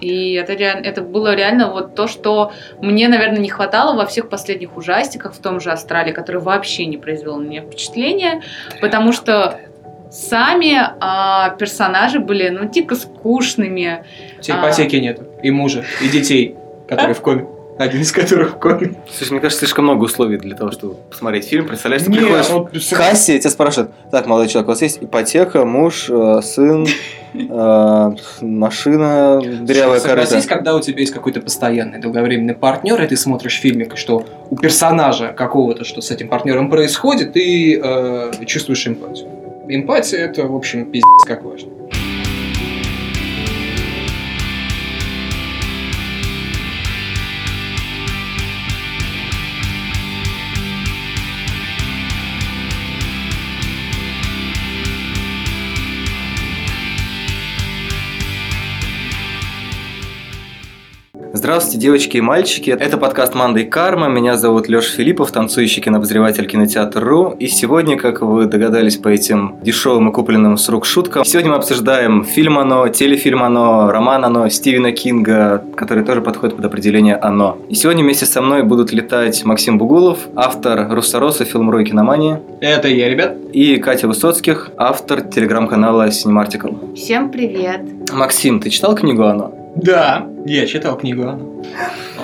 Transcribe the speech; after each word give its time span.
И 0.00 0.32
это, 0.34 0.54
реально, 0.54 0.86
это 0.86 1.02
было 1.02 1.34
реально 1.34 1.70
вот 1.70 1.94
то, 1.94 2.06
что 2.06 2.52
мне, 2.80 3.08
наверное, 3.08 3.38
не 3.38 3.50
хватало 3.50 3.96
во 3.96 4.06
всех 4.06 4.28
последних 4.28 4.76
ужастиках, 4.76 5.34
в 5.34 5.38
том 5.38 5.60
же 5.60 5.70
«Астрале», 5.70 6.12
который 6.12 6.40
вообще 6.40 6.86
не 6.86 6.96
произвел 6.96 7.36
на 7.36 7.46
меня 7.46 7.62
впечатления, 7.62 8.42
потому 8.80 9.12
что 9.12 9.60
сами 10.10 10.76
а, 11.00 11.50
персонажи 11.50 12.18
были, 12.18 12.48
ну, 12.48 12.68
дико 12.68 12.94
скучными. 12.96 14.04
У 14.38 14.42
тебя 14.42 14.58
ипотеки 14.60 14.96
а... 14.96 15.00
нет, 15.00 15.20
и 15.42 15.50
мужа, 15.50 15.84
и 16.02 16.08
детей, 16.08 16.56
которые 16.88 17.14
в 17.14 17.20
коме 17.20 17.46
один 17.80 18.02
из 18.02 18.12
которых 18.12 18.58
комик. 18.58 18.92
Слушай, 19.10 19.32
мне 19.32 19.40
кажется, 19.40 19.60
слишком 19.64 19.84
много 19.84 20.04
условий 20.04 20.36
для 20.36 20.54
того, 20.54 20.70
чтобы 20.70 20.96
посмотреть 21.08 21.46
фильм. 21.46 21.66
Представляешь, 21.66 22.04
ты 22.04 22.12
приходишь 22.12 22.50
вот... 22.50 22.76
в 22.76 22.90
кассе, 22.94 23.38
тебя 23.38 23.50
спрашивают, 23.50 23.92
так, 24.10 24.26
молодой 24.26 24.48
человек, 24.48 24.68
у 24.68 24.72
вас 24.72 24.82
есть 24.82 24.98
ипотека, 25.02 25.64
муж, 25.64 26.10
э, 26.10 26.42
сын, 26.42 26.86
э, 27.34 28.10
машина, 28.42 29.40
дырявая 29.62 30.00
корыта. 30.00 30.26
Согласись, 30.26 30.46
когда 30.46 30.76
у 30.76 30.80
тебя 30.80 31.00
есть 31.00 31.14
какой-то 31.14 31.40
постоянный 31.40 31.98
долговременный 31.98 32.54
партнер, 32.54 33.00
и 33.02 33.06
ты 33.06 33.16
смотришь 33.16 33.58
фильмик, 33.58 33.96
что 33.96 34.26
у 34.50 34.56
персонажа 34.56 35.32
какого-то, 35.32 35.84
что 35.84 36.02
с 36.02 36.10
этим 36.10 36.28
партнером 36.28 36.68
происходит, 36.68 37.32
ты 37.32 37.80
э, 37.82 38.32
чувствуешь 38.44 38.86
эмпатию. 38.86 39.30
Эмпатия 39.68 40.18
это, 40.18 40.46
в 40.46 40.54
общем, 40.54 40.84
пиздец 40.84 41.24
как 41.26 41.44
важно. 41.44 41.79
Здравствуйте, 61.40 61.78
девочки 61.78 62.18
и 62.18 62.20
мальчики. 62.20 62.68
Это 62.68 62.98
подкаст 62.98 63.34
«Манда 63.34 63.60
и 63.60 63.64
карма». 63.64 64.08
Меня 64.08 64.36
зовут 64.36 64.68
Леша 64.68 64.94
Филиппов, 64.94 65.32
танцующий 65.32 65.80
кинообозреватель 65.80 66.46
кинотеатр.ру. 66.46 67.34
И 67.38 67.46
сегодня, 67.46 67.96
как 67.96 68.20
вы 68.20 68.44
догадались 68.44 68.98
по 68.98 69.08
этим 69.08 69.56
дешевым 69.62 70.10
и 70.10 70.12
купленным 70.12 70.58
с 70.58 70.68
рук 70.68 70.84
шуткам, 70.84 71.24
сегодня 71.24 71.52
мы 71.52 71.56
обсуждаем 71.56 72.26
фильм 72.26 72.58
«Оно», 72.58 72.86
телефильм 72.88 73.42
«Оно», 73.42 73.90
роман 73.90 74.26
«Оно» 74.26 74.50
Стивена 74.50 74.92
Кинга, 74.92 75.64
который 75.76 76.04
тоже 76.04 76.20
подходит 76.20 76.56
под 76.56 76.66
определение 76.66 77.16
«Оно». 77.16 77.56
И 77.70 77.74
сегодня 77.74 78.04
вместе 78.04 78.26
со 78.26 78.42
мной 78.42 78.62
будут 78.62 78.92
летать 78.92 79.42
Максим 79.46 79.78
Бугулов, 79.78 80.18
автор 80.36 80.92
«Руссороса», 80.92 81.46
фильм 81.46 81.70
«Рой 81.70 81.86
киномании». 81.86 82.38
Это 82.60 82.88
я, 82.88 83.08
ребят. 83.08 83.38
И 83.54 83.78
Катя 83.78 84.08
Высоцких, 84.08 84.72
автор 84.76 85.22
телеграм-канала 85.22 86.08
Cinemarticle. 86.08 86.94
Всем 86.96 87.30
привет. 87.30 87.80
Максим, 88.12 88.60
ты 88.60 88.68
читал 88.68 88.94
книгу 88.94 89.22
«Оно»? 89.22 89.59
Да, 89.76 90.26
я 90.46 90.66
читал 90.66 90.96
книгу 90.96 91.22
«Оно». 91.22 91.62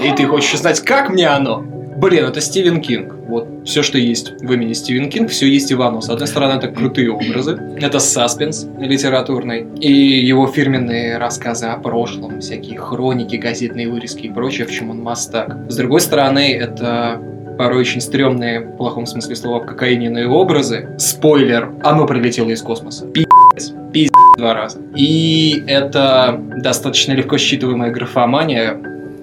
И 0.03 0.13
ты 0.13 0.27
хочешь 0.27 0.59
знать, 0.59 0.81
как 0.81 1.11
мне 1.11 1.27
оно? 1.29 1.65
Блин, 1.97 2.27
это 2.27 2.43
Стивен 2.43 2.83
Кинг. 2.83 3.15
Вот 3.27 3.49
все, 3.65 3.83
что 3.83 3.97
есть 3.97 4.33
в 4.43 4.53
имени 4.53 4.75
Стивен 4.75 5.09
Кинг, 5.09 5.31
все 5.31 5.47
есть 5.47 5.71
и 5.71 5.75
в 5.75 5.81
оно. 5.81 6.03
С 6.03 6.11
одной 6.11 6.29
стороны, 6.29 6.59
это 6.59 6.69
крутые 6.69 7.11
образы, 7.11 7.59
это 7.81 7.99
саспенс 7.99 8.67
литературный, 8.79 9.67
и 9.81 9.91
его 9.91 10.47
фирменные 10.47 11.17
рассказы 11.17 11.67
о 11.67 11.79
прошлом, 11.79 12.41
всякие 12.41 12.79
хроники, 12.79 13.37
газетные 13.37 13.89
вырезки 13.89 14.27
и 14.27 14.31
прочее, 14.31 14.67
в 14.67 14.71
чем 14.71 14.91
он 14.91 15.03
мастак. 15.03 15.57
С 15.69 15.77
другой 15.77 16.01
стороны, 16.01 16.55
это 16.55 17.19
порой 17.57 17.81
очень 17.81 18.03
стрёмные, 18.03 18.61
в 18.61 18.77
плохом 18.77 19.07
смысле 19.07 19.35
слова, 19.35 19.65
кокаиненные 19.65 20.29
образы. 20.29 20.91
Спойлер, 20.99 21.73
оно 21.83 22.07
прилетело 22.07 22.51
из 22.51 22.61
космоса. 22.61 23.07
Пиздец. 23.97 24.13
Два 24.37 24.53
раза. 24.53 24.79
И 24.95 25.65
это 25.67 26.39
достаточно 26.59 27.13
легко 27.13 27.37
считываемая 27.37 27.91
графомания, 27.91 28.77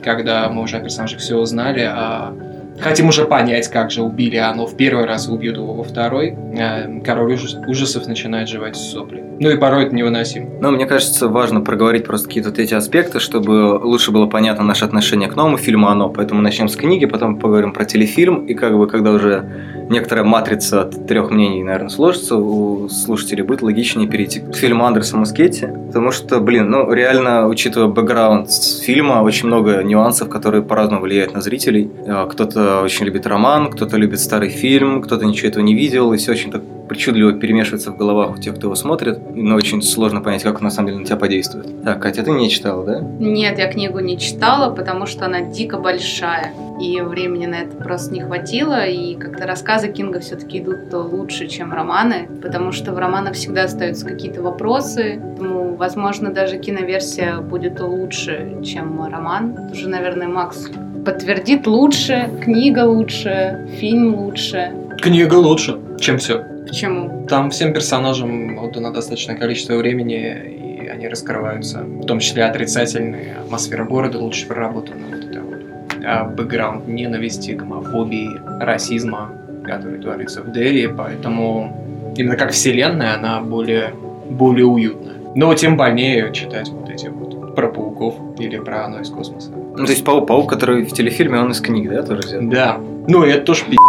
когда 0.04 0.50
мы 0.50 0.64
уже 0.64 0.78
о 0.78 0.80
персонажах 0.80 1.20
все 1.20 1.38
узнали, 1.38 1.82
а 1.82 2.34
Хотим 2.80 3.08
уже 3.08 3.26
понять, 3.26 3.68
как 3.68 3.92
же 3.92 4.02
убили 4.02 4.38
оно 4.38 4.66
в 4.66 4.76
первый 4.76 5.06
раз, 5.06 5.28
убьют 5.30 5.58
его 5.58 5.74
во 5.74 5.84
второй. 5.84 6.36
Э, 6.58 7.02
король 7.02 7.38
ужасов 7.68 8.08
начинает 8.08 8.50
жевать 8.50 8.76
сопли. 8.76 9.24
Ну 9.40 9.50
и 9.50 9.58
порой 9.58 9.86
это 9.86 9.96
невыносимо. 9.96 10.50
Ну, 10.60 10.72
мне 10.72 10.86
кажется, 10.86 11.28
важно 11.28 11.62
проговорить 11.62 12.06
просто 12.06 12.28
какие-то 12.28 12.50
вот 12.50 12.60
эти 12.60 12.74
аспекты, 12.74 13.20
чтобы 13.20 13.80
лучше 13.84 14.12
было 14.12 14.26
понятно 14.26 14.64
наше 14.64 14.86
отношение 14.86 15.30
к 15.30 15.36
новому 15.36 15.58
фильму 15.58 15.88
«Оно». 15.88 16.10
Поэтому 16.10 16.42
начнем 16.42 16.68
с 16.68 16.76
книги, 16.76 17.06
потом 17.06 17.38
поговорим 17.38 17.74
про 17.74 17.86
телефильм. 17.86 18.46
И 18.46 18.54
как 18.54 18.76
бы, 18.76 18.88
когда 18.88 19.12
уже 19.12 19.83
некоторая 19.90 20.26
матрица 20.26 20.84
от 20.84 21.08
трех 21.08 21.30
мнений, 21.32 21.64
наверное, 21.64 21.90
сложится, 21.90 22.36
у 22.36 22.90
слушателей 22.90 23.44
будет 23.44 23.62
логичнее 23.62 24.08
перейти 24.08 24.40
к 24.40 24.56
фильму 24.56 24.86
Андреса 24.86 25.18
Мускетти. 25.18 25.68
Потому 25.88 26.12
что, 26.12 26.40
блин, 26.40 26.70
ну, 26.70 26.92
реально, 26.92 27.48
учитывая 27.48 27.88
бэкграунд 27.88 28.50
фильма, 28.52 29.22
очень 29.22 29.48
много 29.48 29.84
нюансов, 29.84 30.30
которые 30.30 30.64
по-разному 30.64 31.02
влияют 31.02 31.34
на 31.34 31.42
зрителей. 31.42 31.90
Э, 32.06 32.28
кто-то 32.30 32.82
очень 32.82 33.06
любит 33.06 33.28
роман, 33.28 33.72
кто-то 33.72 33.98
любит 33.98 34.20
старый 34.20 34.50
фильм, 34.50 35.02
кто-то 35.02 35.26
ничего 35.26 35.50
этого 35.50 35.64
не 35.64 35.76
видел, 35.76 36.14
и 36.14 36.18
все 36.18 36.32
очень 36.32 36.52
так 36.52 36.62
причудливо 36.88 37.34
перемешивается 37.34 37.92
в 37.92 37.98
головах 37.98 38.36
у 38.36 38.38
тех, 38.38 38.56
кто 38.56 38.68
его 38.68 38.76
смотрит, 38.76 39.20
но 39.36 39.56
очень 39.56 39.82
сложно 39.82 40.22
понять, 40.22 40.44
как 40.44 40.58
он 40.58 40.64
на 40.64 40.72
самом 40.72 40.88
деле 40.88 41.00
на 41.00 41.06
тебя 41.06 41.18
подействует. 41.18 41.84
Так, 41.84 42.02
Катя, 42.02 42.24
ты 42.24 42.32
не 42.32 42.50
читала, 42.50 42.86
да? 42.86 43.00
Нет, 43.20 43.60
я 43.60 43.72
книгу 43.72 44.00
не 44.00 44.18
читала, 44.18 44.74
потому 44.74 45.06
что 45.06 45.26
она 45.26 45.42
дико 45.42 45.78
большая, 45.78 46.54
и 46.82 47.02
времени 47.02 47.46
на 47.46 47.56
это 47.56 47.76
просто 47.76 48.14
не 48.14 48.22
хватило, 48.22 48.86
и 48.86 49.16
как-то 49.16 49.46
рассказы 49.46 49.92
Кинга 49.92 50.20
все-таки 50.20 50.60
идут 50.60 50.92
лучше, 50.92 51.48
чем 51.48 51.74
романы, 51.74 52.28
потому 52.42 52.72
что 52.72 52.94
в 52.94 52.98
романах 52.98 53.34
всегда 53.34 53.64
остаются 53.64 54.06
какие-то 54.06 54.42
вопросы, 54.42 55.20
поэтому, 55.44 55.76
возможно, 55.76 56.32
даже 56.32 56.58
киноверсия 56.58 57.38
будет 57.38 57.80
лучше, 57.80 58.58
чем 58.64 59.06
роман. 59.06 59.56
Тут 59.56 59.72
уже, 59.74 59.90
наверное, 59.90 60.28
Макс 60.28 60.70
подтвердит 61.06 61.68
лучше, 61.68 62.30
книга 62.42 62.86
лучше, 62.86 63.68
фильм 63.80 64.16
лучше. 64.16 64.72
Книга 65.02 65.36
лучше, 65.36 65.78
чем 66.00 66.18
все. 66.18 66.46
Почему? 66.68 67.26
Там 67.28 67.50
всем 67.50 67.74
персонажам 67.74 68.58
отдано 68.58 68.92
достаточное 68.92 69.36
количество 69.36 69.76
времени, 69.76 70.84
и 70.84 70.88
они 70.88 71.08
раскрываются. 71.08 71.84
В 71.84 72.06
том 72.06 72.20
числе 72.20 72.46
отрицательные. 72.46 73.36
Атмосфера 73.46 73.84
города 73.84 74.20
лучше 74.20 74.48
проработана. 74.48 75.08
Вот 75.10 75.24
это 75.24 75.42
вот. 75.42 75.60
А 76.06 76.26
бэкграунд 76.26 76.88
ненависти, 76.88 77.52
гомофобии, 77.52 78.30
расизма, 78.60 79.32
который 79.64 80.00
творится 80.00 80.42
в 80.42 80.52
Дерри, 80.52 80.88
поэтому 80.88 82.14
именно 82.18 82.36
как 82.36 82.52
вселенная, 82.52 83.16
она 83.16 83.42
более, 83.42 83.94
более 84.30 84.66
уютная. 84.66 85.16
Но 85.36 85.54
тем 85.56 85.78
больнее 85.78 86.32
читать 86.34 86.70
вот 86.70 86.90
эти 86.90 87.08
вот 87.08 87.56
про 87.56 87.70
пауков 87.70 88.16
или 88.40 88.60
про 88.60 88.86
оно 88.86 89.00
из 89.00 89.10
космоса. 89.10 89.52
Ну, 89.52 89.86
то 89.86 89.92
есть 89.92 90.04
паук, 90.04 90.28
паук, 90.28 90.50
который 90.50 90.84
в 90.86 90.94
телефильме, 90.94 91.40
он 91.40 91.52
из 91.52 91.62
книг, 91.62 91.90
да, 91.90 92.04
тоже 92.04 92.22
взят? 92.22 92.50
Да. 92.50 92.78
Ну, 93.08 93.24
это 93.24 93.42
тоже 93.42 93.64
пиздец 93.64 93.83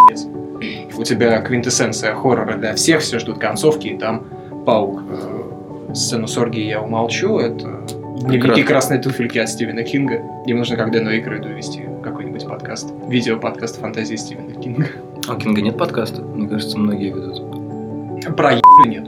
у 0.96 1.04
тебя 1.04 1.40
квинтэссенция 1.40 2.14
хоррора 2.14 2.56
для 2.56 2.74
всех, 2.74 3.00
все 3.00 3.18
ждут 3.18 3.38
концовки, 3.38 3.88
и 3.88 3.98
там 3.98 4.24
паук. 4.64 5.02
Э, 5.08 5.94
сцену 5.94 6.26
с 6.26 6.36
оргией 6.36 6.68
я 6.68 6.80
умолчу, 6.80 7.38
это 7.38 7.84
дневники 8.20 8.62
красной 8.62 8.98
туфельки 8.98 9.38
от 9.38 9.48
Стивена 9.48 9.82
Кинга. 9.82 10.22
Им 10.46 10.58
нужно 10.58 10.76
как 10.76 10.90
Дэну 10.90 11.10
Эйкройду 11.10 11.48
вести 11.48 11.84
какой-нибудь 12.02 12.46
подкаст. 12.46 12.92
Видео-подкаст 13.08 13.80
фантазии 13.80 14.16
Стивена 14.16 14.60
Кинга. 14.60 14.86
А 15.28 15.34
у 15.34 15.38
Кинга 15.38 15.60
нет 15.60 15.76
подкаста? 15.76 16.22
Мне 16.22 16.48
кажется, 16.48 16.78
многие 16.78 17.10
ведут. 17.10 18.36
Про 18.36 18.54
нет. 18.86 19.06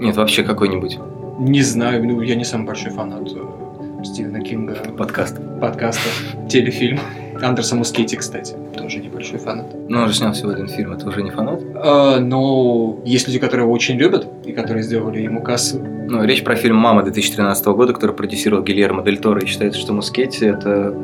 Нет, 0.00 0.16
вообще 0.16 0.42
какой-нибудь. 0.42 0.98
Не 1.38 1.62
знаю, 1.62 2.04
ну 2.06 2.20
я 2.20 2.34
не 2.34 2.44
самый 2.44 2.66
большой 2.66 2.90
фанат 2.90 3.28
э, 3.34 4.04
Стивена 4.04 4.40
Кинга. 4.40 4.74
Подкаст. 4.96 5.38
Подкаста. 5.60 6.08
Телефильм. 6.48 7.00
Андерса 7.42 7.76
Мускетти, 7.76 8.16
кстати, 8.16 8.54
тоже 8.76 8.98
небольшой 8.98 9.38
фанат. 9.38 9.66
Ну, 9.88 10.00
он 10.00 10.08
же 10.08 10.14
снял 10.14 10.32
всего 10.32 10.50
один 10.50 10.68
фильм, 10.68 10.92
это 10.92 11.08
уже 11.08 11.22
не 11.22 11.30
фанат? 11.30 11.62
А, 11.74 12.18
но 12.20 12.98
есть 13.04 13.26
люди, 13.26 13.38
которые 13.38 13.64
его 13.64 13.72
очень 13.72 13.96
любят 13.96 14.26
и 14.44 14.52
которые 14.52 14.82
сделали 14.82 15.20
ему 15.20 15.42
кассу. 15.42 15.80
Ну, 15.80 16.24
речь 16.24 16.42
про 16.42 16.56
фильм 16.56 16.76
«Мама» 16.76 17.02
2013 17.02 17.66
года, 17.66 17.92
который 17.92 18.14
продюсировал 18.14 18.62
Гильермо 18.62 19.02
Дель 19.02 19.18
Торо, 19.18 19.40
и 19.40 19.46
считается, 19.46 19.80
что 19.80 19.92
Мускетти– 19.92 20.44
это 20.46 20.94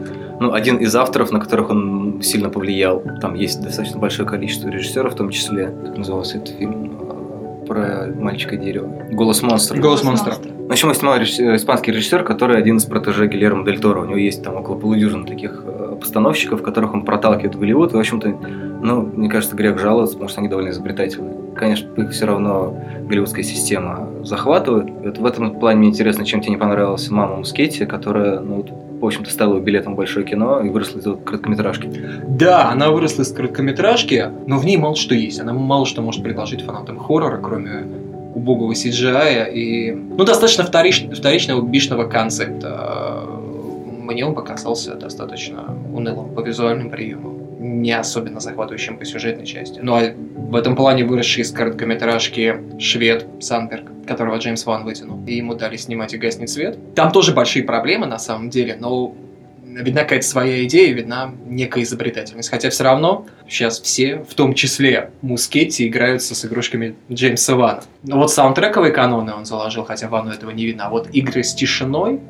ну, 0.41 0.53
один 0.53 0.77
из 0.77 0.95
авторов, 0.95 1.31
на 1.31 1.41
которых 1.41 1.71
он 1.71 2.21
сильно 2.23 2.51
повлиял. 2.51 3.03
Там 3.21 3.35
есть 3.35 3.63
достаточно 3.63 3.99
большое 3.99 4.29
количество 4.29 4.69
режиссеров, 4.69 5.15
в 5.15 5.17
том 5.17 5.31
числе, 5.31 5.73
как 5.85 5.97
назывался 5.97 6.39
этот 6.39 6.57
фильм, 6.57 6.97
про 7.67 8.07
мальчика 8.15 8.57
дерева. 8.57 8.89
Голос 9.11 9.43
монстра. 9.43 9.79
Голос 9.79 10.05
монстра. 10.05 10.35
В 10.35 10.71
общем, 10.71 10.93
снимал 10.95 11.19
испанский 11.19 11.93
режиссер, 11.93 12.25
который 12.25 12.57
один 12.57 12.79
из 12.79 12.85
протеже 12.85 13.27
Гильермо 13.29 13.65
Дель 13.65 13.81
Торо. 13.81 14.03
У 14.03 14.07
него 14.07 14.19
есть 14.19 14.43
там 14.43 14.57
около 14.57 14.77
полудюжины 14.77 15.27
таких 15.27 15.63
э, 15.65 15.86
постановщиков, 16.01 16.63
которых 16.63 16.95
он 16.95 17.05
проталкивает 17.05 17.55
в 17.55 17.59
Голливуд. 17.59 17.93
И, 17.93 17.97
в 17.97 18.01
общем-то, 18.01 18.29
ну, 18.83 19.03
мне 19.03 19.29
кажется, 19.29 19.57
грех 19.57 19.79
жаловаться, 19.79 20.15
потому 20.15 20.29
что 20.29 20.41
они 20.41 20.49
довольно 20.49 20.71
изобретательны. 20.71 21.33
Конечно, 21.57 21.89
их 21.97 22.11
все 22.11 22.27
равно 22.27 22.79
голливудская 23.09 23.43
система 23.43 24.11
захватывает. 24.23 24.91
Вот 24.91 25.19
в 25.19 25.27
этом 25.27 25.59
плане 25.59 25.79
мне 25.79 25.89
интересно, 25.89 26.25
чем 26.25 26.41
тебе 26.41 26.53
не 26.53 26.59
понравилась 26.59 27.11
«Мама 27.11 27.37
Мускетти», 27.37 27.87
которая, 27.87 28.41
ну, 28.41 28.65
в 29.01 29.05
общем-то, 29.05 29.31
стала 29.31 29.59
билетом 29.59 29.95
в 29.95 29.97
большое 29.97 30.27
кино 30.27 30.61
и 30.61 30.69
выросла 30.69 30.99
из 30.99 31.05
короткометражки. 31.25 31.91
Да, 32.29 32.71
она 32.71 32.91
выросла 32.91 33.23
из 33.23 33.33
короткометражки, 33.33 34.31
но 34.47 34.59
в 34.59 34.65
ней 34.65 34.77
мало 34.77 34.97
что 34.97 35.15
есть. 35.15 35.41
Она 35.41 35.53
мало 35.53 35.87
что 35.87 36.03
может 36.03 36.23
предложить 36.23 36.63
фанатам 36.63 36.99
хоррора, 36.99 37.39
кроме 37.39 37.85
убогого 38.35 38.73
CGI 38.73 39.51
и, 39.53 39.93
ну, 39.93 40.25
достаточно 40.25 40.65
вторич, 40.65 41.07
вторичного 41.11 41.67
бишного 41.67 42.05
концепта. 42.05 43.06
Мне 44.07 44.25
он 44.25 44.35
показался 44.35 44.95
достаточно 44.95 45.77
унылым 45.93 46.35
по 46.35 46.41
визуальным 46.41 46.91
приемам 46.91 47.47
не 47.59 47.93
особенно 47.93 48.41
захватывающим 48.41 48.99
по 48.99 49.05
сюжетной 49.05 49.47
части. 49.47 49.81
Ну 49.83 49.95
а 49.95 50.13
в 50.15 50.55
этом 50.55 50.77
плане 50.77 51.05
выросший 51.05 51.43
из 51.43 51.51
короткометражки 51.51 52.61
швед 52.79 53.27
Санберг, 53.41 53.91
которого 54.07 54.37
Джеймс 54.37 54.65
Ван 54.67 54.85
вытянул, 54.85 55.25
и 55.27 55.35
ему 55.35 55.55
дали 55.55 55.77
снимать 55.77 56.15
«И 56.15 56.19
гаснет 56.19 56.51
свет». 56.51 56.79
Там 56.95 57.13
тоже 57.13 57.33
большие 57.33 57.65
проблемы 57.65 58.07
на 58.07 58.19
самом 58.19 58.51
деле, 58.51 58.77
но 58.79 59.15
видна 59.65 60.03
какая-то 60.03 60.27
своя 60.27 60.65
идея, 60.65 60.93
видна 60.95 61.33
некая 61.47 61.83
изобретательность. 61.83 62.49
Хотя 62.49 62.71
все 62.71 62.85
равно 62.85 63.27
сейчас 63.49 63.81
все, 63.81 64.19
в 64.19 64.35
том 64.35 64.55
числе 64.55 65.11
Мускетти, 65.23 65.87
играются 65.87 66.35
с 66.35 66.45
игрушками 66.45 66.95
Джеймса 67.11 67.57
Вана. 67.57 67.83
Но 68.03 68.19
вот 68.19 68.31
саундтрековые 68.31 68.93
каноны 68.93 69.35
он 69.35 69.45
заложил, 69.45 69.85
хотя 69.85 70.09
Вану 70.09 70.31
этого 70.31 70.51
не 70.51 70.65
видно. 70.65 70.87
А 70.87 70.91
вот 70.91 71.09
игры 71.13 71.43
с 71.43 71.55
тишиной, 71.55 72.21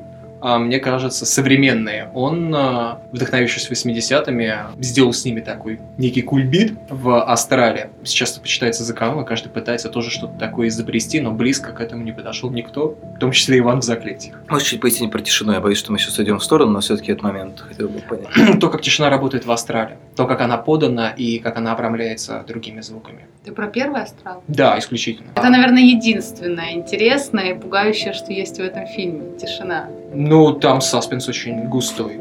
мне 0.41 0.79
кажется, 0.79 1.25
современные. 1.25 2.09
Он, 2.13 2.53
а, 2.55 3.01
вдохновившись 3.11 3.69
80-ми, 3.69 4.53
сделал 4.79 5.13
с 5.13 5.25
ними 5.25 5.41
такой 5.41 5.79
некий 5.97 6.21
кульбит 6.21 6.73
в 6.89 7.23
Астрале. 7.23 7.89
Сейчас 8.03 8.31
это 8.33 8.41
почитается 8.41 8.83
за 8.83 8.93
канон, 8.93 9.25
каждый 9.25 9.49
пытается 9.49 9.89
тоже 9.89 10.11
что-то 10.11 10.37
такое 10.37 10.67
изобрести, 10.67 11.19
но 11.19 11.31
близко 11.31 11.71
к 11.71 11.81
этому 11.81 12.03
не 12.03 12.11
подошел 12.11 12.49
никто, 12.51 12.97
в 13.15 13.19
том 13.19 13.31
числе 13.31 13.59
Иван 13.59 13.81
в 13.81 13.83
заклятиях. 13.83 14.37
Можешь 14.49 14.67
чуть 14.67 14.81
пояснить 14.81 15.11
про 15.11 15.19
тишину? 15.19 15.53
Я 15.53 15.59
боюсь, 15.59 15.77
что 15.77 15.91
мы 15.91 15.99
сейчас 15.99 16.17
уйдем 16.19 16.39
в 16.39 16.43
сторону, 16.43 16.71
но 16.71 16.79
все-таки 16.79 17.11
этот 17.11 17.23
момент 17.23 17.59
хотел 17.59 17.89
бы 17.89 17.99
понять. 17.99 18.59
то, 18.59 18.69
как 18.69 18.81
тишина 18.81 19.09
работает 19.09 19.45
в 19.45 19.51
Астрале, 19.51 19.97
то, 20.17 20.25
как 20.25 20.41
она 20.41 20.57
подана 20.57 21.11
и 21.11 21.37
как 21.37 21.57
она 21.57 21.73
обрамляется 21.73 22.43
другими 22.47 22.81
звуками. 22.81 23.27
Ты 23.45 23.51
про 23.51 23.67
первый 23.67 24.01
астрал? 24.01 24.43
Да, 24.47 24.77
исключительно. 24.79 25.29
Это, 25.35 25.49
наверное, 25.49 25.83
единственное 25.83 26.73
интересное 26.73 27.51
и 27.51 27.53
пугающее, 27.53 28.13
что 28.13 28.33
есть 28.33 28.57
в 28.57 28.61
этом 28.61 28.87
фильме. 28.87 29.37
Тишина. 29.37 29.87
Ну, 30.13 30.53
там 30.53 30.81
саспенс 30.81 31.29
очень 31.29 31.65
густой. 31.69 32.19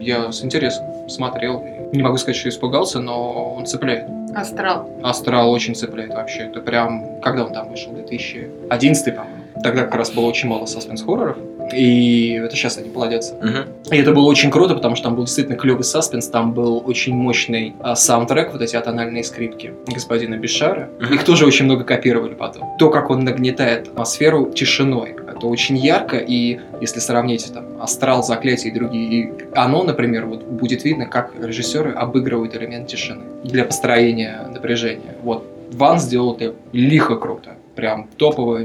Я 0.00 0.30
с 0.30 0.44
интересом 0.44 1.08
смотрел. 1.08 1.64
Не 1.94 2.02
могу 2.02 2.18
сказать, 2.18 2.36
что 2.36 2.50
испугался, 2.50 3.00
но 3.00 3.54
он 3.54 3.64
цепляет. 3.64 4.04
Астрал. 4.34 4.90
Астрал 5.02 5.50
очень 5.50 5.74
цепляет 5.74 6.12
вообще. 6.12 6.40
Это 6.42 6.60
прям... 6.60 7.20
Когда 7.22 7.46
он 7.46 7.54
там 7.54 7.70
вышел? 7.70 7.92
2011, 7.92 9.16
по-моему. 9.16 9.44
Тогда 9.62 9.84
как 9.84 9.94
раз 9.94 10.10
было 10.10 10.26
очень 10.26 10.48
мало 10.48 10.66
саспенс-хорроров. 10.66 11.38
И 11.72 12.32
это 12.32 12.54
сейчас 12.56 12.78
они 12.78 12.90
плодятся. 12.90 13.34
Угу. 13.34 13.94
И 13.94 13.96
это 13.96 14.12
было 14.12 14.26
очень 14.26 14.50
круто, 14.50 14.74
потому 14.74 14.96
что 14.96 15.04
там 15.04 15.16
был 15.16 15.24
действительно 15.24 15.56
клевый 15.56 15.84
саспенс, 15.84 16.28
там 16.28 16.52
был 16.52 16.82
очень 16.84 17.14
мощный 17.14 17.74
а, 17.80 17.96
саундтрек, 17.96 18.52
вот 18.52 18.62
эти 18.62 18.76
атональные 18.76 19.24
скрипки 19.24 19.72
господина 19.86 20.36
Бишара. 20.36 20.90
Мгм. 21.00 21.14
Их 21.14 21.24
тоже 21.24 21.46
очень 21.46 21.64
много 21.64 21.84
копировали 21.84 22.34
потом. 22.34 22.76
То, 22.78 22.90
как 22.90 23.10
он 23.10 23.24
нагнетает 23.24 23.88
атмосферу 23.88 24.50
тишиной, 24.50 25.16
это 25.26 25.46
очень 25.46 25.76
ярко, 25.76 26.18
и 26.18 26.60
если 26.80 27.00
сравнить 27.00 27.52
там 27.52 27.80
Астрал, 27.80 28.22
Заклятие 28.22 28.72
и 28.72 28.74
другие, 28.74 29.08
и 29.10 29.32
оно, 29.54 29.82
например, 29.82 30.26
вот 30.26 30.44
будет 30.44 30.84
видно, 30.84 31.06
как 31.06 31.32
режиссеры 31.40 31.92
обыгрывают 31.92 32.54
элемент 32.54 32.88
тишины 32.88 33.22
для 33.42 33.64
построения 33.64 34.48
напряжения. 34.52 35.16
Вот 35.22 35.44
Ван 35.72 35.98
сделал 35.98 36.34
это 36.34 36.54
лихо 36.72 37.16
круто, 37.16 37.54
прям 37.74 38.08
топово, 38.16 38.60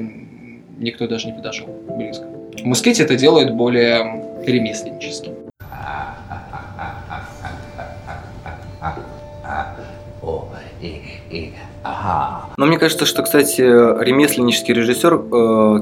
никто 0.78 1.07
даже 1.07 1.28
не 1.28 1.34
подошел 1.34 1.68
близко. 1.90 2.25
Мускетти 2.64 3.04
это 3.04 3.16
делает 3.16 3.54
более 3.56 4.24
ремесленнически. 4.46 5.32
Ага. 11.84 12.49
Но 12.60 12.66
мне 12.66 12.78
кажется, 12.78 13.06
что, 13.06 13.24
кстати, 13.24 13.62
ремесленнический 13.62 14.74
режиссер 14.74 15.14
э, 15.14 15.18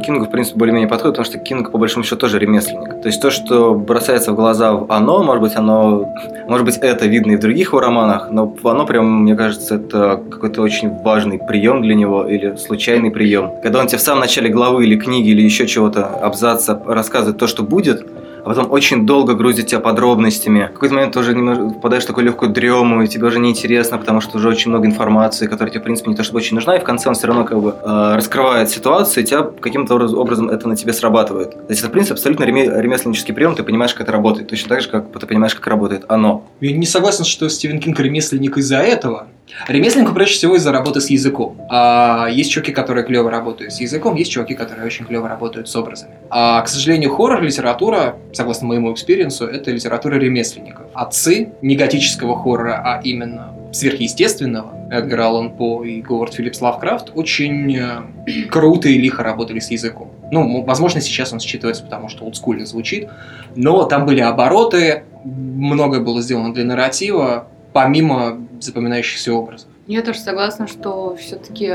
Кингу, 0.06 0.26
в 0.26 0.30
принципе, 0.30 0.60
более-менее 0.60 0.88
подходит, 0.88 1.18
потому 1.18 1.26
что 1.26 1.40
Кинг, 1.40 1.72
по 1.72 1.80
большому 1.80 2.04
счету, 2.04 2.18
тоже 2.18 2.38
ремесленник. 2.38 3.02
То 3.02 3.08
есть 3.08 3.20
то, 3.20 3.32
что 3.32 3.74
бросается 3.74 4.32
в 4.32 4.36
глаза 4.36 4.74
в 4.74 4.92
«Оно», 4.92 5.24
может 5.24 5.42
быть, 5.42 5.56
оно... 5.56 6.14
Может 6.48 6.68
быть, 6.68 6.78
это 6.78 7.08
видно 7.08 7.32
и 7.32 7.36
в 7.36 7.40
других 7.40 7.70
его 7.70 7.80
романах, 7.80 8.30
но 8.30 8.56
«Оно» 8.64 8.86
прям, 8.86 9.24
мне 9.24 9.36
кажется, 9.36 9.78
это 9.78 10.22
какой-то 10.30 10.62
очень 10.62 10.92
важный 11.02 11.40
прием 11.40 11.82
для 11.82 11.96
него 11.96 12.28
или 12.28 12.56
случайный 12.58 13.10
прием. 13.10 13.54
Когда 13.64 13.80
он 13.80 13.88
тебе 13.88 13.98
в 13.98 14.02
самом 14.02 14.20
начале 14.20 14.50
главы 14.50 14.86
или 14.86 14.96
книги 14.98 15.30
или 15.30 15.42
еще 15.42 15.66
чего-то, 15.66 16.06
абзаца 16.06 16.80
рассказывает 16.86 17.40
то, 17.40 17.48
что 17.48 17.64
будет, 17.64 18.06
а 18.48 18.50
потом 18.50 18.72
очень 18.72 19.06
долго 19.06 19.34
грузит 19.34 19.68
тебя 19.68 19.82
подробностями. 19.82 20.70
В 20.70 20.74
какой-то 20.74 20.96
момент 20.96 21.16
немного 21.16 21.70
впадаешь 21.70 22.04
в 22.04 22.08
такую 22.08 22.26
легкую 22.26 22.52
дрему, 22.52 23.02
и 23.02 23.08
тебе 23.08 23.28
уже 23.28 23.40
неинтересно, 23.40 23.98
потому 23.98 24.22
что 24.22 24.38
уже 24.38 24.48
очень 24.48 24.72
много 24.72 24.88
информации, 24.88 25.48
которая 25.48 25.70
тебе, 25.70 25.82
в 25.82 25.84
принципе, 25.84 26.10
не 26.10 26.16
то 26.16 26.24
чтобы 26.24 26.38
очень 26.38 26.56
нужна, 26.56 26.78
и 26.78 26.80
в 26.80 26.84
конце 26.84 27.10
он 27.10 27.16
все 27.16 27.28
равно 27.28 27.44
как 27.44 27.60
бы 27.62 27.76
э, 27.82 28.16
раскрывает 28.16 28.70
ситуацию, 28.70 29.24
и 29.24 29.28
тебя 29.28 29.44
каким-то 29.44 29.96
образ- 29.96 30.14
образом 30.14 30.50
это 30.50 30.70
на 30.70 30.78
тебе 30.78 30.94
срабатывает. 30.94 31.52
То 31.52 31.66
есть 31.70 31.82
это, 31.82 31.90
в 31.90 31.92
принципе, 31.92 32.14
абсолютно 32.14 32.46
реме- 32.46 32.82
ремесленнический 32.82 33.34
прием, 33.34 33.54
ты 33.54 33.64
понимаешь, 33.64 33.94
как 33.94 34.04
это 34.04 34.14
работает. 34.14 34.48
Точно 34.48 34.70
так 34.70 34.82
же, 34.82 34.90
как 34.90 35.12
ты 35.12 35.28
понимаешь, 35.28 35.54
как 35.54 35.68
работает 35.68 36.06
оно. 36.08 36.46
Я 36.62 36.72
не 36.72 36.86
согласен, 36.86 37.26
что 37.26 37.50
Стивен 37.50 37.82
Кинг 37.82 38.00
ремесленник 38.00 38.58
из-за 38.58 38.78
этого. 38.78 39.28
Ремесленник 39.68 40.14
прежде 40.14 40.36
всего 40.36 40.56
из-за 40.56 40.72
работы 40.72 41.02
с 41.02 41.10
языком. 41.10 41.58
А 41.70 42.28
есть 42.30 42.52
чуваки, 42.52 42.72
которые 42.72 43.06
клево 43.06 43.32
работают 43.32 43.74
с 43.74 43.80
языком, 43.80 44.16
есть 44.16 44.32
чуваки, 44.32 44.56
которые 44.56 44.86
очень 44.86 45.06
клево 45.06 45.28
работают 45.28 45.70
с 45.70 45.76
образами. 45.76 46.16
А, 46.30 46.62
к 46.62 46.68
сожалению, 46.68 47.12
хоррор-литература, 47.12 48.16
согласно 48.34 48.68
моему 48.68 48.94
экспириенсу, 48.94 49.46
это 49.46 49.72
литература 49.72 50.16
ремесленников. 50.16 50.88
Отцы 50.94 51.54
не 51.62 51.76
готического 51.76 52.38
хоррора, 52.42 52.82
а 52.84 53.02
именно 53.04 53.54
сверхъестественного, 53.72 54.90
Эдгар 54.90 55.22
Аллан 55.22 55.52
По 55.52 55.84
и 55.84 56.02
Говард 56.02 56.34
Филлипс 56.34 56.62
Лавкрафт, 56.62 57.12
очень 57.16 57.76
э, 57.78 58.02
круто 58.50 58.90
и 58.90 58.98
лихо 58.98 59.24
работали 59.24 59.60
с 59.60 59.72
языком. 59.72 60.12
Ну, 60.32 60.64
возможно, 60.64 61.02
сейчас 61.02 61.34
он 61.34 61.40
считывается, 61.40 61.84
потому 61.84 62.10
что 62.10 62.26
олдскульно 62.26 62.66
звучит, 62.66 63.10
но 63.56 63.84
там 63.84 64.06
были 64.06 64.20
обороты, 64.20 65.04
многое 65.24 66.00
было 66.00 66.22
сделано 66.22 66.54
для 66.54 66.64
нарратива, 66.64 67.48
помимо 67.78 68.40
запоминающихся 68.60 69.32
образов. 69.32 69.68
Я 69.86 70.02
тоже 70.02 70.18
согласна, 70.18 70.66
что 70.66 71.16
все-таки 71.16 71.72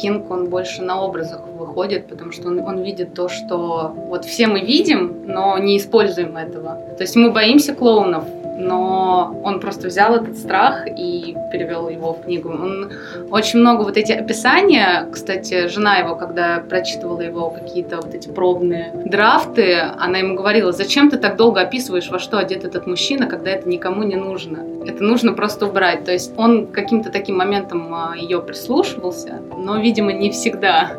Кинг, 0.00 0.30
он 0.30 0.48
больше 0.48 0.82
на 0.82 1.02
образах 1.02 1.40
выходит, 1.58 2.06
потому 2.06 2.30
что 2.30 2.46
он, 2.46 2.60
он 2.60 2.84
видит 2.84 3.14
то, 3.14 3.28
что 3.28 3.92
вот 4.08 4.24
все 4.24 4.46
мы 4.46 4.60
видим, 4.60 5.24
но 5.26 5.58
не 5.58 5.78
используем 5.78 6.36
этого. 6.36 6.78
То 6.96 7.02
есть 7.02 7.16
мы 7.16 7.32
боимся 7.32 7.74
клоунов, 7.74 8.22
но 8.56 9.40
он 9.42 9.60
просто 9.60 9.88
взял 9.88 10.14
этот 10.14 10.36
страх 10.36 10.86
и 10.86 11.36
перевел 11.50 11.88
его 11.88 12.12
в 12.12 12.22
книгу. 12.22 12.50
Он 12.50 12.92
очень 13.30 13.60
много 13.60 13.82
вот 13.82 13.96
эти 13.96 14.12
описания, 14.12 15.08
кстати, 15.10 15.68
жена 15.68 15.96
его, 15.96 16.16
когда 16.16 16.62
прочитывала 16.68 17.20
его 17.20 17.50
какие-то 17.50 17.96
вот 17.96 18.14
эти 18.14 18.28
пробные 18.28 18.92
драфты, 19.06 19.78
она 19.98 20.18
ему 20.18 20.34
говорила, 20.34 20.72
зачем 20.72 21.10
ты 21.10 21.16
так 21.16 21.36
долго 21.36 21.60
описываешь, 21.60 22.10
во 22.10 22.18
что 22.18 22.38
одет 22.38 22.64
этот 22.64 22.86
мужчина, 22.86 23.26
когда 23.26 23.50
это 23.50 23.68
никому 23.68 24.02
не 24.02 24.16
нужно. 24.16 24.58
Это 24.86 25.02
нужно 25.02 25.32
просто 25.32 25.66
убрать. 25.66 26.04
То 26.04 26.12
есть 26.12 26.32
он 26.36 26.66
каким-то 26.66 27.10
таким 27.10 27.36
моментом 27.36 27.92
а, 27.94 28.14
ее 28.16 28.40
прислушивался, 28.40 29.40
но, 29.56 29.78
видимо, 29.78 30.12
не 30.12 30.30
всегда. 30.30 30.92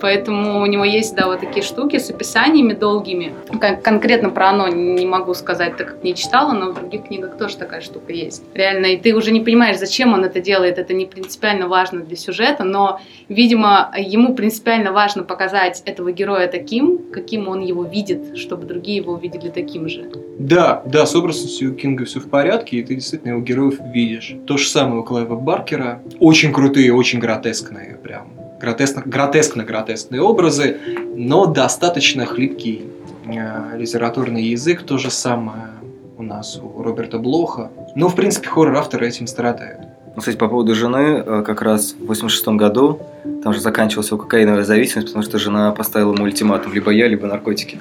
Поэтому 0.00 0.60
у 0.60 0.66
него 0.66 0.84
есть, 0.84 1.14
да, 1.14 1.26
вот 1.26 1.40
такие 1.40 1.62
штуки 1.62 1.98
с 1.98 2.10
описаниями 2.10 2.72
долгими. 2.72 3.32
Кон- 3.48 3.80
конкретно 3.82 4.30
про 4.30 4.50
оно 4.50 4.68
не 4.68 5.06
могу 5.06 5.34
сказать, 5.34 5.76
так 5.76 5.88
как 5.88 6.04
не 6.04 6.14
читала, 6.14 6.52
но 6.52 6.72
в 6.72 6.74
других 6.74 7.04
книгах 7.04 7.38
тоже 7.38 7.56
такая 7.56 7.80
штука 7.80 8.12
есть. 8.12 8.42
Реально, 8.54 8.86
и 8.86 8.96
ты 8.96 9.14
уже 9.14 9.32
не 9.32 9.40
понимаешь, 9.40 9.78
зачем 9.78 10.12
он 10.12 10.24
это 10.24 10.40
делает, 10.40 10.78
это 10.78 10.94
не 10.94 11.06
принципиально 11.06 11.68
важно 11.68 12.00
для 12.00 12.16
сюжета, 12.16 12.64
но, 12.64 13.00
видимо, 13.28 13.92
ему 13.96 14.34
принципиально 14.34 14.92
важно 14.92 15.22
показать 15.22 15.82
этого 15.84 16.12
героя 16.12 16.48
таким, 16.48 16.98
каким 17.12 17.48
он 17.48 17.60
его 17.60 17.84
видит, 17.84 18.36
чтобы 18.36 18.66
другие 18.66 18.98
его 18.98 19.14
увидели 19.14 19.48
таким 19.48 19.88
же. 19.88 20.10
Да, 20.38 20.82
да, 20.84 21.06
с 21.06 21.14
образностью 21.14 21.74
Кинга 21.74 22.04
все 22.04 22.20
в 22.20 22.28
порядке, 22.28 22.76
и 22.78 22.82
ты 22.82 22.94
действительно 22.94 23.32
его 23.32 23.40
героев 23.42 23.78
видишь. 23.92 24.34
То 24.46 24.56
же 24.56 24.68
самое 24.68 25.00
у 25.00 25.04
Клайва 25.04 25.36
Баркера. 25.36 26.02
Очень 26.20 26.52
крутые, 26.52 26.92
очень 26.92 27.18
гротескные, 27.18 27.98
прям. 28.02 28.35
Гротескно, 28.60 29.02
гротескно-гротескные 29.04 30.20
образы, 30.20 30.78
но 31.14 31.46
достаточно 31.46 32.24
хлипкий 32.26 32.84
э, 33.26 33.76
литературный 33.78 34.42
язык. 34.44 34.82
То 34.82 34.98
же 34.98 35.10
самое 35.10 35.68
у 36.18 36.22
нас 36.22 36.58
у 36.62 36.82
Роберта 36.82 37.18
Блоха. 37.18 37.70
Но, 37.94 38.08
в 38.08 38.14
принципе, 38.14 38.48
хоррор-авторы 38.48 39.06
этим 39.08 39.26
страдают. 39.26 39.80
Ну, 40.14 40.20
Кстати, 40.20 40.36
по 40.36 40.48
поводу 40.48 40.74
жены, 40.74 41.22
э, 41.26 41.42
как 41.46 41.60
раз 41.60 41.94
в 41.98 42.06
86 42.06 42.48
году 42.56 43.00
там 43.42 43.52
же 43.52 43.60
заканчивалась 43.60 44.08
его 44.08 44.18
кокаиновая 44.18 44.64
зависимость, 44.64 45.08
потому 45.08 45.22
что 45.22 45.38
жена 45.38 45.72
поставила 45.72 46.14
ему 46.14 46.24
ультиматум 46.24 46.72
либо 46.72 46.90
я, 46.90 47.06
либо 47.08 47.26
наркотики. 47.26 47.80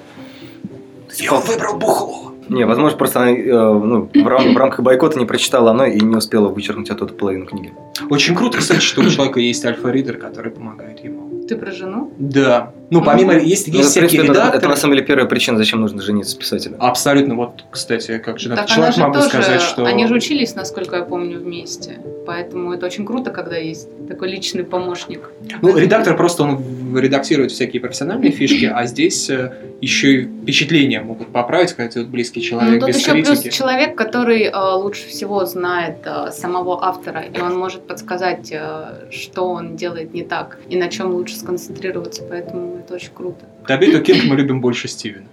Пол- 1.29 1.39
выбрал 1.39 1.77
бухло. 1.77 2.33
Не, 2.49 2.65
возможно, 2.65 2.97
просто 2.97 3.21
она 3.21 3.31
э, 3.31 3.43
ну, 3.51 4.09
в, 4.13 4.27
рам- 4.27 4.53
в 4.53 4.57
рамках 4.57 4.81
бойкота 4.81 5.19
не 5.19 5.25
прочитала 5.25 5.71
оно 5.71 5.85
и 5.85 5.99
не 5.99 6.15
успела 6.15 6.47
вычеркнуть 6.49 6.89
оттуда 6.89 7.13
половину 7.13 7.45
книги. 7.45 7.73
Очень 8.09 8.35
круто, 8.35 8.57
кстати, 8.59 8.81
что 8.81 9.01
у 9.01 9.09
человека 9.09 9.39
есть 9.39 9.65
альфа-ридер, 9.65 10.17
который 10.17 10.51
помогает 10.51 11.03
ему. 11.03 11.24
Ты 11.47 11.55
про 11.57 11.71
жену? 11.71 12.11
Да. 12.17 12.71
Ну, 12.89 13.03
помимо... 13.03 13.33
Ну, 13.33 13.39
Есть, 13.39 13.67
Ну, 13.67 13.73
есть 13.73 13.91
в 13.91 13.93
принципе, 13.93 14.07
всякие 14.07 14.23
это, 14.23 14.31
редакторы. 14.33 14.57
это 14.57 14.67
на 14.67 14.75
самом 14.75 14.95
деле 14.95 15.05
первая 15.05 15.27
причина, 15.27 15.57
зачем 15.57 15.81
нужно 15.81 16.01
жениться 16.01 16.31
с 16.31 16.35
писателем. 16.35 16.77
Абсолютно. 16.79 17.35
Вот, 17.35 17.63
кстати, 17.71 18.19
как 18.19 18.39
же 18.39 18.49
Так 18.49 18.67
человек 18.67 18.95
же 18.95 19.01
могу 19.01 19.15
тоже, 19.15 19.27
сказать, 19.27 19.61
что... 19.61 19.85
они 19.85 20.07
же 20.07 20.15
учились, 20.15 20.55
насколько 20.55 20.97
я 20.97 21.03
помню, 21.03 21.39
вместе. 21.39 21.99
Поэтому 22.25 22.73
это 22.73 22.85
очень 22.85 23.05
круто, 23.05 23.31
когда 23.31 23.57
есть 23.57 23.87
такой 24.07 24.29
личный 24.29 24.63
помощник. 24.63 25.29
Ну, 25.61 25.77
редактор 25.77 26.15
просто 26.15 26.43
он 26.43 26.97
редактирует 26.97 27.51
всякие 27.51 27.81
профессиональные 27.81 28.31
фишки, 28.39 28.65
а 28.65 28.85
здесь 28.85 29.29
э, 29.29 29.53
еще 29.81 30.21
и 30.21 30.25
впечатления 30.25 31.01
могут 31.01 31.27
поправить, 31.27 31.73
когда 31.73 31.91
ты 31.91 31.99
вот 31.99 32.09
близкий 32.09 32.39
Ну, 32.39 32.45
человек 32.45 32.79
тут 32.79 32.89
без 32.89 32.99
еще 32.99 33.11
плюс 33.11 33.41
человек, 33.53 33.95
который 33.95 34.43
э, 34.43 34.73
лучше 34.75 35.07
всего 35.07 35.45
знает 35.45 35.97
э, 36.05 36.31
самого 36.31 36.83
автора, 36.83 37.21
и 37.21 37.39
он 37.39 37.57
может 37.57 37.81
подсказать, 37.87 38.51
э, 38.51 39.09
что 39.11 39.49
он 39.49 39.75
делает 39.75 40.13
не 40.13 40.23
так, 40.23 40.57
и 40.69 40.77
на 40.77 40.89
чем 40.89 41.11
лучше 41.11 41.34
сконцентрироваться, 41.35 42.23
поэтому 42.29 42.77
это 42.79 42.93
очень 42.95 43.11
круто. 43.13 43.45
Табиту 43.67 44.01
Кинг 44.01 44.23
мы 44.25 44.35
любим 44.35 44.61
больше 44.61 44.87
Стивена. 44.87 45.25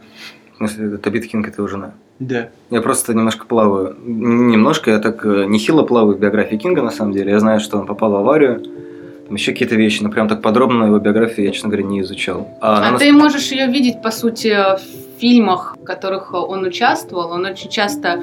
В 0.55 0.57
смысле, 0.59 0.97
Табит 0.99 1.27
Кинг 1.27 1.49
это 1.49 1.57
его 1.61 1.69
жена. 1.69 1.95
Да. 2.19 2.51
Я 2.71 2.81
просто 2.83 3.15
немножко 3.15 3.47
плаваю. 3.47 3.97
Немножко, 4.05 4.91
я 4.91 4.99
так 4.99 5.25
э, 5.27 5.45
нехило 5.47 5.83
плаваю 5.83 6.17
в 6.17 6.21
биографии 6.21 6.57
Кинга, 6.57 6.83
на 6.83 6.91
самом 6.91 7.13
деле. 7.13 7.33
Я 7.33 7.41
знаю, 7.41 7.59
что 7.61 7.79
он 7.79 7.87
попал 7.87 8.13
в 8.13 8.17
аварию. 8.17 8.63
Там 9.27 9.35
еще 9.35 9.53
какие-то 9.53 9.75
вещи, 9.77 10.03
но 10.03 10.11
прям 10.11 10.29
так 10.29 10.43
подробно 10.43 10.85
его 10.85 10.99
биографию 10.99 11.47
я, 11.47 11.53
честно 11.53 11.69
говоря, 11.71 11.85
не 11.87 12.01
изучал. 12.03 12.49
А, 12.61 12.79
она 12.79 12.91
нас- 12.93 13.01
ты 13.01 13.13
можешь 13.13 13.51
ее 13.51 13.67
видеть, 13.67 14.03
по 14.03 14.11
сути, 14.11 14.49
в 14.55 15.21
фильмах, 15.21 15.77
в 15.81 15.85
которых 15.85 16.35
он 16.35 16.65
участвовал. 16.65 17.31
Он 17.31 17.47
очень 17.47 17.71
часто 17.71 18.23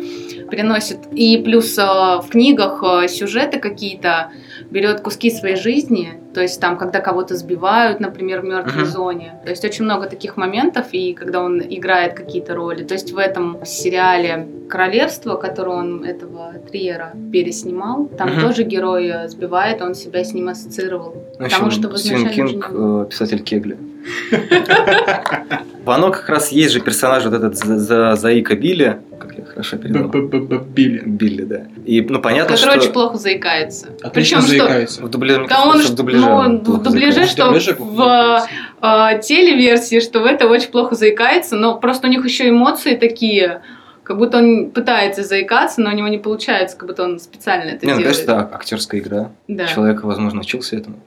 приносит 0.49 0.99
и 1.11 1.37
плюс 1.43 1.77
э, 1.77 1.81
в 1.83 2.25
книгах 2.29 2.83
э, 2.83 3.07
сюжеты 3.07 3.59
какие-то, 3.59 4.31
берет 4.71 5.01
куски 5.01 5.31
своей 5.31 5.55
жизни, 5.55 6.13
то 6.33 6.41
есть 6.41 6.61
там, 6.61 6.77
когда 6.77 6.99
кого-то 6.99 7.35
сбивают, 7.35 7.99
например, 7.99 8.41
в 8.41 8.45
мертвой 8.45 8.83
Мгм. 8.83 8.91
зоне. 8.91 9.33
То 9.43 9.49
есть 9.49 9.65
очень 9.65 9.85
много 9.85 10.07
таких 10.07 10.37
моментов, 10.37 10.85
и 10.91 11.13
когда 11.13 11.41
он 11.43 11.59
играет 11.61 12.13
какие-то 12.13 12.53
роли. 12.55 12.83
То 12.83 12.93
есть 12.93 13.11
в 13.11 13.17
этом 13.17 13.57
сериале 13.65 14.47
«Королевство», 14.69 15.35
который 15.35 15.73
он 15.73 16.03
этого 16.05 16.53
Триера 16.71 17.13
переснимал, 17.31 18.05
там 18.17 18.29
Мгм. 18.33 18.41
тоже 18.41 18.63
герой 18.63 19.11
сбивает, 19.27 19.81
он 19.81 19.95
себя 19.95 20.23
с 20.23 20.33
ним 20.33 20.49
ассоциировал. 20.49 21.15
Ну, 21.39 21.45
в 21.47 21.49
Потому 21.49 21.71
что 21.71 21.97
Стивен 21.97 22.29
Кинг, 22.29 22.69
не 22.71 23.03
э, 23.03 23.05
писатель 23.09 23.41
Кегли. 23.41 23.77
В 25.83 25.89
«Оно» 25.91 26.11
как 26.11 26.29
раз 26.29 26.51
есть 26.51 26.73
же 26.73 26.79
персонаж 26.81 27.23
вот 27.25 27.33
этот 27.33 27.57
За- 27.57 27.79
За- 27.79 28.15
Заика 28.15 28.55
Билли, 28.55 28.99
хорошо 29.59 29.77
передал. 29.77 30.07
Б-б-б-б-Билли. 30.07 31.03
Билли, 31.05 31.43
да. 31.43 31.63
И, 31.85 32.01
ну, 32.01 32.21
понятно, 32.21 32.55
который 32.55 32.71
что... 32.71 32.79
очень 32.79 32.93
плохо 32.93 33.17
заикается. 33.17 33.87
Отлично 34.01 34.09
Причем 34.11 34.41
что 34.41 34.47
заикается. 34.49 35.03
В 35.03 35.09
дубляже, 35.09 35.47
Да 35.49 35.63
он 35.65 35.81
что 35.81 35.91
в 35.91 35.95
дубляже. 35.95 36.25
ну, 36.25 36.33
он 36.33 36.59
в 36.59 36.83
дубляже 36.83 37.25
что 37.25 37.45
Дубляже 37.45 37.75
в 37.77 38.47
э, 38.81 39.19
телеверсии, 39.21 39.99
что 39.99 40.21
в 40.21 40.25
это 40.25 40.47
очень 40.47 40.69
плохо 40.69 40.95
заикается, 40.95 41.55
но 41.55 41.77
просто 41.77 42.07
у 42.07 42.09
них 42.09 42.23
еще 42.23 42.49
эмоции 42.49 42.95
такие, 42.95 43.61
как 44.03 44.17
будто 44.17 44.37
он 44.37 44.71
пытается 44.71 45.23
заикаться, 45.23 45.81
но 45.81 45.89
у 45.89 45.93
него 45.93 46.07
не 46.07 46.17
получается, 46.17 46.77
как 46.77 46.87
будто 46.87 47.03
он 47.03 47.19
специально 47.19 47.71
это 47.71 47.85
Не, 47.85 47.93
ну, 47.93 47.99
делает. 47.99 48.17
конечно, 48.17 48.31
это 48.31 48.55
актерская 48.55 49.01
игра. 49.01 49.31
Да. 49.47 49.67
Человек, 49.67 50.03
возможно, 50.03 50.39
учился 50.39 50.77
этому. 50.77 50.97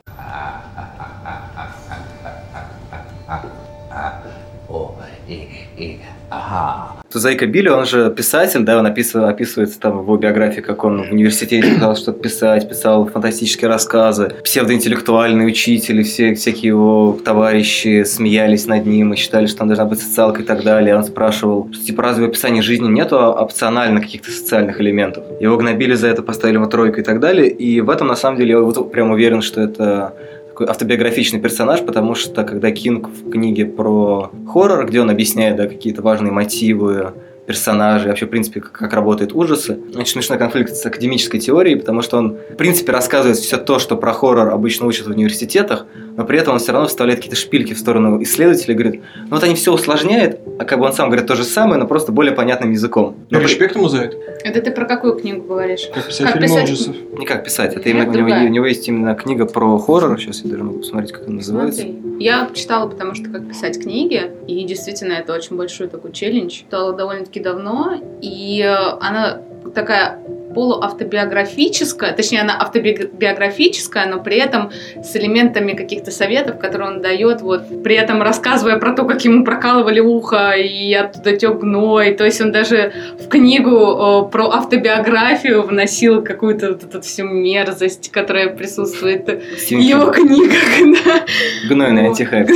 О, 4.69 4.95
и, 5.29 5.49
и, 5.77 6.01
ага. 6.33 7.03
Зайка 7.15 7.47
Билли, 7.47 7.69
он 7.69 7.85
же 7.85 8.11
писатель, 8.11 8.61
да, 8.61 8.79
он 8.79 8.87
описыв- 8.87 9.29
описывается 9.29 9.79
там 9.79 9.99
в 9.99 10.03
его 10.03 10.17
биографии, 10.17 10.61
как 10.61 10.83
он 10.85 11.09
в 11.09 11.13
университете 11.13 11.75
пытался 11.75 12.03
что-то 12.03 12.21
писать, 12.21 12.69
писал 12.69 13.07
фантастические 13.07 13.69
рассказы, 13.69 14.33
псевдоинтеллектуальный 14.45 15.47
учитель, 15.47 16.03
все, 16.05 16.35
всякие 16.35 16.69
его 16.69 17.19
товарищи 17.25 18.05
смеялись 18.05 18.67
над 18.67 18.87
ним 18.87 19.13
и 19.13 19.17
считали, 19.17 19.47
что 19.47 19.63
он 19.63 19.69
должна 19.69 19.85
быть 19.85 20.01
социалка 20.01 20.43
и 20.43 20.45
так 20.45 20.65
далее. 20.65 20.97
Он 20.97 21.05
спрашивал, 21.05 21.69
что 21.73 21.85
типа 21.85 22.03
разве 22.03 22.27
в 22.27 22.29
описании 22.31 22.63
жизни 22.63 22.89
нету 22.89 23.19
опционально 23.19 24.01
каких-то 24.01 24.31
социальных 24.31 24.81
элементов? 24.81 25.25
Его 25.41 25.57
гнобили 25.59 25.95
за 25.95 26.09
это, 26.09 26.23
поставили 26.23 26.57
ему 26.57 26.67
тройку 26.67 27.01
и 27.01 27.03
так 27.03 27.21
далее, 27.21 27.49
и 27.49 27.81
в 27.81 27.91
этом 27.91 28.07
на 28.07 28.17
самом 28.17 28.39
деле 28.39 28.53
я 28.53 28.61
вот 28.61 28.91
прям 28.91 29.11
уверен, 29.11 29.43
что 29.43 29.61
это 29.61 30.15
такой 30.53 30.67
автобиографичный 30.67 31.41
персонаж, 31.41 31.81
потому 31.81 32.15
что 32.15 32.45
когда 32.45 32.71
Кинг 32.71 33.09
в 33.09 33.31
книге 33.31 33.65
про 33.65 34.31
хоррор, 34.53 34.87
где 34.87 35.01
он 35.01 35.09
объясняет 35.09 35.57
да, 35.57 35.67
какие-то 35.67 36.03
важные 36.03 36.31
мотивы 36.31 37.15
персонажей, 37.53 38.09
вообще, 38.09 38.25
в 38.25 38.31
принципе, 38.31 38.61
как, 38.61 38.73
как 38.73 38.93
работают 38.95 39.35
ужасы. 39.35 39.79
Очень 39.95 40.13
смешной 40.13 40.39
конфликт 40.39 40.75
с 40.75 40.87
академической 40.87 41.39
теорией, 41.39 41.77
потому 41.77 42.01
что 42.01 42.17
он, 42.17 42.37
в 42.53 42.57
принципе, 42.57 42.93
рассказывает 42.93 43.37
все 43.37 43.59
то, 43.59 43.79
что 43.79 43.97
про 43.97 44.13
хоррор 44.15 44.49
обычно 44.51 44.87
учат 44.87 45.07
в 45.07 45.11
университетах, 45.11 45.85
но 46.17 46.25
при 46.25 46.39
этом 46.39 46.55
он 46.55 46.61
все 46.61 46.73
равно 46.73 46.89
вставляет 46.89 47.19
какие-то 47.21 47.39
шпильки 47.39 47.75
в 47.75 47.79
сторону 47.79 48.23
исследователей 48.23 48.75
и 48.75 48.77
говорит, 48.79 49.03
ну 49.25 49.29
вот 49.31 49.45
они 49.45 49.55
все 49.55 49.73
усложняют, 49.73 50.41
а 50.59 50.65
как 50.65 50.79
бы 50.79 50.87
он 50.87 50.93
сам 50.95 51.09
говорит 51.11 51.27
то 51.27 51.35
же 51.35 51.45
самое, 51.45 51.79
но 51.79 51.87
просто 51.87 52.11
более 52.11 52.33
понятным 52.33 52.71
языком. 52.71 53.17
Но 53.31 53.39
при- 53.39 53.47
Респект 53.47 53.77
ему 53.77 53.89
за 53.89 53.99
это. 54.05 54.17
Это 54.45 54.63
ты 54.63 54.71
про 54.71 54.87
какую 54.87 55.15
книгу 55.17 55.43
говоришь? 55.47 55.89
Как 55.95 56.07
писать 56.07 56.27
Как 56.27 56.33
фильмы 56.35 56.49
писать? 56.49 56.71
ужасов. 56.73 56.97
не 57.19 57.27
как 57.27 57.45
писать, 57.45 57.77
это 57.77 57.89
Нет, 57.89 58.09
именно, 58.09 58.25
у, 58.25 58.29
него, 58.29 58.45
у 58.47 58.49
него 58.49 58.67
есть 58.67 58.89
именно 58.89 59.15
книга 59.15 59.45
про 59.47 59.79
хоррор, 59.79 60.19
сейчас 60.19 60.41
я 60.45 60.51
даже 60.51 60.65
могу 60.65 60.79
посмотреть, 60.79 61.13
как 61.13 61.27
она 61.27 61.37
называется. 61.37 61.83
Смотри, 61.83 62.12
я 62.23 62.49
читала, 62.55 62.89
потому 62.89 63.15
что 63.15 63.29
как 63.31 63.49
писать 63.49 63.81
книги, 63.81 64.31
и 64.47 64.65
действительно 64.65 65.15
это 65.15 65.35
очень 65.35 65.57
большой 65.57 65.89
такой 65.89 66.13
челлендж. 66.13 66.51
Читала 66.51 66.93
довольно-таки 66.93 67.41
давно, 67.41 67.95
и 68.21 68.63
э, 68.63 68.99
она 69.01 69.43
такая 69.75 70.21
полуавтобиографическая, 70.53 72.13
точнее, 72.13 72.43
она 72.43 72.57
автобиографическая, 72.61 74.07
но 74.07 74.23
при 74.23 74.37
этом 74.37 74.71
с 75.03 75.15
элементами 75.17 75.73
каких-то 75.73 76.11
советов, 76.11 76.59
которые 76.59 76.91
он 76.91 77.03
дает, 77.03 77.43
вот, 77.43 77.83
при 77.83 77.97
этом 77.97 78.23
рассказывая 78.23 78.79
про 78.79 78.93
то, 78.93 79.05
как 79.05 79.25
ему 79.25 79.45
прокалывали 79.45 80.01
ухо, 80.01 80.53
и 80.53 80.93
оттуда 80.95 81.37
тек 81.37 81.59
гной, 81.59 82.15
то 82.15 82.25
есть 82.25 82.41
он 82.41 82.53
даже 82.53 82.93
в 83.19 83.29
книгу 83.29 83.71
э, 83.71 84.31
про 84.31 84.51
автобиографию 84.51 85.63
вносил 85.63 86.23
какую-то 86.23 86.69
вот 86.73 86.85
эту 86.85 87.01
всю 87.01 87.25
мерзость, 87.25 88.11
которая 88.11 88.49
присутствует 88.49 89.27
в 89.57 89.59
Стивен 89.59 89.83
его 89.83 90.11
книгах, 90.11 91.05
да. 91.05 91.25
Гнойный 91.69 92.03
Вот. 92.03 92.09
антихайп. 92.11 92.49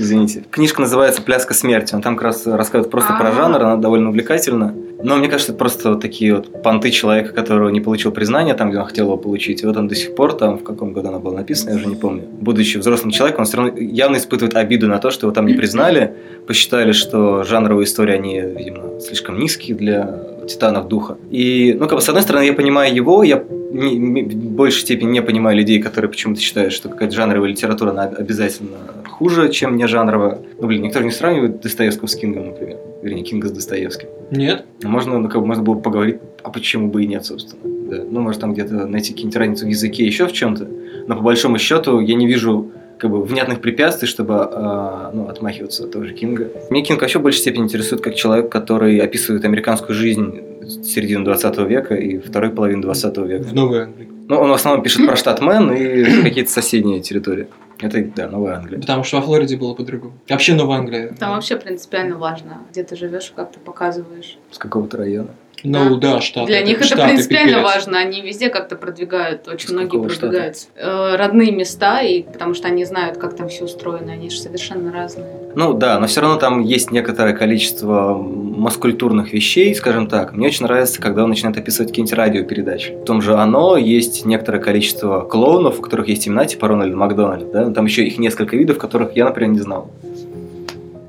Извините. 0.00 0.44
Книжка 0.50 0.80
называется 0.80 1.20
«Пляска 1.20 1.52
смерти». 1.52 1.94
Он 1.94 2.00
там 2.00 2.16
как 2.16 2.24
раз 2.24 2.46
рассказывает 2.46 2.90
просто 2.90 3.12
про 3.18 3.28
А. 3.28 3.32
жанр, 3.32 3.62
она 3.62 3.76
довольно 3.76 4.08
увлекательна. 4.08 4.74
Но 5.02 5.16
мне 5.16 5.28
кажется, 5.28 5.52
это 5.52 5.58
просто 5.58 5.90
вот 5.90 6.00
такие 6.00 6.36
вот 6.36 6.62
понты 6.62 6.90
человека, 6.90 7.34
которого 7.34 7.68
не 7.68 7.80
получил 7.80 8.10
признания 8.10 8.54
там, 8.54 8.70
где 8.70 8.78
он 8.78 8.86
хотел 8.86 9.06
его 9.06 9.18
получить. 9.18 9.62
И 9.62 9.66
вот 9.66 9.76
он 9.76 9.88
до 9.88 9.94
сих 9.94 10.14
пор 10.14 10.32
там, 10.32 10.58
в 10.58 10.64
каком 10.64 10.94
году 10.94 11.08
она 11.08 11.18
была 11.18 11.36
написана, 11.36 11.70
я 11.70 11.76
уже 11.76 11.86
не 11.86 11.96
помню. 11.96 12.24
Будучи 12.40 12.78
взрослым 12.78 13.10
человеком, 13.10 13.42
он 13.42 13.46
все 13.46 13.58
равно 13.58 13.76
явно 13.76 14.16
испытывает 14.16 14.56
обиду 14.56 14.88
на 14.88 14.98
то, 14.98 15.10
что 15.10 15.26
его 15.26 15.34
там 15.34 15.46
не 15.46 15.54
признали. 15.54 16.14
Посчитали, 16.46 16.92
что 16.92 17.44
жанровые 17.44 17.84
истории, 17.84 18.14
они, 18.14 18.40
видимо, 18.40 19.00
слишком 19.00 19.38
низкие 19.38 19.76
для 19.76 20.18
титанов 20.50 20.88
духа. 20.88 21.16
И, 21.30 21.76
ну, 21.78 21.86
как 21.86 21.98
бы, 21.98 22.02
с 22.02 22.08
одной 22.08 22.22
стороны, 22.22 22.44
я 22.44 22.52
понимаю 22.52 22.94
его, 22.94 23.22
я 23.22 23.42
не- 23.72 23.96
не- 23.96 24.22
в 24.22 24.34
большей 24.52 24.80
степени 24.80 25.10
не 25.10 25.22
понимаю 25.22 25.56
людей, 25.56 25.80
которые 25.80 26.10
почему-то 26.10 26.40
считают, 26.40 26.72
что 26.72 26.88
какая-то 26.88 27.14
жанровая 27.14 27.48
литература, 27.50 27.90
она 27.90 28.02
обязательно 28.04 28.78
хуже, 29.08 29.48
чем 29.50 29.76
не 29.76 29.86
жанровая. 29.86 30.40
Ну, 30.60 30.66
блин, 30.66 30.82
никто 30.82 30.98
же 30.98 31.04
не 31.04 31.10
сравнивает 31.12 31.60
Достоевского 31.60 32.06
с 32.08 32.16
Кингом, 32.16 32.46
например. 32.48 32.76
Вернее, 33.02 33.22
Кинга 33.22 33.48
с 33.48 33.52
Достоевским. 33.52 34.08
Нет? 34.30 34.64
Можно, 34.82 35.18
ну, 35.18 35.28
как 35.28 35.40
бы, 35.40 35.46
можно 35.46 35.62
было 35.62 35.74
бы 35.74 35.82
поговорить, 35.82 36.16
а 36.42 36.50
почему 36.50 36.88
бы 36.90 37.04
и 37.04 37.06
нет, 37.06 37.24
собственно. 37.24 37.60
Да. 37.90 38.02
Ну, 38.10 38.20
может, 38.20 38.40
там 38.40 38.52
где-то 38.52 38.86
найти 38.86 39.12
какие-нибудь 39.12 39.36
разницу 39.36 39.66
в 39.66 39.68
языке, 39.68 40.04
еще 40.04 40.26
в 40.26 40.32
чем-то. 40.32 40.68
Но 41.06 41.16
по 41.16 41.22
большому 41.22 41.58
счету 41.58 42.00
я 42.00 42.14
не 42.14 42.26
вижу 42.26 42.70
как 43.00 43.10
бы 43.10 43.22
внятных 43.24 43.60
препятствий, 43.60 44.06
чтобы 44.06 44.34
а, 44.38 45.10
ну, 45.12 45.28
отмахиваться 45.28 45.84
от 45.84 45.92
того 45.92 46.04
же 46.04 46.12
Кинга. 46.12 46.50
Мне 46.68 46.82
Кинг 46.82 47.00
вообще 47.00 47.18
в 47.18 47.22
большей 47.22 47.40
степени 47.40 47.64
интересует 47.64 48.02
как 48.02 48.14
человек, 48.14 48.50
который 48.50 48.98
описывает 48.98 49.44
американскую 49.44 49.94
жизнь 49.94 50.40
середины 50.84 51.24
20 51.24 51.58
века 51.60 51.94
и 51.94 52.18
второй 52.18 52.50
половины 52.50 52.82
20 52.82 53.16
века. 53.18 53.44
В 53.44 53.54
Новой 53.54 53.82
Англии. 53.84 54.08
Ну, 54.28 54.38
он 54.38 54.50
в 54.50 54.52
основном 54.52 54.84
пишет 54.84 55.06
про 55.06 55.16
штат 55.16 55.40
Мэн 55.40 55.72
и 55.72 56.22
какие-то 56.22 56.50
соседние 56.50 57.00
территории. 57.00 57.48
Это, 57.80 58.04
да, 58.14 58.28
Новая 58.28 58.56
Англия. 58.56 58.78
Потому 58.78 59.02
что 59.02 59.16
во 59.16 59.22
Флориде 59.22 59.56
было 59.56 59.74
по-другому. 59.74 60.12
Вообще 60.28 60.54
Новая 60.54 60.78
Англия. 60.78 61.14
Там 61.18 61.34
вообще 61.34 61.56
принципиально 61.56 62.18
важно, 62.18 62.58
где 62.70 62.84
ты 62.84 62.94
живешь, 62.94 63.32
как 63.34 63.52
ты 63.52 63.58
показываешь. 63.58 64.38
С 64.50 64.58
какого-то 64.58 64.98
района. 64.98 65.30
Ну 65.62 65.96
да, 65.96 66.20
штаты. 66.20 66.46
Для 66.46 66.62
них 66.62 66.80
это 66.80 66.96
принципиально 67.02 67.58
пипец. 67.58 67.64
важно. 67.64 67.98
Они 67.98 68.20
везде 68.20 68.48
как-то 68.48 68.76
продвигают, 68.76 69.48
очень 69.48 69.68
С 69.68 69.72
многие 69.72 69.90
какого 69.90 70.10
штата? 70.10 70.52
Э, 70.76 71.16
родные 71.16 71.52
места, 71.52 72.00
и 72.02 72.22
потому 72.22 72.54
что 72.54 72.68
они 72.68 72.84
знают, 72.84 73.18
как 73.18 73.36
там 73.36 73.48
все 73.48 73.64
устроено, 73.64 74.12
они 74.12 74.30
же 74.30 74.38
совершенно 74.38 74.92
разные. 74.92 75.26
Ну 75.54 75.74
да, 75.74 75.98
но 75.98 76.06
все 76.06 76.20
равно 76.20 76.38
там 76.38 76.60
есть 76.62 76.90
некоторое 76.90 77.34
количество 77.34 78.14
маскультурных 78.14 79.32
вещей, 79.32 79.74
скажем 79.74 80.06
так. 80.06 80.32
Мне 80.32 80.48
очень 80.48 80.64
нравится, 80.64 81.00
когда 81.00 81.24
он 81.24 81.30
начинает 81.30 81.58
описывать 81.58 81.90
какие-нибудь 81.90 82.16
радиопередачи. 82.16 82.92
В 82.92 83.04
том 83.04 83.22
же 83.22 83.34
«Оно» 83.34 83.76
есть 83.76 84.24
некоторое 84.24 84.60
количество 84.60 85.22
клоунов, 85.22 85.78
у 85.78 85.82
которых 85.82 86.08
есть 86.08 86.28
имена, 86.28 86.44
типа 86.44 86.68
Рональд 86.68 86.94
Макдональд. 86.94 87.50
Да? 87.52 87.70
Там 87.70 87.86
еще 87.86 88.04
их 88.04 88.18
несколько 88.18 88.56
видов, 88.56 88.78
которых 88.78 89.16
я, 89.16 89.24
например, 89.24 89.50
не 89.52 89.60
знал. 89.60 89.90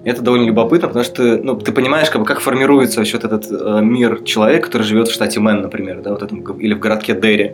Это 0.04 0.22
довольно 0.22 0.46
любопытно, 0.46 0.88
потому 0.88 1.06
что 1.06 1.38
ну, 1.38 1.56
ты 1.56 1.72
понимаешь, 1.72 2.10
как, 2.10 2.22
бы, 2.22 2.28
как 2.28 2.40
формируется 2.40 3.00
вообще 3.00 3.18
вот 3.18 3.26
этот 3.26 3.52
э, 3.52 3.82
мир 3.82 4.24
человека, 4.24 4.66
который 4.66 4.84
живет 4.84 5.08
в 5.08 5.14
штате 5.14 5.40
Мэн, 5.40 5.62
например, 5.62 6.02
да, 6.02 6.12
вот 6.12 6.24
этом, 6.24 6.40
или 6.60 6.74
в 6.74 6.80
городке 6.80 7.14
Дерри. 7.14 7.52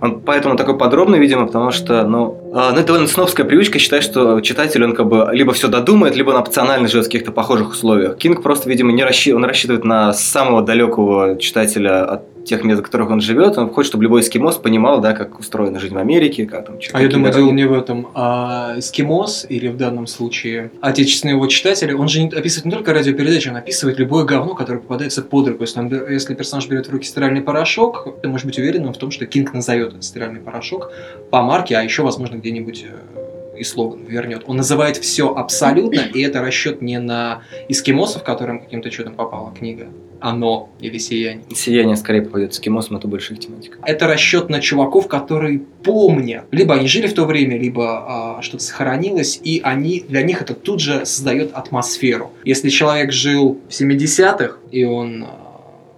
Он 0.00 0.20
поэтому 0.20 0.56
такой 0.56 0.78
подробный, 0.78 1.18
видимо, 1.18 1.46
потому 1.46 1.72
что, 1.72 2.04
ну, 2.04 2.52
э, 2.54 2.70
ну 2.72 2.78
это 2.78 2.86
довольно 2.86 3.08
снобская 3.08 3.44
привычка 3.44 3.80
считать, 3.80 4.04
что 4.04 4.40
читатель, 4.40 4.84
он 4.84 4.94
как 4.94 5.08
бы 5.08 5.28
либо 5.32 5.52
все 5.52 5.66
додумает, 5.66 6.14
либо 6.14 6.30
он 6.30 6.36
опционально 6.36 6.86
живет 6.86 7.06
в 7.06 7.08
каких-то 7.08 7.32
похожих 7.32 7.70
условиях. 7.70 8.16
Кинг 8.16 8.42
просто, 8.42 8.68
видимо, 8.68 8.92
не 8.92 9.02
рассчитывает, 9.02 9.42
он 9.42 9.48
рассчитывает 9.48 9.84
на 9.84 10.12
самого 10.12 10.62
далекого 10.62 11.36
читателя 11.38 12.04
от 12.04 12.22
тех 12.48 12.64
мест, 12.64 12.80
в 12.80 12.84
которых 12.84 13.10
он 13.10 13.20
живет, 13.20 13.58
он 13.58 13.70
хочет, 13.70 13.90
чтобы 13.90 14.04
любой 14.04 14.22
эскимос 14.22 14.56
понимал, 14.56 15.00
да, 15.00 15.12
как 15.12 15.38
устроена 15.38 15.78
жизнь 15.78 15.94
в 15.94 15.98
Америке, 15.98 16.46
как 16.46 16.66
там 16.66 16.78
А 16.92 17.02
я 17.02 17.08
думаю, 17.08 17.32
дело 17.32 17.50
не 17.50 17.66
в 17.66 17.72
этом. 17.72 18.08
А 18.14 18.74
эскимос, 18.76 19.46
или 19.48 19.68
в 19.68 19.76
данном 19.76 20.06
случае 20.06 20.70
отечественный 20.80 21.34
его 21.34 21.46
читатель, 21.46 21.94
он 21.94 22.08
же 22.08 22.22
описывает 22.22 22.64
не 22.64 22.72
только 22.72 22.92
радиопередачи, 22.92 23.48
он 23.48 23.56
описывает 23.56 23.98
любое 23.98 24.24
говно, 24.24 24.54
которое 24.54 24.80
попадается 24.80 25.22
под 25.22 25.48
руку. 25.48 25.62
Если, 25.62 25.78
он, 25.80 25.92
если 26.10 26.34
персонаж 26.34 26.68
берет 26.68 26.88
в 26.88 26.92
руки 26.92 27.06
стиральный 27.06 27.40
порошок, 27.40 28.08
ты 28.22 28.28
можешь 28.28 28.46
быть 28.46 28.58
уверен 28.58 28.90
в 28.92 28.96
том, 28.96 29.10
что 29.10 29.26
Кинг 29.26 29.52
назовет 29.52 29.90
этот 29.90 30.04
стиральный 30.04 30.40
порошок 30.40 30.92
по 31.30 31.42
марке, 31.42 31.76
а 31.76 31.82
еще, 31.82 32.02
возможно, 32.02 32.36
где-нибудь 32.36 32.86
э, 32.88 33.17
и 33.58 33.64
слоган 33.64 34.04
вернет. 34.04 34.44
Он 34.46 34.56
называет 34.56 34.96
все 34.96 35.34
абсолютно, 35.34 36.00
и 36.00 36.20
это 36.22 36.40
расчет 36.40 36.82
не 36.82 36.98
на 36.98 37.42
эскимосов, 37.68 38.22
которым 38.22 38.60
каким-то 38.60 38.90
чудом 38.90 39.14
попала 39.14 39.52
книга, 39.52 39.88
оно 40.20 40.70
или 40.80 40.98
сияние. 40.98 41.44
Сияние 41.54 41.96
скорее 41.96 42.22
попадет 42.22 42.54
с 42.54 42.60
кимосом, 42.60 42.96
это 42.96 43.08
больше 43.08 43.34
их 43.34 43.40
тематика. 43.40 43.78
Это 43.84 44.06
расчет 44.06 44.48
на 44.48 44.60
чуваков, 44.60 45.08
которые 45.08 45.60
помнят. 45.82 46.44
Либо 46.50 46.74
они 46.74 46.88
жили 46.88 47.06
в 47.06 47.14
то 47.14 47.24
время, 47.24 47.58
либо 47.58 48.38
а, 48.38 48.42
что-то 48.42 48.62
сохранилось, 48.62 49.40
и 49.42 49.60
они, 49.62 50.04
для 50.08 50.22
них 50.22 50.42
это 50.42 50.54
тут 50.54 50.80
же 50.80 51.06
создает 51.06 51.52
атмосферу. 51.52 52.32
Если 52.44 52.68
человек 52.68 53.12
жил 53.12 53.60
в 53.68 53.72
70-х, 53.72 54.56
и 54.70 54.84
он 54.84 55.24
а, 55.24 55.38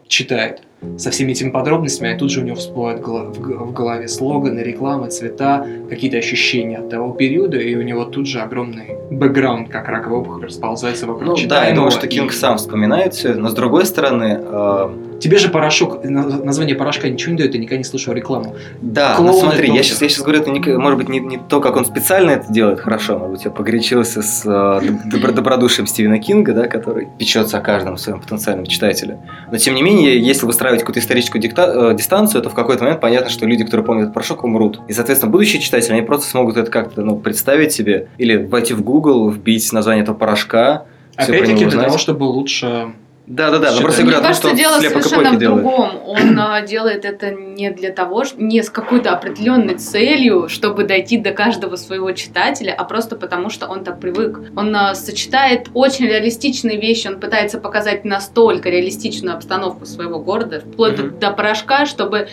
читает 0.09 0.63
со 0.99 1.11
всеми 1.11 1.33
этими 1.33 1.51
подробностями, 1.51 2.15
и 2.15 2.19
тут 2.19 2.31
же 2.31 2.41
у 2.41 2.45
него 2.45 2.57
всплывают 2.57 3.01
в 3.07 3.73
голове 3.73 4.09
слоганы, 4.09 4.61
рекламы, 4.61 5.09
цвета, 5.09 5.67
какие-то 5.89 6.19
ощущения 6.19 6.79
от 6.79 6.89
того 6.89 7.13
периода, 7.13 7.59
и 7.59 7.75
у 7.75 7.83
него 7.83 8.05
тут 8.05 8.27
же 8.27 8.41
огромный 8.41 8.97
бэкграунд, 9.11 9.69
как 9.69 9.89
раковая 9.89 10.21
опухоль, 10.21 10.47
расползается 10.47 11.07
вокруг 11.07 11.39
Ну 11.39 11.49
да, 11.49 11.67
я 11.67 11.75
думаю, 11.75 11.91
что 11.91 12.07
Кинг 12.07 12.31
и... 12.31 12.35
сам 12.35 12.57
вспоминает 12.57 13.15
все, 13.15 13.35
но 13.35 13.49
с 13.49 13.55
другой 13.55 13.87
стороны, 13.87 14.41
э, 14.41 14.89
Тебе 15.21 15.39
же 15.39 15.49
порошок, 15.49 16.03
название 16.05 16.75
порошка 16.75 17.09
ничего 17.09 17.33
не 17.33 17.39
дает, 17.39 17.53
ты 17.53 17.59
никогда 17.59 17.79
не 17.79 17.85
слышал 17.85 18.15
рекламу. 18.15 18.57
Да, 18.81 19.17
ну 19.19 19.33
смотри, 19.33 19.71
я 19.73 19.83
сейчас, 19.83 20.03
я 20.03 20.09
сейчас 20.09 20.23
говорю, 20.23 20.41
это 20.41 20.51
не, 20.51 20.61
может 20.77 20.99
быть 20.99 21.09
не, 21.09 21.21
не 21.21 21.39
то, 21.39 21.61
как 21.61 21.77
он 21.77 21.85
специально 21.85 22.31
это 22.31 22.53
делает, 22.53 22.81
хорошо, 22.81 23.19
может 23.19 23.33
быть, 23.33 23.45
я 23.45 23.51
погорячился 23.51 24.23
с 24.23 24.43
э, 24.47 24.81
добро, 25.05 25.33
добродушием 25.33 25.87
Стивена 25.87 26.19
Кинга, 26.19 26.53
да, 26.53 26.67
который 26.67 27.09
печется 27.19 27.59
о 27.59 27.61
каждом 27.61 27.99
своем 27.99 28.21
потенциальном 28.21 28.67
читателе. 28.67 29.19
Но 29.51 29.59
тем 29.59 29.75
не 29.75 29.83
менее, 29.83 30.19
если 30.19 30.47
выстраивать 30.47 30.81
какую-то 30.81 31.01
историческую 31.01 31.41
дикта, 31.43 31.91
э, 31.93 31.95
дистанцию, 31.97 32.43
то 32.43 32.51
в 32.51 32.55
какой-то 32.55 32.85
момент 32.85 33.01
понятно, 33.01 33.31
что 33.31 33.47
люди, 33.47 33.65
которые 33.65 33.85
помнят 33.85 34.05
этот 34.05 34.15
порошок, 34.15 34.45
умрут. 34.45 34.81
И, 34.89 34.93
соответственно, 34.93 35.31
будущие 35.31 35.61
читатели, 35.61 35.93
они 35.93 36.03
просто 36.03 36.29
смогут 36.29 36.57
это 36.57 36.71
как-то 36.71 37.03
ну, 37.03 37.17
представить 37.17 37.73
себе 37.73 38.09
или 38.19 38.37
войти 38.37 38.75
в 38.75 38.83
Google, 38.83 39.29
вбить 39.31 39.71
название 39.73 40.03
этого 40.03 40.17
порошка, 40.17 40.85
Опять-таки 41.17 41.67
для 41.67 41.83
того, 41.83 41.99
чтобы 41.99 42.25
лучше 42.25 42.93
да, 43.31 43.53
да, 43.53 43.61
да. 43.61 43.73
Но 43.73 43.83
просто 43.83 44.03
Мне 44.03 44.15
кажется, 44.15 44.49
том, 44.49 44.57
дело 44.57 44.81
совершенно 44.81 45.31
в 45.31 45.39
другом. 45.39 46.03
Он 46.05 46.37
а, 46.37 46.63
делает 46.63 47.05
это 47.05 47.31
не 47.31 47.71
для 47.71 47.93
того, 47.93 48.25
не 48.37 48.61
с 48.61 48.71
какой-то 48.71 49.13
определенной 49.13 49.77
целью, 49.77 50.49
чтобы 50.49 50.83
дойти 50.83 51.17
до 51.17 51.31
каждого 51.31 51.77
своего 51.77 52.11
читателя, 52.11 52.75
а 52.77 52.83
просто 52.83 53.15
потому, 53.15 53.49
что 53.49 53.69
он 53.69 53.85
так 53.85 54.01
привык. 54.01 54.41
Он 54.57 54.75
а, 54.75 54.97
сочетает 54.97 55.69
очень 55.75 56.07
реалистичные 56.07 56.81
вещи, 56.81 57.07
он 57.07 57.21
пытается 57.21 57.59
показать 57.59 58.05
настолько 58.05 58.69
реалистичную 58.69 59.37
обстановку 59.37 59.87
своего 59.87 60.19
города, 60.19 60.59
вплоть 60.59 60.95
mm-hmm. 60.95 61.21
до 61.21 61.31
порошка, 61.31 61.87
чтобы 61.87 62.27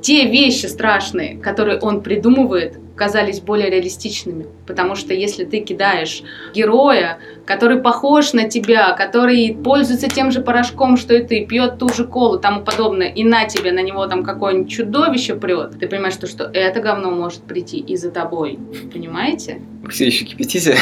те 0.00 0.24
вещи 0.24 0.64
страшные, 0.64 1.36
которые 1.36 1.78
он 1.78 2.00
придумывает, 2.00 2.78
казались 2.98 3.40
более 3.40 3.70
реалистичными. 3.70 4.46
Потому 4.66 4.94
что 4.94 5.14
если 5.14 5.44
ты 5.44 5.60
кидаешь 5.60 6.22
героя, 6.54 7.18
который 7.46 7.80
похож 7.80 8.32
на 8.34 8.48
тебя, 8.48 8.92
который 8.92 9.56
пользуется 9.64 10.08
тем 10.08 10.30
же 10.30 10.40
порошком, 10.40 10.96
что 10.96 11.14
и 11.14 11.24
ты, 11.24 11.46
пьет 11.46 11.78
ту 11.78 11.88
же 11.88 12.04
колу 12.04 12.38
и 12.38 12.42
тому 12.42 12.62
подобное, 12.62 13.08
и 13.08 13.24
на 13.24 13.46
тебе, 13.46 13.72
на 13.72 13.82
него 13.82 14.06
там 14.06 14.24
какое-нибудь 14.24 14.70
чудовище 14.70 15.34
прет, 15.36 15.78
ты 15.78 15.88
понимаешь, 15.88 16.14
что, 16.14 16.26
что 16.26 16.44
это 16.44 16.80
говно 16.80 17.10
может 17.10 17.42
прийти 17.42 17.78
и 17.78 17.96
за 17.96 18.10
тобой. 18.10 18.58
Понимаете? 18.92 19.60
Вы 19.82 19.90
все 19.90 20.06
еще 20.06 20.24
кипятите? 20.24 20.76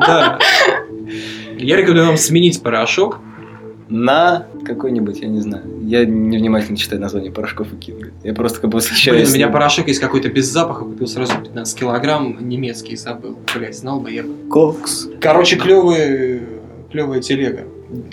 Да. 0.00 0.38
Я 1.58 1.76
рекомендую 1.76 2.06
вам 2.06 2.16
сменить 2.16 2.62
порошок 2.62 3.18
на 3.88 4.46
какой-нибудь, 4.64 5.20
я 5.20 5.28
не 5.28 5.40
знаю. 5.40 5.64
Я 5.82 6.04
невнимательно 6.04 6.76
читаю 6.76 7.00
название 7.00 7.32
порошков 7.32 7.72
и 7.72 7.76
кинга. 7.76 8.10
Я 8.22 8.34
просто 8.34 8.60
как 8.60 8.70
бы 8.70 8.76
восхищаюсь. 8.76 9.22
Блин, 9.22 9.32
у 9.32 9.34
меня 9.34 9.48
порошок 9.48 9.88
есть 9.88 10.00
какой-то 10.00 10.28
без 10.28 10.46
запаха, 10.46 10.84
купил 10.84 11.06
сразу 11.06 11.32
15 11.40 11.78
килограмм, 11.78 12.36
немецкий 12.48 12.96
забыл. 12.96 13.38
Блять, 13.54 13.78
знал 13.78 14.00
бы 14.00 14.12
я 14.12 14.22
бы. 14.22 14.34
Кокс. 14.50 15.08
Короче, 15.20 15.56
клевые, 15.56 16.42
клевая 16.90 17.20
телега. 17.20 17.64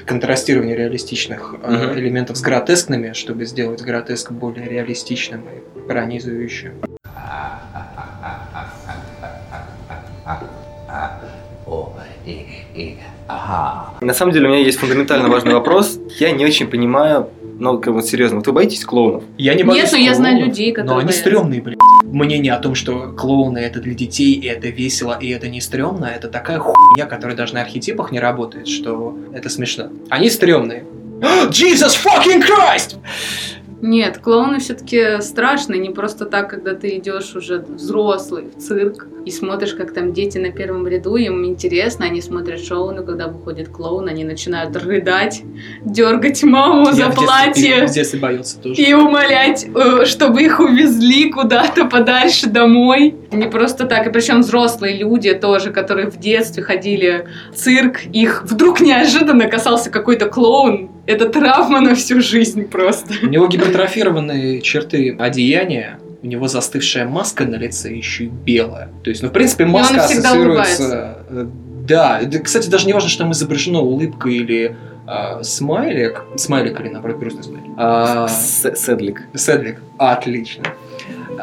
Контрастирование 0.05 0.77
реалистичных 0.77 1.55
угу. 1.55 1.99
элементов 1.99 2.37
с 2.37 2.41
гротескными, 2.41 3.11
чтобы 3.11 3.45
сделать 3.45 3.81
гротеск 3.81 4.31
более 4.31 4.69
реалистичным 4.69 5.41
и 5.41 5.87
пронизывающим. 5.87 6.71
Ага. 13.27 13.93
На 14.01 14.13
самом 14.13 14.33
деле 14.33 14.47
у 14.47 14.51
меня 14.51 14.61
есть 14.61 14.77
фундаментально 14.77 15.29
важный 15.29 15.53
вопрос. 15.53 15.99
Я 16.19 16.31
не 16.31 16.45
очень 16.45 16.67
понимаю, 16.67 17.29
ну, 17.57 17.79
как 17.79 17.93
вот 17.93 18.05
серьезно, 18.05 18.37
вот 18.37 18.47
вы 18.47 18.53
боитесь 18.53 18.85
клоунов? 18.85 19.23
Я 19.37 19.55
не 19.55 19.63
боюсь 19.63 19.83
Нет, 19.83 19.91
но 19.93 19.97
я 19.97 20.13
знаю 20.13 20.45
людей, 20.45 20.71
которые 20.71 20.89
Но 20.91 20.97
они 20.97 21.05
боятся. 21.07 21.21
стрёмные, 21.21 21.61
блядь. 21.61 21.77
Мнение 22.03 22.53
о 22.53 22.59
том, 22.59 22.75
что 22.75 23.13
клоуны 23.17 23.57
это 23.57 23.79
для 23.79 23.93
детей, 23.93 24.33
и 24.33 24.45
это 24.45 24.67
весело, 24.67 25.17
и 25.19 25.29
это 25.29 25.47
не 25.47 25.59
стрёмно, 25.59 26.05
это 26.05 26.27
такая 26.27 26.59
хуйня, 26.59 27.05
которая 27.07 27.35
даже 27.35 27.55
на 27.55 27.61
архетипах 27.61 28.11
не 28.11 28.19
работает, 28.19 28.67
что 28.67 29.17
это 29.33 29.49
смешно. 29.49 29.89
Они 30.09 30.29
стрёмные. 30.29 30.85
Jesus 31.49 31.97
fucking 32.03 32.41
Christ! 32.43 32.97
Нет, 33.85 34.17
клоуны 34.17 34.57
все-таки 34.57 35.21
страшные, 35.21 35.79
не 35.79 35.91
просто 35.91 36.25
так, 36.25 36.49
когда 36.49 36.73
ты 36.73 36.97
идешь 36.97 37.35
уже 37.35 37.59
взрослый 37.59 38.45
в 38.45 38.59
цирк 38.59 39.05
и 39.25 39.29
смотришь, 39.29 39.75
как 39.75 39.93
там 39.93 40.11
дети 40.11 40.39
на 40.39 40.51
первом 40.51 40.87
ряду, 40.87 41.17
им 41.17 41.45
интересно, 41.45 42.05
они 42.05 42.19
смотрят 42.19 42.65
шоу, 42.65 42.89
но 42.89 43.03
когда 43.03 43.27
выходит 43.27 43.69
клоун, 43.69 44.07
они 44.07 44.23
начинают 44.23 44.75
рыдать, 44.75 45.43
дергать 45.83 46.41
маму 46.43 46.87
Я 46.87 46.93
за 46.93 47.09
в 47.11 47.15
платье. 47.15 47.85
В 47.85 47.91
детстве 47.91 48.19
боялся 48.19 48.59
тоже. 48.59 48.81
И 48.81 48.91
умолять, 48.95 49.67
э, 49.67 50.05
чтобы 50.05 50.41
их 50.41 50.59
увезли 50.59 51.31
куда-то 51.31 51.85
подальше 51.85 52.49
домой. 52.49 53.13
Не 53.31 53.45
просто 53.45 53.85
так, 53.85 54.07
и 54.07 54.11
причем 54.11 54.41
взрослые 54.41 54.97
люди 54.97 55.31
тоже, 55.35 55.69
которые 55.69 56.09
в 56.09 56.17
детстве 56.17 56.63
ходили 56.63 57.27
в 57.51 57.55
цирк, 57.55 57.99
их 58.11 58.43
вдруг 58.45 58.81
неожиданно 58.81 59.47
касался 59.47 59.91
какой-то 59.91 60.27
клоун, 60.27 60.89
это 61.05 61.29
травма 61.29 61.81
на 61.81 61.95
всю 61.95 62.21
жизнь 62.21 62.65
просто. 62.65 63.13
У 63.23 63.27
него 63.27 63.47
гипертрофированные 63.47 64.61
черты 64.61 65.15
одеяния, 65.17 65.99
у 66.21 66.27
него 66.27 66.47
застывшая 66.47 67.07
маска 67.07 67.45
на 67.45 67.55
лице 67.55 67.93
еще 67.93 68.25
и 68.25 68.27
белая. 68.27 68.89
То 69.03 69.09
есть, 69.09 69.21
ну, 69.21 69.29
в 69.29 69.31
принципе, 69.31 69.65
маска 69.65 70.03
ассоциируется... 70.03 71.19
Э, 71.29 71.45
да, 71.87 72.21
кстати, 72.43 72.67
даже 72.67 72.87
не 72.87 72.93
важно, 72.93 73.09
что 73.09 73.19
там 73.19 73.31
изображено 73.31 73.79
улыбка 73.79 74.27
или 74.27 74.75
а, 75.05 75.43
смайлик, 75.43 76.23
смайлик 76.35 76.79
или 76.79 76.89
наоборот 76.89 77.19
грустный 77.19 77.43
смайлик. 77.43 77.71
А, 77.77 78.27
Седлик. 78.27 79.21
Седлик, 79.35 79.81
отлично 79.99 80.63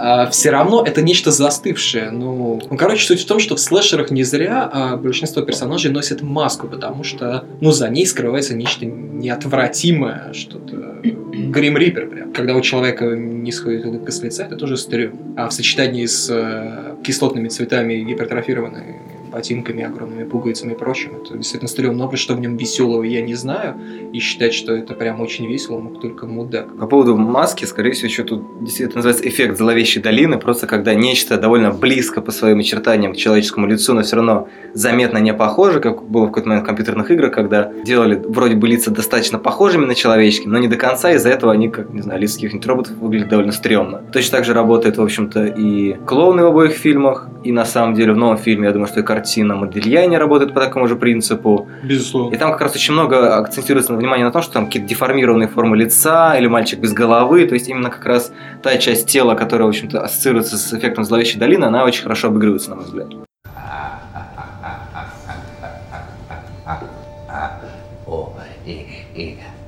а, 0.04 0.28
все 0.30 0.50
равно 0.50 0.82
это 0.84 1.00
нечто 1.00 1.30
застывшее. 1.30 2.10
Ну, 2.10 2.60
ну, 2.68 2.76
короче, 2.76 3.06
суть 3.06 3.22
в 3.22 3.26
том, 3.26 3.38
что 3.38 3.54
в 3.54 3.60
слэшерах 3.60 4.10
не 4.10 4.24
зря 4.24 4.68
а, 4.72 4.96
большинство 4.96 5.42
персонажей 5.42 5.92
носят 5.92 6.22
маску, 6.22 6.66
потому 6.66 7.04
что, 7.04 7.44
ну, 7.60 7.70
за 7.70 7.88
ней 7.88 8.04
скрывается 8.04 8.56
нечто 8.56 8.84
неотвратимое, 8.84 10.32
что-то 10.32 10.96
Грим 11.04 11.76
Риппер 11.76 12.08
прям. 12.08 12.32
Когда 12.32 12.56
у 12.56 12.60
человека 12.62 13.14
не 13.14 13.52
сходит 13.52 13.84
улыбка 13.84 14.10
с 14.10 14.20
лица, 14.22 14.42
это 14.42 14.56
тоже 14.56 14.76
стрём. 14.76 15.36
А 15.36 15.48
в 15.48 15.52
сочетании 15.52 16.06
с 16.06 16.28
э, 16.28 16.96
кислотными 17.04 17.46
цветами 17.46 17.94
и 17.94 18.04
гипертрофированной 18.04 18.96
ботинками, 19.32 19.84
огромными 19.84 20.24
пуговицами 20.24 20.72
и 20.72 20.76
прочим. 20.76 21.16
Это 21.22 21.36
действительно 21.36 21.68
стрёмно, 21.68 22.04
но 22.04 22.16
что 22.16 22.34
в 22.34 22.40
нем 22.40 22.56
веселого 22.56 23.02
я 23.02 23.22
не 23.22 23.34
знаю. 23.34 23.74
И 24.12 24.18
считать, 24.18 24.54
что 24.54 24.74
это 24.74 24.94
прям 24.94 25.20
очень 25.20 25.46
весело, 25.46 25.78
мог 25.78 26.00
только 26.00 26.26
мудак. 26.26 26.76
По 26.76 26.86
поводу 26.86 27.16
маски, 27.16 27.64
скорее 27.64 27.92
всего, 27.92 28.08
еще 28.08 28.24
тут 28.24 28.42
действительно 28.60 28.96
называется 28.96 29.26
эффект 29.26 29.56
зловещей 29.56 30.02
долины, 30.02 30.38
просто 30.38 30.66
когда 30.66 30.94
нечто 30.94 31.38
довольно 31.38 31.70
близко 31.70 32.20
по 32.20 32.30
своим 32.30 32.58
очертаниям 32.58 33.14
к 33.14 33.16
человеческому 33.16 33.66
лицу, 33.66 33.94
но 33.94 34.02
все 34.02 34.16
равно 34.16 34.48
заметно 34.74 35.18
не 35.18 35.32
похоже, 35.32 35.80
как 35.80 36.04
было 36.04 36.24
в 36.24 36.28
какой-то 36.28 36.48
момент 36.48 36.64
в 36.64 36.66
компьютерных 36.66 37.10
играх, 37.10 37.32
когда 37.32 37.72
делали 37.84 38.22
вроде 38.28 38.56
бы 38.56 38.68
лица 38.68 38.90
достаточно 38.90 39.38
похожими 39.38 39.86
на 39.86 39.94
человеческие, 39.94 40.50
но 40.50 40.58
не 40.58 40.68
до 40.68 40.76
конца, 40.76 41.12
из-за 41.12 41.30
этого 41.30 41.52
они, 41.52 41.70
как, 41.70 41.92
не 41.92 42.02
знаю, 42.02 42.20
лица 42.20 42.34
каких-нибудь 42.34 42.66
роботов 42.66 42.96
выглядят 42.98 43.28
довольно 43.28 43.52
стрёмно. 43.52 44.02
Точно 44.12 44.38
так 44.38 44.44
же 44.44 44.52
работает, 44.52 44.98
в 44.98 45.02
общем-то, 45.02 45.46
и 45.46 45.94
клоуны 46.06 46.42
в 46.42 46.46
обоих 46.46 46.72
фильмах, 46.72 47.28
и 47.44 47.52
на 47.52 47.64
самом 47.64 47.94
деле 47.94 48.12
в 48.12 48.16
новом 48.16 48.36
фильме, 48.36 48.66
я 48.66 48.72
думаю, 48.72 48.88
что 48.88 49.00
и 49.00 49.02
картина 49.02 49.21
картина 49.22 49.54
Модельяне 49.54 50.18
работает 50.18 50.52
по 50.52 50.60
такому 50.60 50.88
же 50.88 50.96
принципу. 50.96 51.68
Безусловно. 51.84 52.34
И 52.34 52.38
там 52.38 52.50
как 52.50 52.60
раз 52.62 52.74
очень 52.74 52.92
много 52.92 53.36
акцентируется 53.36 53.92
на 53.92 53.98
внимание 53.98 54.26
на 54.26 54.32
том, 54.32 54.42
что 54.42 54.52
там 54.52 54.66
какие-то 54.66 54.88
деформированные 54.88 55.48
формы 55.48 55.76
лица 55.76 56.36
или 56.36 56.48
мальчик 56.48 56.80
без 56.80 56.92
головы. 56.92 57.46
То 57.46 57.54
есть 57.54 57.68
именно 57.68 57.88
как 57.88 58.04
раз 58.04 58.32
та 58.62 58.76
часть 58.78 59.06
тела, 59.06 59.36
которая, 59.36 59.66
в 59.66 59.68
общем-то, 59.68 60.00
ассоциируется 60.00 60.58
с 60.58 60.74
эффектом 60.74 61.04
зловещей 61.04 61.38
долины, 61.38 61.66
она 61.66 61.84
очень 61.84 62.02
хорошо 62.02 62.28
обыгрывается, 62.28 62.70
на 62.70 62.76
мой 62.76 62.84
взгляд. 62.84 63.08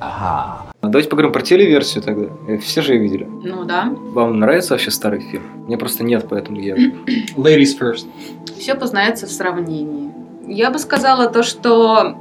Ага. 0.00 0.73
Давайте 0.90 1.08
поговорим 1.08 1.32
про 1.32 1.42
телеверсию 1.42 2.02
тогда. 2.02 2.28
Э, 2.48 2.58
Все 2.58 2.82
же 2.82 2.94
ее 2.94 3.00
видели. 3.00 3.24
Ну 3.24 3.64
да. 3.64 3.92
Вам 4.12 4.38
нравится 4.38 4.74
вообще 4.74 4.90
старый 4.90 5.20
фильм? 5.20 5.44
Мне 5.66 5.76
просто 5.78 6.04
нет, 6.04 6.26
поэтому 6.28 6.58
я... 6.60 6.76
Ladies 7.36 7.78
first. 7.78 8.06
Все 8.58 8.74
познается 8.74 9.26
в 9.26 9.30
сравнении. 9.30 10.10
Я 10.46 10.70
бы 10.70 10.78
сказала 10.78 11.28
то, 11.28 11.42
что 11.42 12.16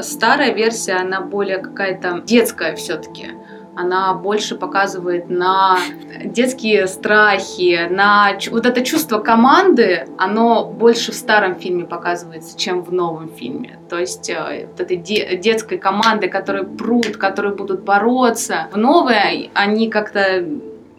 старая 0.00 0.52
версия, 0.54 0.94
она 0.94 1.20
более 1.20 1.58
какая-то 1.58 2.22
детская 2.24 2.74
все-таки. 2.76 3.28
Она 3.76 4.14
больше 4.14 4.56
показывает 4.56 5.28
на 5.28 5.78
детские 6.24 6.86
страхи, 6.86 7.86
на 7.90 8.38
вот 8.50 8.64
это 8.64 8.80
чувство 8.82 9.18
команды, 9.18 10.06
оно 10.16 10.64
больше 10.64 11.12
в 11.12 11.14
старом 11.14 11.56
фильме 11.56 11.84
показывается, 11.84 12.58
чем 12.58 12.82
в 12.82 12.90
новом 12.90 13.28
фильме. 13.28 13.78
То 13.90 13.98
есть 13.98 14.30
э, 14.30 14.66
вот 14.70 14.80
этой 14.80 14.96
де- 14.96 15.36
детской 15.36 15.76
команды, 15.76 16.28
которые 16.28 16.64
прут, 16.64 17.18
которые 17.18 17.54
будут 17.54 17.82
бороться. 17.82 18.68
В 18.72 18.78
новой 18.78 19.50
они 19.52 19.90
как-то, 19.90 20.42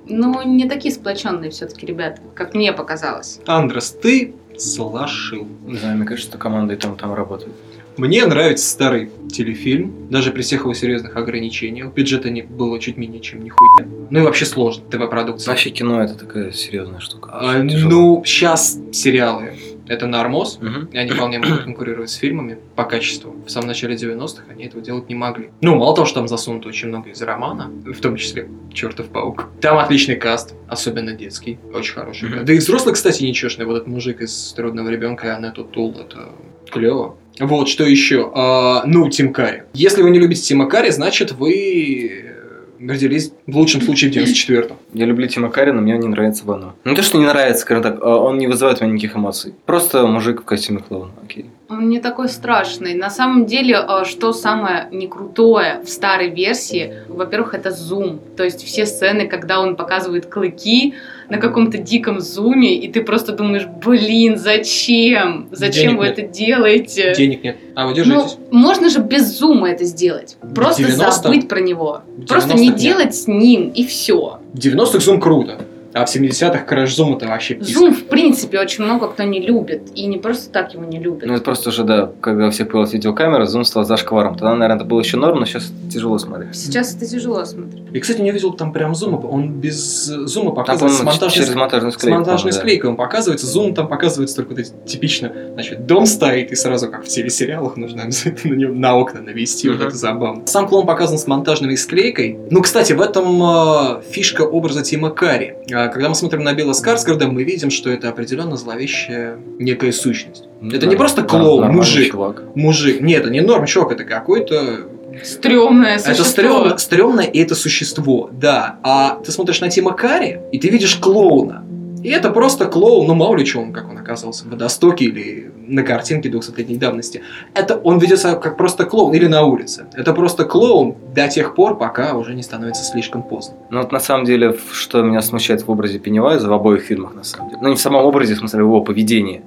ну, 0.06 0.44
не 0.44 0.70
такие 0.70 0.94
сплоченные 0.94 1.50
все-таки 1.50 1.88
ребята, 1.88 2.22
как 2.36 2.54
мне 2.54 2.74
показалось. 2.74 3.40
Андрес, 3.48 3.90
ты 3.90 4.36
слашил. 4.56 5.48
Не 5.66 5.78
знаю, 5.78 5.98
мне 5.98 6.06
кажется, 6.06 6.30
что 6.30 6.38
команда 6.38 6.76
и 6.76 6.78
там, 6.78 6.96
там 6.96 7.14
работает. 7.16 7.54
Мне 7.98 8.26
нравится 8.26 8.70
старый 8.70 9.10
телефильм, 9.32 10.08
даже 10.10 10.32
при 10.32 10.42
всех 10.44 10.62
его 10.62 10.74
серьезных 10.74 11.16
ограничениях. 11.16 11.94
Бюджета 11.94 12.30
не 12.30 12.44
было 12.44 12.80
чуть 12.80 12.98
менее, 12.98 13.20
чем 13.22 13.44
нихуя. 13.44 13.88
Ну 14.10 14.20
и 14.20 14.22
вообще 14.22 14.46
сложно, 14.46 14.84
ТВ-продукция. 14.90 15.52
Вообще 15.52 15.72
кино 15.72 16.02
это 16.04 16.14
такая 16.16 16.52
серьезная 16.52 17.00
штука. 17.00 17.32
А, 17.34 17.62
Тяжело. 17.68 17.90
ну, 17.92 18.24
сейчас 18.26 18.78
сериалы. 18.92 19.54
Это 19.88 20.06
нормоз, 20.06 20.60
Мгм. 20.62 20.90
и 20.92 20.98
они 20.98 21.12
вполне 21.12 21.40
могут 21.40 21.64
конкурировать 21.64 22.10
с 22.10 22.16
фильмами 22.16 22.58
по 22.76 22.84
качеству. 22.84 23.34
В 23.46 23.50
самом 23.50 23.68
начале 23.68 23.96
90-х 23.96 24.44
они 24.52 24.66
этого 24.66 24.84
делать 24.84 25.08
не 25.08 25.16
могли. 25.16 25.50
Ну, 25.62 25.76
мало 25.76 25.96
того, 25.96 26.06
что 26.06 26.16
там 26.20 26.28
засунуто 26.28 26.68
очень 26.68 26.90
много 26.90 27.10
из 27.10 27.22
романа, 27.22 27.72
в 27.86 28.00
том 28.02 28.18
числе 28.18 28.50
«Чертов 28.74 29.08
паук». 29.08 29.48
Там 29.62 29.78
отличный 29.78 30.18
каст, 30.18 30.56
особенно 30.68 31.14
детский, 31.14 31.58
очень 31.74 31.94
хороший. 31.94 32.28
Мгм. 32.30 32.44
Да 32.46 32.52
и 32.54 32.58
взрослый, 32.58 32.94
кстати, 32.96 33.24
ничешный. 33.24 33.66
Вот 33.66 33.76
этот 33.76 33.88
мужик 33.88 34.20
из 34.22 34.52
«Трудного 34.58 34.90
ребенка» 34.90 35.28
и 35.28 35.30
Аннету 35.30 35.64
Тул, 35.64 35.96
это 35.98 36.30
клево. 36.70 37.16
Вот, 37.40 37.70
что 37.70 37.84
еще? 37.86 38.32
А, 38.34 38.84
ну, 38.86 39.10
Тим 39.10 39.34
Карри. 39.34 39.64
Если 39.74 40.02
вы 40.02 40.10
не 40.10 40.20
любите 40.20 40.42
Тима 40.42 40.68
Карри, 40.68 40.90
значит, 40.90 41.34
вы 41.34 42.12
э, 42.12 42.86
родились 42.88 43.32
в 43.46 43.58
лучшем 43.58 43.82
случае 43.82 44.12
в 44.12 44.16
94-м. 44.16 44.78
Я 44.94 45.06
люблю 45.06 45.28
Тима 45.28 45.50
Карри, 45.50 45.72
но 45.72 45.82
мне 45.82 45.98
не 45.98 46.08
нравится 46.08 46.46
Вано. 46.46 46.74
Ну, 46.84 46.96
то, 46.96 47.04
что 47.04 47.18
не 47.18 47.26
нравится, 47.26 47.62
скажем 47.62 47.84
так, 47.84 48.00
а 48.02 48.18
он 48.18 48.38
не 48.38 48.48
вызывает 48.48 48.82
у 48.82 48.86
меня 48.86 48.94
никаких 48.94 49.16
эмоций. 49.16 49.54
Просто 49.66 50.06
мужик 50.08 50.42
в 50.42 50.46
костюме 50.46 50.80
клоуна, 50.80 51.12
окей. 51.24 51.46
Он 51.70 51.90
не 51.90 52.00
такой 52.00 52.30
страшный. 52.30 52.94
На 52.96 53.10
самом 53.10 53.46
деле, 53.46 53.76
э, 53.76 54.06
что 54.06 54.32
самое 54.32 54.88
не 54.92 55.08
крутое 55.08 55.82
в 55.84 55.90
старой 55.90 56.30
версии, 56.30 56.94
во-первых, 57.10 57.54
это 57.54 57.72
зум. 57.72 58.22
То 58.38 58.44
есть 58.46 58.64
все 58.64 58.86
сцены, 58.86 59.28
когда 59.28 59.60
он 59.60 59.76
показывает 59.76 60.28
клыки 60.28 60.94
на 61.30 61.40
каком-то 61.40 61.78
диком 61.78 62.22
зуме, 62.22 62.74
и 62.78 62.90
ты 62.90 63.02
просто 63.04 63.34
думаешь, 63.34 63.66
блин, 63.86 64.38
зачем? 64.38 65.50
Зачем 65.52 65.90
Денег 65.90 66.00
вы 66.00 66.06
нет. 66.06 66.20
это 66.20 66.28
делаете? 66.30 67.14
Денег 67.18 67.44
нет. 67.44 67.58
А 67.76 67.84
вы 67.86 67.90
Ну, 67.90 67.96
держитесь? 67.96 68.38
можно 68.50 68.90
же 68.90 69.00
без 69.00 69.38
зума 69.38 69.70
это 69.70 69.84
сделать. 69.84 70.38
Просто 70.56 70.84
90-м? 70.84 71.12
забыть 71.12 71.48
про 71.50 71.60
него. 71.60 72.02
Просто 72.30 72.54
не 72.56 72.70
90-х 72.70 72.72
нет. 72.72 72.76
делать 72.78 73.16
с 73.16 73.28
ним, 73.28 73.72
и 73.76 73.86
все. 73.86 74.40
В 74.54 74.58
90-х 74.58 75.00
зум 75.00 75.20
круто. 75.20 75.60
А 75.98 76.06
в 76.06 76.16
70-х 76.16 76.60
crash 76.60 76.96
zoom 76.96 77.16
это 77.16 77.28
вообще 77.28 77.56
пиздец. 77.56 77.76
Зум, 77.78 77.94
в 77.94 78.06
принципе, 78.06 78.60
очень 78.60 78.84
много 78.84 79.08
кто 79.08 79.24
не 79.24 79.42
любит. 79.42 79.90
И 79.96 80.06
не 80.06 80.18
просто 80.18 80.52
так 80.52 80.74
его 80.74 80.84
не 80.84 81.00
любят. 81.00 81.26
Ну, 81.28 81.34
это 81.34 81.44
просто 81.44 81.70
уже, 81.70 81.84
да, 81.84 82.12
когда 82.22 82.48
у 82.48 82.52
всех 82.52 82.68
появилась 82.68 82.94
видеокамера, 82.94 83.46
зум 83.46 83.64
стал 83.64 83.84
зашкваром. 83.84 84.34
Тогда, 84.36 84.54
наверное, 84.54 84.78
это 84.78 84.86
было 84.86 85.00
еще 85.00 85.18
норм, 85.18 85.40
но 85.40 85.46
сейчас 85.46 85.72
тяжело 85.92 86.18
смотреть. 86.18 86.56
Сейчас 86.56 86.96
это 86.96 87.06
тяжело 87.08 87.44
смотреть. 87.46 87.84
И, 87.94 88.00
кстати, 88.00 88.22
не 88.22 88.32
видел 88.32 88.54
там 88.54 88.72
прям 88.74 88.94
зума. 88.96 89.18
Он 89.18 89.50
без 89.54 90.06
зума 90.06 90.48
Там, 90.48 90.56
показывается 90.56 90.98
с 90.98 91.00
по-моему, 91.00 91.12
монтажной, 91.12 91.46
через 91.46 91.56
монтажную 91.56 91.92
с 91.92 91.96
склейку. 91.96 92.18
монтажной 92.18 92.38
по-моему, 92.38 92.56
да. 92.56 92.60
склейкой. 92.62 92.90
Он 92.92 92.96
показывается, 92.96 93.48
зум 93.48 93.74
там 93.74 93.88
показывается 93.88 94.36
только 94.36 94.50
вот 94.50 94.60
эти 94.60 94.72
типично, 94.86 95.32
значит, 95.54 95.86
дом 95.86 96.06
стоит, 96.06 96.52
и 96.52 96.56
сразу, 96.56 96.90
как 96.90 97.06
в 97.06 97.08
телесериалах, 97.08 97.78
нужно 97.78 98.04
обязательно 98.04 98.56
на, 98.56 98.60
него, 98.60 98.74
на 98.74 98.96
окна 98.98 99.22
навести, 99.22 99.70
вот 99.70 99.78
Мгм. 99.80 99.88
это 99.88 99.98
забавно. 99.98 100.48
Сам 100.48 100.68
клон 100.68 100.86
показан 100.86 101.18
с 101.18 101.28
монтажной 101.28 101.76
склейкой. 101.78 102.38
Ну, 102.52 102.62
кстати, 102.62 102.94
в 102.94 103.02
этом 103.02 103.42
э, 103.42 104.02
фишка 104.10 104.42
образа 104.44 104.84
Тима 104.84 105.10
Карри. 105.10 105.56
Когда 105.90 106.10
мы 106.10 106.16
смотрим 106.16 106.44
на 106.44 106.54
Билла 106.54 106.74
Скарсгарда, 106.74 107.28
мы 107.28 107.44
видим, 107.44 107.70
что 107.70 107.90
это 107.90 108.10
определенно 108.10 108.56
зловещая 108.58 109.38
некая 109.60 109.92
сущность. 109.92 110.46
Ну, 110.62 110.70
Это 110.70 110.82
да. 110.82 110.88
не 110.88 110.96
просто 110.96 111.22
Да, 111.22 111.28
клоун, 111.28 111.62
нормальный 111.62 111.78
мужик. 111.78 112.12
чувак. 112.12 112.44
Мужик. 112.56 113.02
Нет, 113.02 113.22
это 113.22 113.30
не 113.32 113.42
норм 113.42 113.66
чувак, 113.66 113.92
это 113.92 114.04
какой-то 114.04 114.88
Стрёмное 115.24 115.98
существо. 115.98 116.14
Это 116.22 116.30
стрёмно, 116.30 116.78
стрёмное, 116.78 117.26
и 117.26 117.40
это 117.42 117.56
существо, 117.56 118.30
да. 118.32 118.78
А 118.84 119.20
ты 119.26 119.32
смотришь 119.32 119.62
на 119.62 119.70
Тима 119.70 119.94
Карри, 119.94 120.42
и 120.52 120.60
ты 120.60 120.70
видишь 120.70 120.96
клоуна. 120.98 121.64
И 122.04 122.10
это 122.10 122.30
просто 122.30 122.66
клоун, 122.66 123.08
ну 123.08 123.14
мало 123.16 123.36
ли 123.38 123.46
что 123.46 123.60
он, 123.60 123.74
как 123.74 123.90
он 123.90 123.98
оказался 123.98 124.46
в 124.46 124.50
водостоке 124.52 125.06
или 125.06 125.52
на 125.68 125.84
картинке 125.84 126.30
200-летней 126.30 126.78
давности. 126.78 127.22
Это 127.54 127.76
он 127.78 127.98
ведет 128.00 128.20
себя 128.20 128.36
как 128.36 128.58
просто 128.58 128.86
клоун 128.86 129.14
или 129.14 129.28
на 129.28 129.44
улице. 129.44 129.86
Это 129.96 130.14
просто 130.14 130.46
клоун 130.46 130.96
до 131.14 131.28
тех 131.28 131.56
пор, 131.56 131.78
пока 131.78 132.14
уже 132.16 132.34
не 132.36 132.44
становится 132.44 132.84
слишком 132.84 133.24
поздно. 133.24 133.56
Ну 133.72 133.80
вот 133.82 133.92
на 133.92 134.00
самом 134.00 134.26
деле, 134.26 134.52
в- 134.54 134.74
что 134.74 135.02
меня 135.02 135.22
смущает 135.22 135.66
в 135.68 135.72
образе 135.72 136.00
Пеннивайза 136.00 136.48
в 136.50 136.54
обоих 136.54 136.84
фильмах, 136.84 137.16
на 137.16 137.24
самом 137.24 137.50
деле. 137.50 137.62
Ну 137.62 137.70
не 137.70 137.76
в 137.76 137.82
самом 137.82 138.06
образе, 138.06 138.36
в 138.36 138.38
смысле 138.38 138.60
его 138.60 138.82
поведения. 138.82 139.42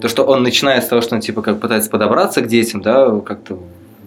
То, 0.00 0.08
что 0.08 0.24
он 0.24 0.42
начинает 0.42 0.84
с 0.84 0.88
того, 0.88 1.02
что 1.02 1.14
он 1.16 1.20
типа 1.20 1.42
как 1.42 1.60
пытается 1.60 1.90
подобраться 1.90 2.40
к 2.40 2.46
детям, 2.48 2.80
да, 2.82 3.20
как-то 3.20 3.58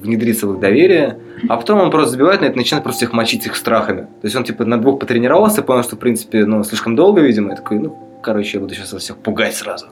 внедриться 0.02 0.48
в 0.48 0.54
их 0.54 0.60
доверие, 0.60 1.20
а 1.48 1.58
потом 1.58 1.80
он 1.80 1.92
просто 1.92 2.12
забивает 2.12 2.42
на 2.42 2.46
это 2.46 2.58
начинает 2.58 2.84
просто 2.84 3.06
их 3.06 3.14
мочить 3.14 3.46
их 3.46 3.56
страхами. 3.56 4.02
То 4.02 4.26
есть 4.26 4.36
он 4.36 4.44
типа 4.44 4.66
на 4.66 4.80
двух 4.80 5.00
потренировался, 5.00 5.62
понял, 5.62 5.84
что 5.84 5.96
в 5.96 6.00
принципе, 6.00 6.46
ну, 6.46 6.64
слишком 6.64 6.96
долго, 6.96 7.22
видимо, 7.22 7.54
и 7.54 7.56
такой, 7.56 7.80
ну, 7.80 7.98
короче, 8.22 8.58
я 8.58 8.60
буду 8.62 8.76
сейчас 8.76 8.94
всех 8.94 9.18
пугать 9.18 9.56
сразу. 9.56 9.88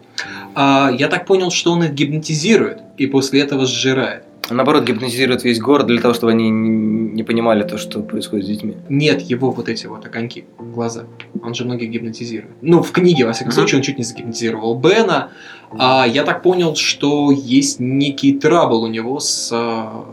А, 0.55 0.89
я 0.91 1.07
так 1.07 1.25
понял, 1.25 1.51
что 1.51 1.71
он 1.71 1.83
их 1.83 1.91
гипнотизирует 1.91 2.81
и 2.97 3.07
после 3.07 3.41
этого 3.41 3.65
сжирает. 3.65 4.23
Наоборот, 4.49 4.85
гипнотизирует 4.85 5.43
весь 5.43 5.59
город 5.59 5.87
для 5.87 6.01
того, 6.01 6.13
чтобы 6.13 6.31
они 6.31 6.49
не 6.49 7.23
понимали 7.23 7.63
то, 7.63 7.77
что 7.77 7.99
происходит 8.01 8.45
с 8.45 8.49
детьми. 8.49 8.77
Нет 8.89 9.21
его 9.21 9.51
вот 9.51 9.67
эти 9.69 9.87
вот 9.87 10.05
огоньки 10.05 10.45
в 10.57 10.71
глазах. 10.73 11.05
Он 11.43 11.53
же 11.53 11.65
многих 11.65 11.89
гипнотизирует. 11.89 12.53
Ну, 12.61 12.81
в 12.81 12.91
книге, 12.91 13.25
во 13.25 13.33
всяком 13.33 13.49
Мгм. 13.49 13.55
случае, 13.55 13.77
он 13.79 13.83
чуть 13.83 13.97
не 13.97 14.03
загипнотизировал 14.03 14.79
Бена. 14.79 15.31
А 15.77 16.05
я 16.07 16.23
так 16.23 16.43
понял, 16.43 16.75
что 16.75 17.31
есть 17.31 17.79
некий 17.79 18.33
трабл 18.39 18.83
у 18.83 18.87
него 18.87 19.19
с 19.19 19.49
а, 19.53 20.05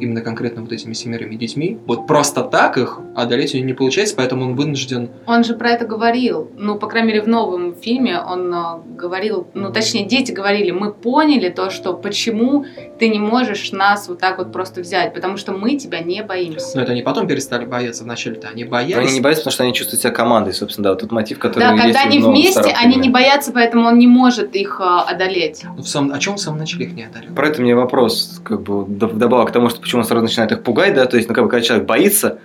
именно 0.00 0.20
конкретно 0.20 0.62
вот 0.62 0.72
этими 0.72 0.92
семерыми 0.92 1.34
детьми. 1.36 1.78
Вот 1.86 2.06
просто 2.06 2.42
так 2.42 2.76
их 2.78 3.00
одолеть 3.14 3.54
у 3.54 3.58
него 3.58 3.66
не 3.66 3.72
получается, 3.74 4.14
поэтому 4.16 4.44
он 4.44 4.54
вынужден... 4.54 5.10
Он 5.26 5.44
же 5.44 5.54
про 5.54 5.70
это 5.70 5.86
говорил. 5.86 6.50
Ну, 6.56 6.76
по 6.78 6.86
крайней 6.86 7.08
мере, 7.08 7.22
в 7.22 7.28
новом 7.28 7.74
фильме 7.74 8.18
он 8.20 8.52
э, 8.52 8.58
говорил, 8.96 9.46
ну, 9.54 9.72
точнее, 9.72 10.04
дети 10.06 10.32
говорили, 10.32 10.70
мы 10.70 10.92
поняли 10.92 11.48
то, 11.48 11.70
что 11.70 11.94
почему 11.94 12.64
ты 12.98 13.08
не 13.08 13.18
можешь 13.18 13.72
нас 13.72 14.08
вот 14.08 14.18
так 14.18 14.38
вот 14.38 14.52
просто 14.52 14.80
взять, 14.80 15.14
потому 15.14 15.36
что 15.36 15.52
мы 15.52 15.76
тебя 15.76 16.00
не 16.00 16.22
боимся. 16.22 16.76
Но 16.76 16.82
это 16.82 16.92
они 16.92 17.02
потом 17.02 17.26
перестали 17.26 17.64
бояться, 17.64 18.04
вначале-то 18.04 18.48
они 18.48 18.64
Но 18.64 18.70
боялись. 18.70 18.96
они 19.08 19.12
не 19.14 19.20
боятся, 19.20 19.42
потому 19.42 19.52
что 19.52 19.64
они 19.64 19.72
чувствуют 19.74 20.00
себя 20.02 20.12
командой, 20.12 20.52
собственно, 20.52 20.84
да, 20.84 20.90
вот 20.90 21.00
тот 21.00 21.12
мотив, 21.12 21.38
который 21.38 21.60
Да, 21.60 21.76
когда 21.76 22.00
они 22.02 22.18
вместе, 22.20 22.60
они 22.60 22.92
фильме. 22.94 23.08
не 23.08 23.10
боятся, 23.12 23.52
поэтому 23.52 23.86
он 23.88 23.98
не 23.98 24.06
может 24.06 24.54
их 24.56 24.80
э, 24.80 24.84
одолеть. 25.10 25.62
Ну, 25.76 25.82
в 25.82 25.88
самом... 25.88 26.12
О 26.12 26.18
чем 26.18 26.34
в 26.36 26.40
самом 26.40 26.58
начале 26.58 26.86
их 26.86 26.94
не 26.94 27.04
одолел? 27.04 27.34
Про 27.34 27.48
это 27.48 27.60
у 27.60 27.64
меня 27.64 27.76
вопрос, 27.76 28.40
как 28.44 28.62
бы, 28.62 28.82
вд- 28.84 29.06
вдобавок 29.12 29.48
к 29.48 29.52
тому, 29.52 29.68
что 29.70 29.80
почему 29.80 29.93
он 30.00 30.04
сразу 30.04 30.24
начинает 30.24 30.52
их 30.52 30.62
пугать, 30.62 30.94
да, 30.94 31.06
то 31.06 31.16
есть, 31.16 31.28
ну, 31.28 31.34
как 31.34 31.44
бы, 31.44 31.50
когда 31.50 31.64
человек 31.64 31.86
боится, 31.86 32.38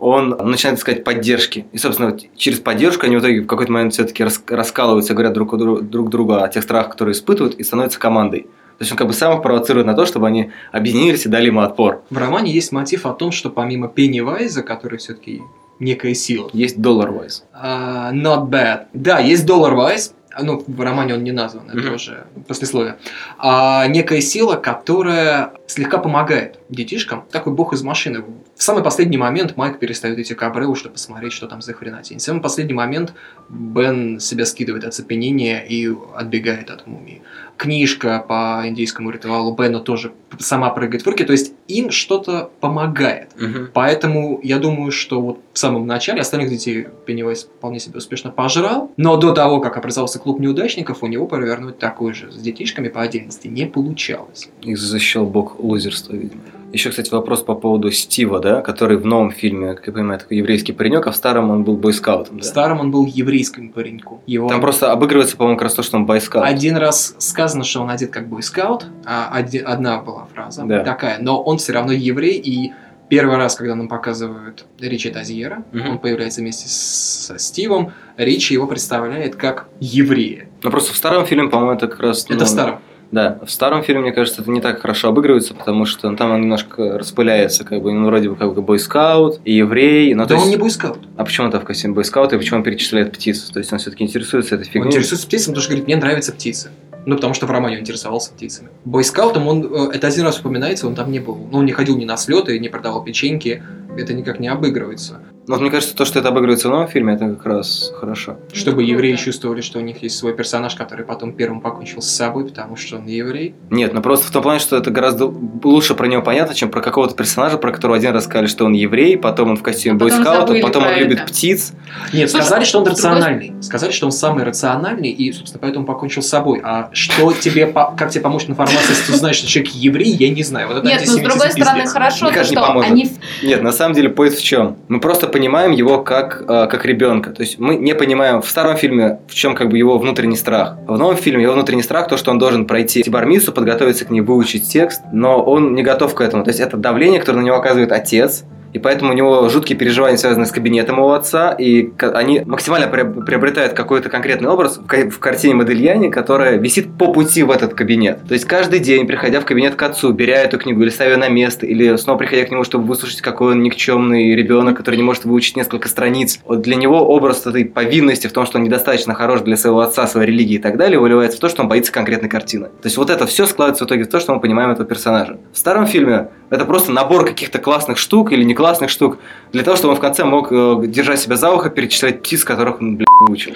он 0.00 0.30
начинает 0.30 0.78
искать 0.78 1.04
поддержки. 1.04 1.66
И, 1.72 1.78
собственно, 1.78 2.10
вот 2.10 2.22
через 2.36 2.58
поддержку 2.60 3.06
они 3.06 3.16
в 3.16 3.20
итоге 3.20 3.42
в 3.42 3.46
какой-то 3.46 3.72
момент 3.72 3.92
все-таки 3.94 4.24
раскалываются, 4.48 5.14
говорят 5.14 5.32
друг, 5.32 5.56
друг 5.56 6.10
другу 6.10 6.34
о 6.34 6.48
тех 6.48 6.62
страхах, 6.62 6.92
которые 6.92 7.12
испытывают, 7.12 7.54
и 7.54 7.62
становятся 7.62 7.98
командой. 7.98 8.42
То 8.42 8.82
есть 8.82 8.90
он 8.90 8.98
как 8.98 9.06
бы 9.06 9.12
сам 9.12 9.36
их 9.36 9.42
провоцирует 9.42 9.86
на 9.86 9.94
то, 9.94 10.04
чтобы 10.04 10.26
они 10.26 10.50
объединились 10.72 11.26
и 11.26 11.28
дали 11.28 11.46
ему 11.46 11.60
отпор. 11.60 12.02
В 12.10 12.18
романе 12.18 12.50
есть 12.50 12.72
мотив 12.72 13.06
о 13.06 13.12
том, 13.12 13.30
что 13.30 13.50
помимо 13.50 13.86
Пеннивайза, 13.86 14.62
который 14.64 14.98
все-таки 14.98 15.42
некая 15.78 16.14
сила, 16.14 16.50
Есть 16.52 16.80
доллар 16.80 17.12
Вайс. 17.12 17.44
А, 17.52 18.12
not 18.12 18.48
bad. 18.48 18.86
Да, 18.92 19.20
есть 19.20 19.46
доллар 19.46 19.74
Вайс. 19.74 20.12
Ну, 20.42 20.64
в 20.66 20.80
романе 20.80 21.14
он 21.14 21.22
не 21.22 21.30
назван, 21.30 21.68
это 21.68 21.78
Мгм. 21.78 21.94
уже 21.94 22.26
послесловие. 22.48 22.96
А, 23.38 23.86
некая 23.86 24.20
сила, 24.20 24.56
которая 24.56 25.52
слегка 25.66 25.98
помогает 25.98 26.58
детишкам. 26.68 27.24
Такой 27.30 27.52
бог 27.52 27.72
из 27.72 27.82
машины. 27.82 28.24
В 28.56 28.62
самый 28.62 28.82
последний 28.82 29.16
момент 29.16 29.56
Майк 29.56 29.78
перестает 29.78 30.18
идти 30.18 30.34
к 30.34 30.42
обрыву, 30.42 30.74
чтобы 30.74 30.94
посмотреть, 30.94 31.32
что 31.32 31.46
там 31.46 31.62
за 31.62 31.72
хренотень. 31.72 32.18
В 32.18 32.22
самый 32.22 32.40
последний 32.40 32.74
момент 32.74 33.14
Бен 33.48 34.20
себя 34.20 34.44
скидывает 34.44 34.84
оцепенение 34.84 35.66
и 35.66 35.90
отбегает 36.14 36.70
от 36.70 36.86
мумии. 36.86 37.22
Книжка 37.56 38.24
по 38.26 38.62
индийскому 38.64 39.10
ритуалу 39.10 39.54
Бена 39.54 39.80
тоже 39.80 40.12
сама 40.38 40.70
прыгает 40.70 41.02
в 41.02 41.06
руки. 41.06 41.24
То 41.24 41.32
есть 41.32 41.54
им 41.68 41.90
что-то 41.90 42.50
помогает. 42.60 43.30
Мгм. 43.38 43.70
Поэтому 43.72 44.40
я 44.42 44.58
думаю, 44.58 44.90
что 44.90 45.20
вот 45.20 45.40
в 45.52 45.58
самом 45.58 45.86
начале 45.86 46.20
остальных 46.20 46.50
детей 46.50 46.88
Пеннивайз 47.06 47.44
вполне 47.44 47.78
себе 47.78 47.98
успешно 47.98 48.30
пожрал. 48.30 48.90
Но 48.96 49.16
до 49.16 49.32
того, 49.32 49.60
как 49.60 49.76
образовался 49.76 50.18
клуб 50.18 50.40
неудачников, 50.40 51.02
у 51.02 51.06
него 51.06 51.26
провернуть 51.26 51.78
такой 51.78 52.12
же 52.12 52.30
с 52.30 52.36
детишками 52.36 52.88
по 52.88 53.02
отдельности 53.02 53.46
не 53.46 53.66
получалось. 53.66 54.48
Их 54.62 54.78
защищал 54.78 55.26
бог 55.26 55.53
лузерства, 55.58 56.14
видимо. 56.14 56.40
Еще, 56.72 56.90
кстати, 56.90 57.08
вопрос 57.10 57.42
по 57.42 57.54
поводу 57.54 57.92
Стива, 57.92 58.40
да, 58.40 58.60
который 58.60 58.96
в 58.96 59.06
новом 59.06 59.30
фильме, 59.30 59.74
как 59.74 59.86
я 59.86 59.92
понимаю, 59.92 60.18
такой 60.18 60.38
еврейский 60.38 60.72
паренек, 60.72 61.06
а 61.06 61.12
в 61.12 61.16
старом 61.16 61.50
он 61.50 61.62
был 61.62 61.76
бойскаутом, 61.76 62.38
В 62.38 62.40
да? 62.40 62.44
старом 62.46 62.80
он 62.80 62.90
был 62.90 63.06
еврейским 63.06 63.68
пареньком. 63.70 64.20
Его 64.26 64.48
Там 64.48 64.60
просто 64.60 64.90
обыгрывается, 64.90 65.36
по-моему, 65.36 65.56
как 65.56 65.64
раз 65.64 65.74
то, 65.74 65.84
что 65.84 65.96
он 65.98 66.04
бойскаут. 66.06 66.44
один 66.44 66.76
раз 66.76 67.14
сказано, 67.18 67.62
что 67.62 67.80
он 67.82 67.90
одет 67.90 68.10
как 68.10 68.28
бойскаут, 68.28 68.86
а 69.04 69.30
оди- 69.32 69.58
одна 69.58 70.00
была 70.00 70.26
фраза 70.34 70.64
Да. 70.64 70.82
такая, 70.82 71.18
но 71.20 71.40
он 71.40 71.58
все 71.58 71.72
равно 71.74 71.92
еврей, 71.92 72.38
и 72.40 72.72
первый 73.08 73.36
раз, 73.36 73.54
когда 73.54 73.76
нам 73.76 73.86
показывают 73.86 74.64
Ричи 74.80 75.10
Тазьера, 75.10 75.62
Мгм. 75.72 75.90
он 75.90 75.98
появляется 76.00 76.40
вместе 76.40 76.68
со 76.68 77.38
Стивом, 77.38 77.92
Ричи 78.16 78.52
его 78.54 78.66
представляет 78.66 79.36
как 79.36 79.68
еврея. 79.78 80.48
Но 80.64 80.70
просто 80.70 80.92
в 80.92 80.96
старом 80.96 81.24
фильме, 81.24 81.48
по-моему, 81.48 81.74
это 81.74 81.86
как 81.86 82.00
раз... 82.00 82.24
Это 82.24 82.34
ну, 82.34 82.44
в 82.46 82.48
старом. 82.48 82.80
Да, 83.10 83.38
в 83.44 83.50
старом 83.50 83.82
фильме, 83.82 84.02
мне 84.02 84.12
кажется, 84.12 84.42
это 84.42 84.50
не 84.50 84.60
так 84.60 84.80
хорошо 84.80 85.08
обыгрывается, 85.08 85.54
потому 85.54 85.84
что 85.84 86.12
там 86.16 86.32
он 86.32 86.42
немножко 86.42 86.98
распыляется, 86.98 87.64
как 87.64 87.80
бы, 87.82 87.92
ну, 87.92 88.06
вроде 88.06 88.28
бы 88.28 88.36
как 88.36 88.54
бы 88.54 88.62
бойскаут 88.62 89.40
и 89.44 89.52
еврей, 89.54 90.14
ну, 90.14 90.26
Да 90.26 90.34
он 90.34 90.40
есть... 90.40 90.50
не 90.52 90.56
бойскаут. 90.56 90.98
А 91.16 91.24
почему 91.24 91.46
он 91.46 91.52
там 91.52 91.60
в 91.60 91.64
костюме 91.64 91.94
бойскаута 91.94 92.36
и 92.36 92.38
почему 92.38 92.58
он 92.58 92.64
перечисляет 92.64 93.12
птиц? 93.12 93.50
То 93.52 93.58
есть 93.60 93.72
он 93.72 93.78
все-таки 93.78 94.04
интересуется 94.04 94.56
этой 94.56 94.66
Он 94.66 94.72
фигней? 94.72 94.88
интересуется 94.90 95.26
птицами, 95.26 95.52
потому 95.54 95.62
что 95.62 95.70
говорит, 95.70 95.86
мне 95.86 95.96
нравятся 95.96 96.32
птицы. 96.32 96.70
Ну, 97.06 97.16
потому 97.16 97.34
что 97.34 97.46
в 97.46 97.50
романе 97.50 97.76
он 97.76 97.82
интересовался 97.82 98.32
птицами. 98.32 98.70
Бойскаутом 98.86 99.46
он, 99.46 99.90
э, 99.90 99.94
это 99.94 100.06
один 100.06 100.24
раз 100.24 100.40
упоминается, 100.40 100.86
он 100.86 100.94
там 100.94 101.12
не 101.12 101.18
был. 101.20 101.36
Ну, 101.52 101.58
он 101.58 101.66
не 101.66 101.72
ходил 101.72 101.98
ни 101.98 102.06
на 102.06 102.16
слеты, 102.16 102.58
не 102.58 102.70
продавал 102.70 103.04
печеньки. 103.04 103.62
Это 103.96 104.12
никак 104.14 104.40
не 104.40 104.48
обыгрывается. 104.48 105.20
Ну, 105.46 105.54
Вот 105.56 105.60
мне 105.60 105.70
кажется, 105.70 105.94
то, 105.94 106.06
что 106.06 106.18
это 106.18 106.28
обыгрывается 106.28 106.68
в 106.68 106.70
новом 106.70 106.88
фильме, 106.88 107.12
это 107.14 107.28
как 107.28 107.44
раз 107.44 107.92
хорошо. 108.00 108.38
Чтобы 108.54 108.82
Ну, 108.82 108.88
евреи 108.88 109.12
круто. 109.12 109.24
чувствовали, 109.26 109.60
что 109.60 109.78
у 109.78 109.82
них 109.82 110.02
есть 110.02 110.16
свой 110.16 110.34
персонаж, 110.34 110.74
который 110.74 111.04
потом 111.04 111.34
первым 111.34 111.60
покончил 111.60 112.00
с 112.00 112.08
собой, 112.08 112.46
потому 112.46 112.76
что 112.76 112.96
он 112.96 113.06
еврей. 113.06 113.54
Нет, 113.68 113.92
ну 113.92 114.00
просто 114.00 114.26
в 114.26 114.30
том 114.30 114.42
плане, 114.42 114.58
что 114.60 114.74
это 114.78 114.90
гораздо 114.90 115.26
лучше 115.62 115.94
про 115.94 116.06
него 116.06 116.22
понятно, 116.22 116.54
чем 116.54 116.70
про 116.70 116.80
какого-то 116.80 117.14
персонажа, 117.14 117.58
про 117.58 117.72
которого 117.72 117.94
один 117.98 118.12
раз 118.12 118.24
сказали, 118.24 118.46
что 118.46 118.64
он 118.64 118.72
еврей, 118.72 119.18
потом 119.18 119.50
он 119.50 119.56
в 119.58 119.62
костюме 119.62 119.96
А 119.96 119.98
потом 119.98 120.16
бойскаута, 120.16 120.46
забыли 120.46 120.62
потом 120.62 120.82
он 120.84 120.88
про 120.88 120.98
любит 120.98 121.18
это. 121.18 121.26
птиц. 121.26 121.72
Нет, 122.14 122.30
Слушай, 122.30 122.42
сказали, 122.44 122.64
что 122.64 122.78
он 122.78 122.84
с 122.84 122.86
другой 122.88 122.96
рациональный. 122.96 123.62
Сказали, 123.62 123.92
что 123.92 124.06
он 124.06 124.12
самый 124.12 124.44
рациональный, 124.44 125.10
и, 125.10 125.30
собственно, 125.30 125.60
поэтому 125.60 125.84
покончил 125.84 126.22
с 126.22 126.28
собой. 126.28 126.62
А 126.64 126.88
что 126.94 127.32
тебе, 127.34 127.66
как 127.66 128.08
тебе 128.10 128.22
поможет 128.22 128.48
информация, 128.48 128.88
если 128.88 129.12
ты 129.12 129.18
знаешь, 129.18 129.36
что 129.36 129.46
человек 129.46 129.74
еврей, 129.74 130.08
я 130.08 130.30
не 130.30 130.42
знаю. 130.42 130.68
Вот 130.68 130.78
это 130.78 130.86
Нет, 130.86 131.02
ну 131.06 131.12
с 131.12 131.16
другой 131.20 131.50
стороны, 131.50 131.86
хорошо, 131.86 132.32
что 132.44 132.80
они 132.80 133.10
Нет, 133.42 133.62
на 133.62 133.72
самом 133.72 133.83
деле 133.92 134.08
поезд 134.08 134.38
в 134.38 134.42
чем? 134.42 134.76
Мы 134.88 135.00
просто 135.00 135.26
понимаем 135.28 135.72
его 135.72 136.02
как, 136.02 136.42
э, 136.48 136.66
как 136.66 136.84
ребенка. 136.86 137.30
То 137.30 137.42
есть 137.42 137.58
мы 137.58 137.74
не 137.76 137.94
понимаем 137.94 138.40
в 138.40 138.48
старом 138.48 138.76
фильме, 138.76 139.18
в 139.28 139.34
чем 139.34 139.54
как 139.54 139.68
бы 139.68 139.76
его 139.76 139.98
внутренний 139.98 140.36
страх. 140.36 140.78
В 140.86 140.96
новом 140.96 141.16
фильме 141.16 141.42
его 141.42 141.52
внутренний 141.52 141.82
страх 141.82 142.08
то, 142.08 142.16
что 142.16 142.30
он 142.30 142.38
должен 142.38 142.66
пройти 142.66 143.04
бармису, 143.08 143.52
подготовиться 143.52 144.04
к 144.04 144.10
ней, 144.10 144.20
выучить 144.20 144.68
текст, 144.68 145.02
но 145.12 145.42
он 145.42 145.74
не 145.74 145.82
готов 145.82 146.14
к 146.14 146.20
этому. 146.20 146.44
То 146.44 146.50
есть 146.50 146.60
это 146.60 146.76
давление, 146.76 147.20
которое 147.20 147.40
на 147.40 147.44
него 147.44 147.56
оказывает 147.56 147.92
отец, 147.92 148.44
и 148.74 148.78
поэтому 148.80 149.12
у 149.12 149.14
него 149.14 149.48
жуткие 149.48 149.78
переживания, 149.78 150.16
связанные 150.16 150.46
с 150.46 150.50
кабинетом 150.50 150.96
его 150.96 151.14
отца, 151.14 151.52
и 151.52 151.90
они 152.00 152.42
максимально 152.44 152.86
приоб- 152.86 153.24
приобретают 153.24 153.72
какой-то 153.72 154.08
конкретный 154.10 154.50
образ 154.50 154.78
в 154.78 155.18
картине 155.20 155.54
Модельяне, 155.54 156.10
которая 156.10 156.58
висит 156.58 156.88
по 156.98 157.12
пути 157.12 157.44
в 157.44 157.52
этот 157.52 157.74
кабинет. 157.74 158.18
То 158.26 158.34
есть 158.34 158.46
каждый 158.46 158.80
день, 158.80 159.06
приходя 159.06 159.40
в 159.40 159.44
кабинет 159.44 159.76
к 159.76 159.82
отцу, 159.82 160.12
беря 160.12 160.42
эту 160.42 160.58
книгу 160.58 160.82
или 160.82 160.90
ставя 160.90 161.16
на 161.16 161.28
место, 161.28 161.66
или 161.66 161.94
снова 161.96 162.18
приходя 162.18 162.44
к 162.44 162.50
нему, 162.50 162.64
чтобы 162.64 162.86
выслушать, 162.86 163.20
какой 163.20 163.52
он 163.52 163.62
никчемный 163.62 164.34
ребенок, 164.34 164.76
который 164.76 164.96
не 164.96 165.04
может 165.04 165.24
выучить 165.24 165.56
несколько 165.56 165.88
страниц, 165.88 166.40
вот 166.44 166.62
для 166.62 166.74
него 166.74 167.06
образ 167.06 167.46
этой 167.46 167.64
повинности 167.64 168.26
в 168.26 168.32
том, 168.32 168.44
что 168.44 168.58
он 168.58 168.64
недостаточно 168.64 169.14
хорош 169.14 169.42
для 169.42 169.56
своего 169.56 169.80
отца, 169.80 170.08
своей 170.08 170.26
религии 170.26 170.56
и 170.56 170.58
так 170.58 170.76
далее, 170.76 170.98
выливается 170.98 171.38
в 171.38 171.40
то, 171.40 171.48
что 171.48 171.62
он 171.62 171.68
боится 171.68 171.92
конкретной 171.92 172.28
картины. 172.28 172.66
То 172.66 172.86
есть 172.86 172.96
вот 172.96 173.08
это 173.08 173.24
все 173.26 173.46
складывается 173.46 173.84
в 173.84 173.86
итоге 173.86 174.02
в 174.02 174.08
то, 174.08 174.18
что 174.18 174.34
мы 174.34 174.40
понимаем 174.40 174.70
этого 174.70 174.84
персонажа. 174.84 175.38
В 175.52 175.58
старом 175.58 175.86
фильме 175.86 176.30
это 176.54 176.64
просто 176.64 176.92
набор 176.92 177.24
каких-то 177.24 177.58
классных 177.58 177.98
штук 177.98 178.32
или 178.32 178.44
не 178.44 178.54
классных 178.54 178.90
штук 178.90 179.18
для 179.52 179.62
того, 179.62 179.76
чтобы 179.76 179.92
он 179.92 179.98
в 179.98 180.00
конце 180.00 180.24
мог 180.24 180.52
э, 180.52 180.86
держать 180.86 181.20
себя 181.20 181.36
за 181.36 181.50
ухо, 181.50 181.70
перечислять 181.70 182.22
птиц, 182.22 182.44
которых 182.44 182.80
он, 182.80 182.96
блядь, 182.96 183.08
выучил. 183.20 183.54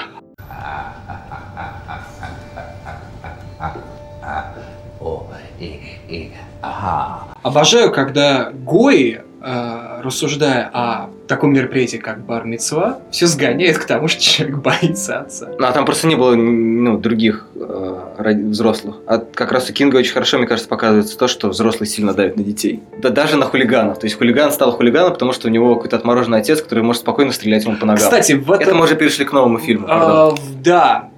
Обожаю, 7.43 7.93
когда 7.93 8.51
Гои, 8.53 9.23
рассуждая 9.41 10.69
о 10.73 11.11
таком 11.29 11.53
мероприятии, 11.53 11.99
как 11.99 12.25
бар 12.25 12.45
мицва, 12.45 12.99
все 13.11 13.27
сгоняет 13.27 13.79
к 13.79 13.85
тому, 13.85 14.09
что 14.09 14.21
человек 14.23 14.59
боится 14.59 15.21
отца. 15.21 15.51
Ну, 15.59 15.67
а 15.67 15.73
там 15.73 15.85
просто 15.85 16.07
не 16.07 16.17
было 16.17 16.35
ну, 16.35 16.99
других 16.99 17.47
э, 17.55 18.35
взрослых. 18.49 18.97
А 19.07 19.19
как 19.19 19.53
раз 19.53 19.71
у 19.71 19.73
Кинга 19.73 19.97
очень 19.97 20.13
хорошо, 20.13 20.39
мне 20.39 20.47
кажется, 20.47 20.69
показывается 20.69 21.17
то, 21.17 21.29
что 21.29 21.49
взрослые 21.49 21.89
сильно 21.89 22.15
давят 22.15 22.37
на 22.37 22.43
детей. 22.43 22.83
Да 22.99 23.11
даже 23.11 23.37
на 23.37 23.47
хулиганов. 23.47 23.99
То 23.99 24.07
есть 24.07 24.17
хулиган 24.19 24.51
стал 24.51 24.73
хулиганом, 24.73 25.13
потому 25.13 25.33
что 25.33 25.49
у 25.49 25.51
него 25.51 25.77
какой-то 25.77 25.97
отмороженный 25.97 26.39
отец, 26.39 26.61
который 26.63 26.83
может 26.83 27.03
спокойно 27.03 27.33
стрелять 27.33 27.65
ему 27.65 27.77
по 27.77 27.87
ногам. 27.87 28.03
Кстати, 28.03 28.33
в 28.33 28.51
это 28.51 28.65
этом... 28.65 28.79
мы 28.79 28.85
уже 28.85 28.97
перешли 28.97 29.25
к 29.25 29.33
новому 29.33 29.59
фильму. 29.59 29.87
А, 29.89 30.35
да, 30.63 31.11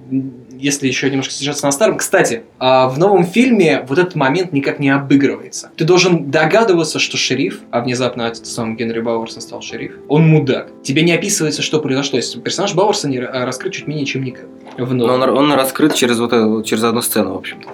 если 0.61 0.87
еще 0.87 1.09
немножко 1.09 1.33
содержаться 1.33 1.65
на 1.65 1.71
старом. 1.71 1.97
Кстати, 1.97 2.43
а, 2.59 2.87
в 2.87 2.97
новом 2.99 3.25
фильме 3.25 3.85
вот 3.87 3.97
этот 3.97 4.15
момент 4.15 4.53
никак 4.53 4.79
не 4.79 4.89
обыгрывается. 4.89 5.71
Ты 5.75 5.85
должен 5.85 6.29
догадываться, 6.29 6.99
что 6.99 7.17
шериф, 7.17 7.61
а 7.71 7.81
внезапно 7.81 8.23
этот 8.23 8.45
сам 8.45 8.75
Генри 8.75 9.01
Бауэрсон 9.01 9.41
стал 9.41 9.61
шериф, 9.61 9.93
он 10.07 10.27
мудак. 10.27 10.69
Тебе 10.83 11.01
не 11.01 11.13
описывается, 11.13 11.61
что 11.61 11.79
произошло. 11.79 12.19
Персонаж 12.43 12.75
ра- 12.75 13.45
раскрыт 13.45 13.73
чуть 13.73 13.87
менее, 13.87 14.05
чем 14.05 14.23
никак. 14.23 14.45
В 14.77 14.93
Но 14.93 15.05
он, 15.05 15.21
он 15.23 15.53
раскрыт 15.53 15.95
через 15.95 16.19
вот 16.19 16.65
через 16.65 16.83
одну 16.83 17.01
сцену, 17.01 17.33
в 17.33 17.37
общем-то. 17.37 17.67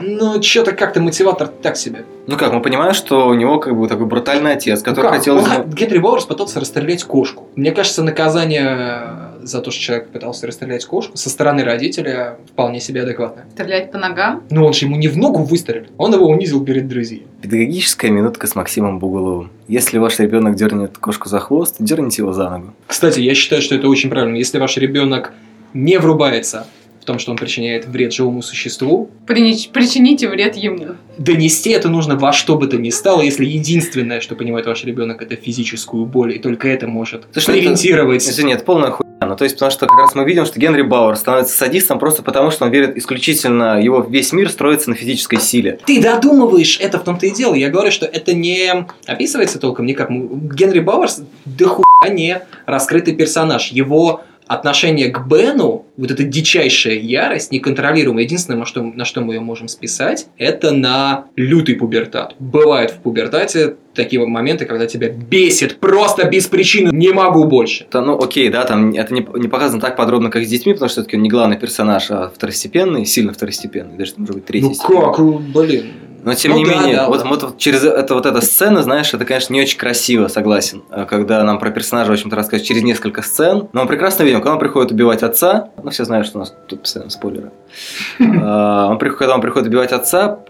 Ну, 0.00 0.42
что-то 0.42 0.72
как-то 0.72 1.00
мотиватор 1.00 1.48
так 1.48 1.76
себе. 1.76 2.04
Ну 2.26 2.36
как, 2.36 2.52
мы 2.52 2.62
понимаем, 2.62 2.94
что 2.94 3.28
у 3.28 3.34
него 3.34 3.58
как 3.58 3.76
бы 3.76 3.86
такой 3.88 4.06
брутальный 4.06 4.52
отец, 4.52 4.80
Ну 4.80 4.84
который 4.84 5.10
как? 5.10 5.14
хотел... 5.18 5.36
Он 5.38 5.70
Генри 5.70 5.98
Бауэрс 5.98 6.24
пытался 6.24 6.60
расстрелять 6.60 7.04
кошку. 7.04 7.48
Мне 7.56 7.72
кажется, 7.72 8.02
наказание 8.02 9.02
за 9.42 9.60
то, 9.60 9.70
что 9.70 9.80
человек 9.82 10.08
пытался 10.08 10.46
расстрелять 10.46 10.84
кошку 10.86 11.16
со 11.18 11.28
стороны 11.28 11.64
родителя 11.64 12.38
вполне 12.50 12.80
себе 12.80 13.02
адекватное. 13.02 13.44
стрелять 13.52 13.92
по 13.92 13.98
ногам. 13.98 14.42
Но 14.50 14.64
он 14.66 14.72
же 14.72 14.86
ему 14.86 14.96
не 14.96 15.08
в 15.08 15.18
ногу 15.18 15.42
выстрелил, 15.42 15.86
он 15.98 16.14
его 16.14 16.26
унизил 16.28 16.64
перед 16.64 16.88
друзьями. 16.88 17.26
Педагогическая 17.42 18.10
минутка 18.10 18.46
с 18.46 18.54
Максимом 18.54 18.98
Бугуловым. 18.98 19.50
Если 19.68 19.98
ваш 19.98 20.18
ребенок 20.18 20.54
дернет 20.56 20.96
кошку 20.96 21.28
за 21.28 21.40
хвост, 21.40 21.76
дерните 21.78 22.22
его 22.22 22.32
за 22.32 22.48
ногу. 22.48 22.72
Кстати, 22.86 23.20
я 23.20 23.34
считаю, 23.34 23.60
что 23.60 23.74
это 23.74 23.88
очень 23.88 24.08
правильно. 24.08 24.36
Если 24.36 24.58
ваш 24.58 24.76
ребенок 24.78 25.32
не 25.74 25.98
врубается 25.98 26.66
в 27.04 27.06
том, 27.06 27.18
что 27.18 27.30
он 27.32 27.36
причиняет 27.36 27.86
вред 27.86 28.14
живому 28.14 28.40
существу, 28.40 29.10
Принич- 29.26 29.68
причините 29.70 30.26
вред 30.26 30.56
ему. 30.56 30.96
донести 31.18 31.68
это 31.70 31.90
нужно 31.90 32.16
во 32.16 32.32
что 32.32 32.56
бы 32.56 32.66
то 32.66 32.78
ни 32.78 32.88
стало, 32.88 33.20
если 33.20 33.44
единственное, 33.44 34.20
что 34.20 34.34
понимает 34.36 34.64
ваш 34.66 34.84
ребенок, 34.84 35.20
это 35.20 35.36
физическую 35.36 36.06
боль, 36.06 36.34
и 36.34 36.38
только 36.38 36.66
это 36.68 36.86
может 36.88 37.24
Слушай, 37.32 37.46
ну 37.48 37.52
это- 37.52 37.60
превентировать. 37.60 38.26
Это 38.26 38.64
полная 38.64 38.90
хуйня. 38.90 39.04
Ну, 39.20 39.36
то 39.36 39.44
есть, 39.44 39.56
потому 39.56 39.70
что 39.70 39.86
как 39.86 39.98
раз 39.98 40.14
мы 40.14 40.24
видим, 40.24 40.44
что 40.44 40.58
Генри 40.58 40.82
Бауэр 40.82 41.16
становится 41.16 41.56
садистом 41.56 41.98
просто 41.98 42.22
потому, 42.22 42.50
что 42.50 42.64
он 42.66 42.70
верит 42.70 42.96
исключительно, 42.96 43.80
его 43.80 44.00
весь 44.00 44.32
мир 44.32 44.50
строится 44.50 44.90
на 44.90 44.96
физической 44.96 45.40
силе. 45.40 45.78
Ты 45.86 46.00
додумываешь, 46.02 46.78
это 46.80 46.98
в 46.98 47.04
том-то 47.04 47.26
и 47.26 47.30
дело. 47.30 47.54
Я 47.54 47.70
говорю, 47.70 47.90
что 47.90 48.04
это 48.06 48.34
не 48.34 48.86
описывается 49.06 49.58
толком 49.58 49.86
никак. 49.86 50.10
Генри 50.10 50.80
Бауэрс 50.80 51.22
да 51.46 51.66
хуя 51.66 51.84
не 52.10 52.42
раскрытый 52.66 53.14
персонаж. 53.14 53.68
Его 53.72 54.22
отношение 54.46 55.08
к 55.08 55.26
Бену, 55.26 55.86
вот 55.96 56.10
эта 56.10 56.24
дичайшая 56.24 56.96
ярость, 56.96 57.52
неконтролируемая, 57.52 58.24
единственное, 58.24 58.58
на 58.58 58.66
что, 58.66 58.82
на 58.82 59.04
что 59.04 59.20
мы 59.20 59.34
ее 59.34 59.40
можем 59.40 59.68
списать, 59.68 60.26
это 60.38 60.72
на 60.72 61.26
лютый 61.36 61.76
пубертат. 61.76 62.34
Бывает 62.38 62.90
в 62.90 62.98
пубертате 62.98 63.76
такие 63.94 64.24
моменты, 64.26 64.66
когда 64.66 64.86
тебя 64.86 65.08
бесит 65.08 65.78
просто 65.78 66.28
без 66.28 66.46
причины, 66.46 66.90
не 66.92 67.12
могу 67.12 67.44
больше. 67.44 67.84
Это, 67.84 68.00
ну, 68.00 68.18
окей, 68.20 68.48
да, 68.48 68.64
там 68.64 68.90
это 68.90 69.14
не, 69.14 69.26
не 69.36 69.48
показано 69.48 69.80
так 69.80 69.96
подробно, 69.96 70.30
как 70.30 70.44
с 70.44 70.48
детьми, 70.48 70.72
потому 70.72 70.88
что 70.88 71.00
все-таки 71.00 71.16
он 71.16 71.22
не 71.22 71.30
главный 71.30 71.56
персонаж, 71.56 72.10
а 72.10 72.30
второстепенный, 72.34 73.06
сильно 73.06 73.32
второстепенный, 73.32 73.96
даже, 73.96 74.14
может 74.16 74.34
быть, 74.34 74.44
третий. 74.46 74.66
Ну 74.66 74.74
как, 74.74 75.20
блин. 75.52 75.92
Но 76.24 76.34
тем 76.34 76.52
Ну 76.52 76.58
не 76.58 76.64
да, 76.64 76.70
менее, 76.70 76.96
да, 76.96 77.08
вот, 77.08 77.22
да. 77.22 77.28
вот, 77.28 77.42
вот 77.42 77.58
через 77.58 77.84
это 77.84 78.14
вот 78.14 78.24
эта 78.24 78.40
сцена, 78.40 78.82
знаешь, 78.82 79.12
это, 79.12 79.24
конечно, 79.24 79.52
не 79.52 79.60
очень 79.60 79.78
красиво, 79.78 80.28
согласен. 80.28 80.82
А 80.90 81.04
Когда 81.04 81.44
нам 81.44 81.58
про 81.58 81.70
персонажа, 81.70 82.10
в 82.10 82.14
общем-то, 82.14 82.34
рассказывают 82.34 82.66
через 82.66 82.82
несколько 82.82 83.22
сцен. 83.22 83.68
Но 83.72 83.82
мы 83.82 83.88
прекрасно 83.88 84.22
видим, 84.22 84.40
когда 84.40 84.54
он 84.54 84.58
приходит 84.58 84.90
убивать 84.90 85.22
отца, 85.22 85.68
ну, 85.82 85.90
все 85.90 86.04
знают, 86.04 86.26
что 86.26 86.38
у 86.38 86.40
нас 86.40 86.54
тут 86.66 86.82
постоянно 86.82 87.10
спойлеры. 87.10 87.50
А, 88.46 88.88
он 88.90 88.98
приходит, 88.98 89.18
когда 89.18 89.34
он 89.34 89.40
приходит 89.40 89.68
убивать 89.68 89.92
отца, 89.92 90.40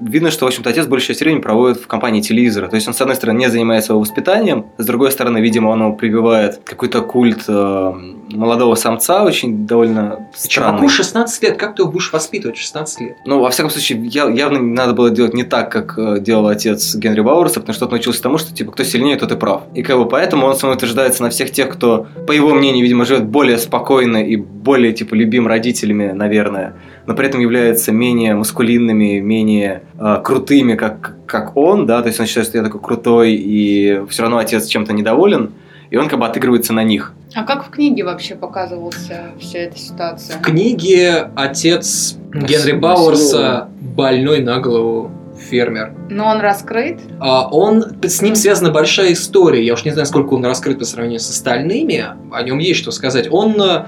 видно, 0.00 0.30
что, 0.30 0.44
в 0.44 0.48
общем-то, 0.48 0.70
отец 0.70 0.86
большую 0.86 1.08
часть 1.08 1.20
времени 1.20 1.40
проводит 1.40 1.78
в 1.78 1.86
компании 1.86 2.20
телевизора. 2.20 2.68
То 2.68 2.76
есть 2.76 2.86
он, 2.88 2.94
с 2.94 3.00
одной 3.00 3.16
стороны, 3.16 3.38
не 3.38 3.50
занимается 3.50 3.92
его 3.92 4.00
воспитанием, 4.00 4.66
с 4.78 4.86
другой 4.86 5.10
стороны, 5.10 5.38
видимо, 5.38 5.68
он 5.68 5.80
его 5.80 5.92
прививает 5.92 6.60
какой-то 6.64 7.02
культ 7.02 7.44
э, 7.48 7.92
молодого 8.30 8.74
самца, 8.74 9.24
очень 9.24 9.66
довольно 9.66 10.28
странный. 10.34 10.78
Чуваку 10.78 10.88
16 10.88 11.42
лет, 11.42 11.56
как 11.56 11.76
ты 11.76 11.82
его 11.82 11.90
будешь 11.90 12.12
воспитывать 12.12 12.56
в 12.56 12.60
16 12.60 13.00
лет? 13.00 13.16
Ну, 13.24 13.40
во 13.40 13.50
всяком 13.50 13.70
случае, 13.70 14.04
явно 14.06 14.58
не 14.58 14.74
надо 14.74 14.92
было 14.92 15.10
делать 15.14 15.34
не 15.34 15.44
так, 15.44 15.70
как 15.70 15.98
э, 15.98 16.20
делал 16.20 16.48
отец 16.48 16.94
Генри 16.94 17.20
Бауэрса, 17.20 17.60
потому 17.60 17.74
что 17.74 17.86
он 17.86 17.92
научился 17.92 18.22
тому, 18.22 18.38
что, 18.38 18.54
типа, 18.54 18.72
кто 18.72 18.84
сильнее, 18.84 19.16
тот 19.16 19.32
и 19.32 19.36
прав. 19.36 19.62
И 19.74 19.82
как 19.82 19.98
бы 19.98 20.06
поэтому 20.08 20.46
он 20.46 20.54
самоутверждается 20.54 21.22
на 21.22 21.30
всех 21.30 21.50
тех, 21.50 21.68
кто, 21.68 22.06
по 22.26 22.32
его 22.32 22.54
мнению, 22.54 22.82
видимо, 22.82 23.04
живет 23.04 23.24
более 23.24 23.58
спокойно 23.58 24.18
и 24.18 24.36
более, 24.36 24.92
типа, 24.92 25.14
любим 25.14 25.46
родителями, 25.46 26.12
наверное, 26.12 26.74
но 27.06 27.14
при 27.14 27.26
этом 27.26 27.40
является 27.40 27.92
менее 27.92 28.34
маскулинными, 28.34 29.20
менее 29.20 29.82
э, 29.98 30.20
крутыми, 30.22 30.74
как, 30.74 31.16
как 31.26 31.56
он, 31.56 31.86
да, 31.86 32.02
то 32.02 32.08
есть 32.08 32.20
он 32.20 32.26
считает, 32.26 32.48
что 32.48 32.58
я 32.58 32.64
такой 32.64 32.80
крутой, 32.80 33.34
и 33.34 34.02
все 34.08 34.22
равно 34.22 34.38
отец 34.38 34.66
чем-то 34.66 34.92
недоволен, 34.92 35.52
и 35.90 35.96
он 35.96 36.08
как 36.08 36.18
бы 36.18 36.26
отыгрывается 36.26 36.72
на 36.72 36.84
них. 36.84 37.12
А 37.34 37.44
как 37.44 37.66
в 37.66 37.70
книге 37.70 38.04
вообще 38.04 38.34
показывался 38.34 39.32
вся 39.38 39.58
эта 39.60 39.78
ситуация? 39.78 40.38
В 40.38 40.42
книге 40.42 41.30
отец 41.34 42.16
Генри 42.32 42.72
Бауэрса 42.72 43.68
больной 43.80 44.40
на 44.40 44.60
голову 44.60 45.10
фермер. 45.38 45.92
Но 46.10 46.26
он 46.26 46.40
раскрыт? 46.40 47.00
А 47.20 47.48
Он, 47.48 47.84
с 48.02 48.22
ним 48.22 48.34
связана 48.34 48.70
большая 48.70 49.12
история. 49.12 49.64
Я 49.64 49.74
уж 49.74 49.84
не 49.84 49.90
знаю, 49.90 50.06
сколько 50.06 50.34
он 50.34 50.44
раскрыт 50.44 50.78
по 50.78 50.84
сравнению 50.84 51.20
с 51.20 51.28
остальными. 51.28 52.06
О 52.32 52.42
нем 52.42 52.58
есть 52.58 52.80
что 52.80 52.90
сказать. 52.90 53.28
Он 53.30 53.60
э, 53.60 53.84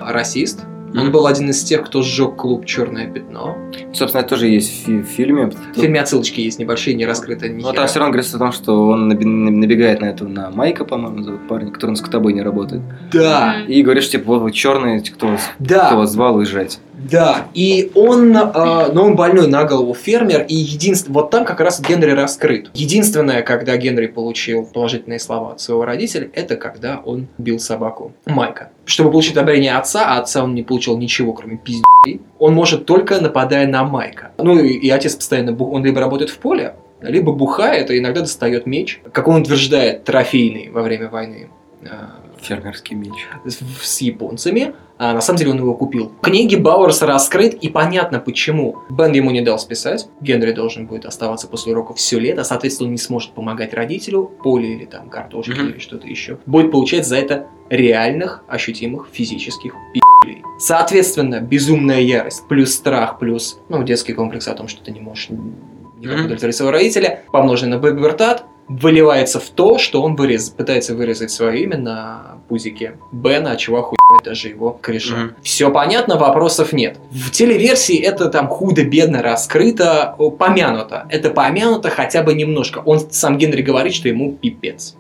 расист. 0.97 1.07
Он 1.07 1.13
был 1.13 1.27
один 1.27 1.51
из 1.51 1.63
тех, 1.63 1.85
кто 1.85 2.03
сжег 2.03 2.37
клуб 2.37 2.65
Черное 2.67 3.07
пятно. 3.07 3.57
Собственно, 3.93 4.21
это 4.21 4.31
тоже 4.31 4.49
есть 4.49 4.71
в 4.71 4.87
фи- 4.87 4.99
в 5.01 5.05
фильме. 5.07 5.51
В 5.75 5.79
фильме 5.79 6.01
отсылочки 6.01 6.41
есть 6.41 6.59
небольшие, 6.59 6.95
не 6.95 7.07
раскрыты 7.07 7.49
хера. 7.59 7.73
там 7.73 7.87
все 7.87 7.99
равно 7.99 8.13
говорится 8.13 8.37
о 8.37 8.41
том, 8.41 8.53
что 8.53 8.89
он 8.89 9.09
набегает 9.09 10.01
на 10.01 10.07
эту, 10.07 10.29
на 10.29 10.51
Майка, 10.51 10.85
по-моему, 10.85 11.23
зовут 11.23 11.49
парня, 11.49 11.71
который 11.71 11.91
на 11.93 11.97
скотобойне 11.97 12.43
работает. 12.43 12.83
Да. 13.13 13.57
И 13.67 13.83
говорит, 13.83 14.03
что, 14.03 14.13
типа, 14.13 14.25
вот 14.27 14.43
вы 14.43 14.53
черные, 14.53 15.01
кто 15.01 15.29
вас, 15.29 15.43
кто 15.55 15.65
да, 15.65 15.95
вас 15.97 16.13
звал 16.13 16.37
уезжать. 16.37 16.81
Да. 17.11 17.49
И 17.55 17.91
он, 17.95 18.37
э, 18.37 18.93
но 18.93 19.05
он 19.05 19.17
больной 19.17 19.47
на 19.47 19.65
голову 19.65 19.95
фермер, 19.95 20.45
и 20.49 20.55
единственное, 20.55 21.15
вот 21.15 21.31
там 21.31 21.45
как 21.45 21.61
раз 21.61 21.81
Генри 21.81 22.11
раскрыт. 22.11 22.71
Единственное, 22.75 23.43
когда 23.43 23.77
Генри 23.77 24.07
получил 24.07 24.65
положительные 24.67 25.19
слова 25.19 25.53
от 25.53 25.61
своего 25.61 25.85
родителя, 25.85 26.31
это 26.33 26.57
когда 26.57 27.01
он 27.05 27.29
бил 27.39 27.59
собаку 27.59 28.13
Майка. 28.27 28.71
Чтобы 28.85 29.11
получить 29.11 29.33
одобрение 29.33 29.77
отца, 29.77 30.05
а 30.07 30.19
отца 30.21 30.43
он 30.45 30.55
не 30.55 30.63
получил 30.63 30.97
ничего, 30.99 31.33
кроме 31.33 31.57
пиздей, 31.57 32.21
он 32.39 32.55
может 32.55 32.87
только 32.87 33.21
нападая 33.21 33.67
на 33.67 33.85
Майка. 33.85 34.33
Ну 34.39 34.59
и, 34.59 34.69
и 34.69 34.91
отец 34.91 35.15
постоянно, 35.17 35.51
бу- 35.51 35.71
он 35.71 35.85
либо 35.85 36.01
работает 36.01 36.31
в 36.31 36.39
поле, 36.39 36.75
либо 37.01 37.33
бухает, 37.33 37.91
и 37.91 37.99
иногда 37.99 38.21
достает 38.21 38.67
меч, 38.67 39.01
как 39.13 39.29
он 39.29 39.43
утверждает, 39.43 40.05
трофейный 40.05 40.71
во 40.71 40.83
время 40.83 41.09
войны 41.09 41.49
э, 41.83 41.89
Фермерский 42.41 42.97
меч. 42.97 43.27
с 43.45 44.01
японцами, 44.01 44.75
а 44.99 45.13
на 45.13 45.21
самом 45.21 45.39
деле 45.39 45.51
он 45.53 45.59
его 45.59 45.75
купил. 45.75 46.13
В 46.21 46.25
книге 46.25 46.57
Бауэрса 46.57 47.07
раскрыт, 47.07 47.55
и 47.55 47.69
понятно 47.69 48.19
почему. 48.19 48.77
Бен 48.91 49.13
ему 49.13 49.31
не 49.31 49.41
дал 49.43 49.59
списать, 49.59 50.09
Генри 50.21 50.53
должен 50.53 50.87
будет 50.87 51.05
оставаться 51.07 51.49
после 51.49 51.73
уроков 51.73 51.99
все 51.99 52.19
лето, 52.19 52.45
соответственно, 52.45 52.87
он 52.89 52.93
не 52.93 52.99
сможет 52.99 53.33
помогать 53.33 53.75
родителю, 53.75 54.25
поле 54.43 54.75
или 54.75 54.85
там 54.85 55.09
картошки 55.11 55.51
Мгм. 55.53 55.69
или 55.71 55.79
что-то 55.79 56.07
еще. 56.07 56.39
Будет 56.47 56.71
получать 56.71 57.07
за 57.07 57.17
это 57.17 57.47
реальных, 57.69 58.45
ощутимых 58.49 59.09
физических 59.13 59.75
пи***лей. 59.93 60.43
Соответственно, 60.59 61.41
безумная 61.41 62.01
ярость, 62.01 62.47
плюс 62.49 62.73
страх, 62.75 63.19
плюс 63.19 63.59
ну, 63.69 63.83
детский 63.83 64.13
комплекс 64.15 64.49
о 64.49 64.55
том, 64.55 64.69
что 64.69 64.83
ты 64.83 64.93
не 64.93 65.01
можешь 65.01 65.29
никак 65.31 66.17
Мгм. 66.17 66.25
удовлетворить 66.27 66.57
своего 66.57 66.73
родителя, 66.73 67.23
помноженный 67.33 67.77
на 67.77 67.83
пубертат, 67.83 68.45
выливается 68.69 69.39
в 69.41 69.49
то, 69.51 69.79
что 69.79 70.03
он 70.03 70.17
вырез, 70.17 70.51
пытается 70.51 70.95
вырезать 70.95 71.31
свое 71.31 71.63
имя 71.63 71.79
на 71.79 72.39
пузике 72.49 72.99
Бена, 73.13 73.53
а 73.53 73.57
чего 73.57 73.79
охуевать 73.79 74.25
даже 74.25 74.49
его 74.49 74.73
кореша. 74.73 75.17
Мгм. 75.17 75.35
Все 75.43 75.71
понятно, 75.71 76.17
вопросов 76.17 76.73
нет. 76.73 76.99
В 77.11 77.31
телеверсии 77.31 77.99
это 77.99 78.29
там 78.29 78.49
худо-бедно 78.49 79.23
раскрыто, 79.23 80.17
помянуто. 80.39 81.07
Это 81.11 81.31
помянуто 81.31 81.91
хотя 81.91 82.23
бы 82.23 82.35
немножко. 82.35 82.79
Он 82.79 83.01
сам 83.11 83.39
Генри 83.39 83.63
говорит, 83.63 83.95
что 83.95 84.09
ему 84.09 84.33
пипец, 84.33 84.97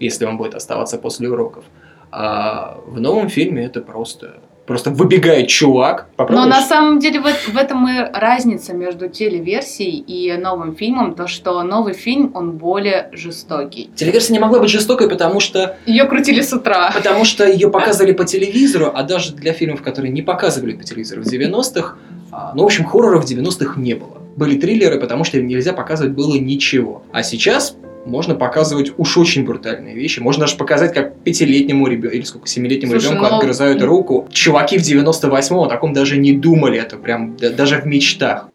если 0.00 0.26
он 0.26 0.36
будет 0.36 0.54
оставаться 0.54 0.98
после 0.98 1.30
уроков. 1.30 1.64
А 2.10 2.78
в 2.86 3.00
новом 3.00 3.28
фильме 3.28 3.64
это 3.64 3.80
просто... 3.80 4.40
Просто 4.68 4.90
выбегает 4.90 5.48
чувак. 5.48 6.08
Но 6.10 6.26
попробуешь? 6.26 6.50
на 6.50 6.60
самом 6.60 6.98
деле 6.98 7.20
в, 7.20 7.24
в 7.24 7.56
этом 7.56 7.88
и 7.88 8.06
разница 8.12 8.74
между 8.74 9.08
телеверсией 9.08 9.96
и 9.96 10.36
новым 10.36 10.76
фильмом, 10.76 11.14
то 11.14 11.26
что 11.26 11.62
новый 11.62 11.94
фильм, 11.94 12.32
он 12.34 12.58
более 12.58 13.08
жестокий. 13.12 13.88
Телеверсия 13.94 14.34
не 14.34 14.38
могла 14.38 14.58
быть 14.60 14.68
жестокой, 14.68 15.08
потому 15.08 15.40
что 15.40 15.78
Ее 15.86 16.04
крутили 16.04 16.42
с 16.42 16.52
утра. 16.52 16.90
Потому 16.94 17.24
что 17.24 17.48
ее 17.48 17.70
показывали 17.70 18.12
по 18.12 18.26
телевизору, 18.26 18.92
а 18.94 19.04
даже 19.04 19.32
для 19.32 19.54
фильмов, 19.54 19.80
которые 19.80 20.12
не 20.12 20.20
показывали 20.20 20.74
по 20.74 20.84
телевизору 20.84 21.22
в 21.22 21.26
90-х, 21.26 21.96
а, 22.30 22.52
ну, 22.54 22.64
в 22.64 22.66
общем, 22.66 22.84
хорроров 22.84 23.24
в 23.24 23.26
90-х 23.26 23.80
не 23.80 23.94
было. 23.94 24.18
Были 24.36 24.60
триллеры, 24.60 25.00
потому 25.00 25.24
что 25.24 25.38
им 25.38 25.46
нельзя 25.46 25.72
показывать 25.72 26.12
было 26.12 26.36
ничего. 26.36 27.02
А 27.10 27.22
сейчас 27.22 27.74
можно 28.08 28.34
показывать 28.34 28.92
уж 28.96 29.16
очень 29.16 29.44
брутальные 29.44 29.94
вещи. 29.94 30.20
Можно 30.20 30.42
даже 30.42 30.56
показать, 30.56 30.94
как 30.94 31.16
пятилетнему 31.20 31.86
ребенку, 31.86 32.16
или 32.16 32.22
сколько, 32.22 32.48
семилетнему 32.48 32.92
Слушай, 32.92 33.10
ребенку 33.10 33.26
ну- 33.30 33.36
отгрызают 33.36 33.82
руку. 33.82 34.28
Чуваки 34.32 34.78
в 34.78 34.82
98-м 34.82 35.58
о 35.58 35.66
таком 35.66 35.92
даже 35.92 36.16
не 36.16 36.32
думали, 36.32 36.78
это 36.78 36.96
прям 36.96 37.36
да- 37.36 37.50
даже 37.50 37.80
в 37.80 37.86
мечтах. 37.86 38.48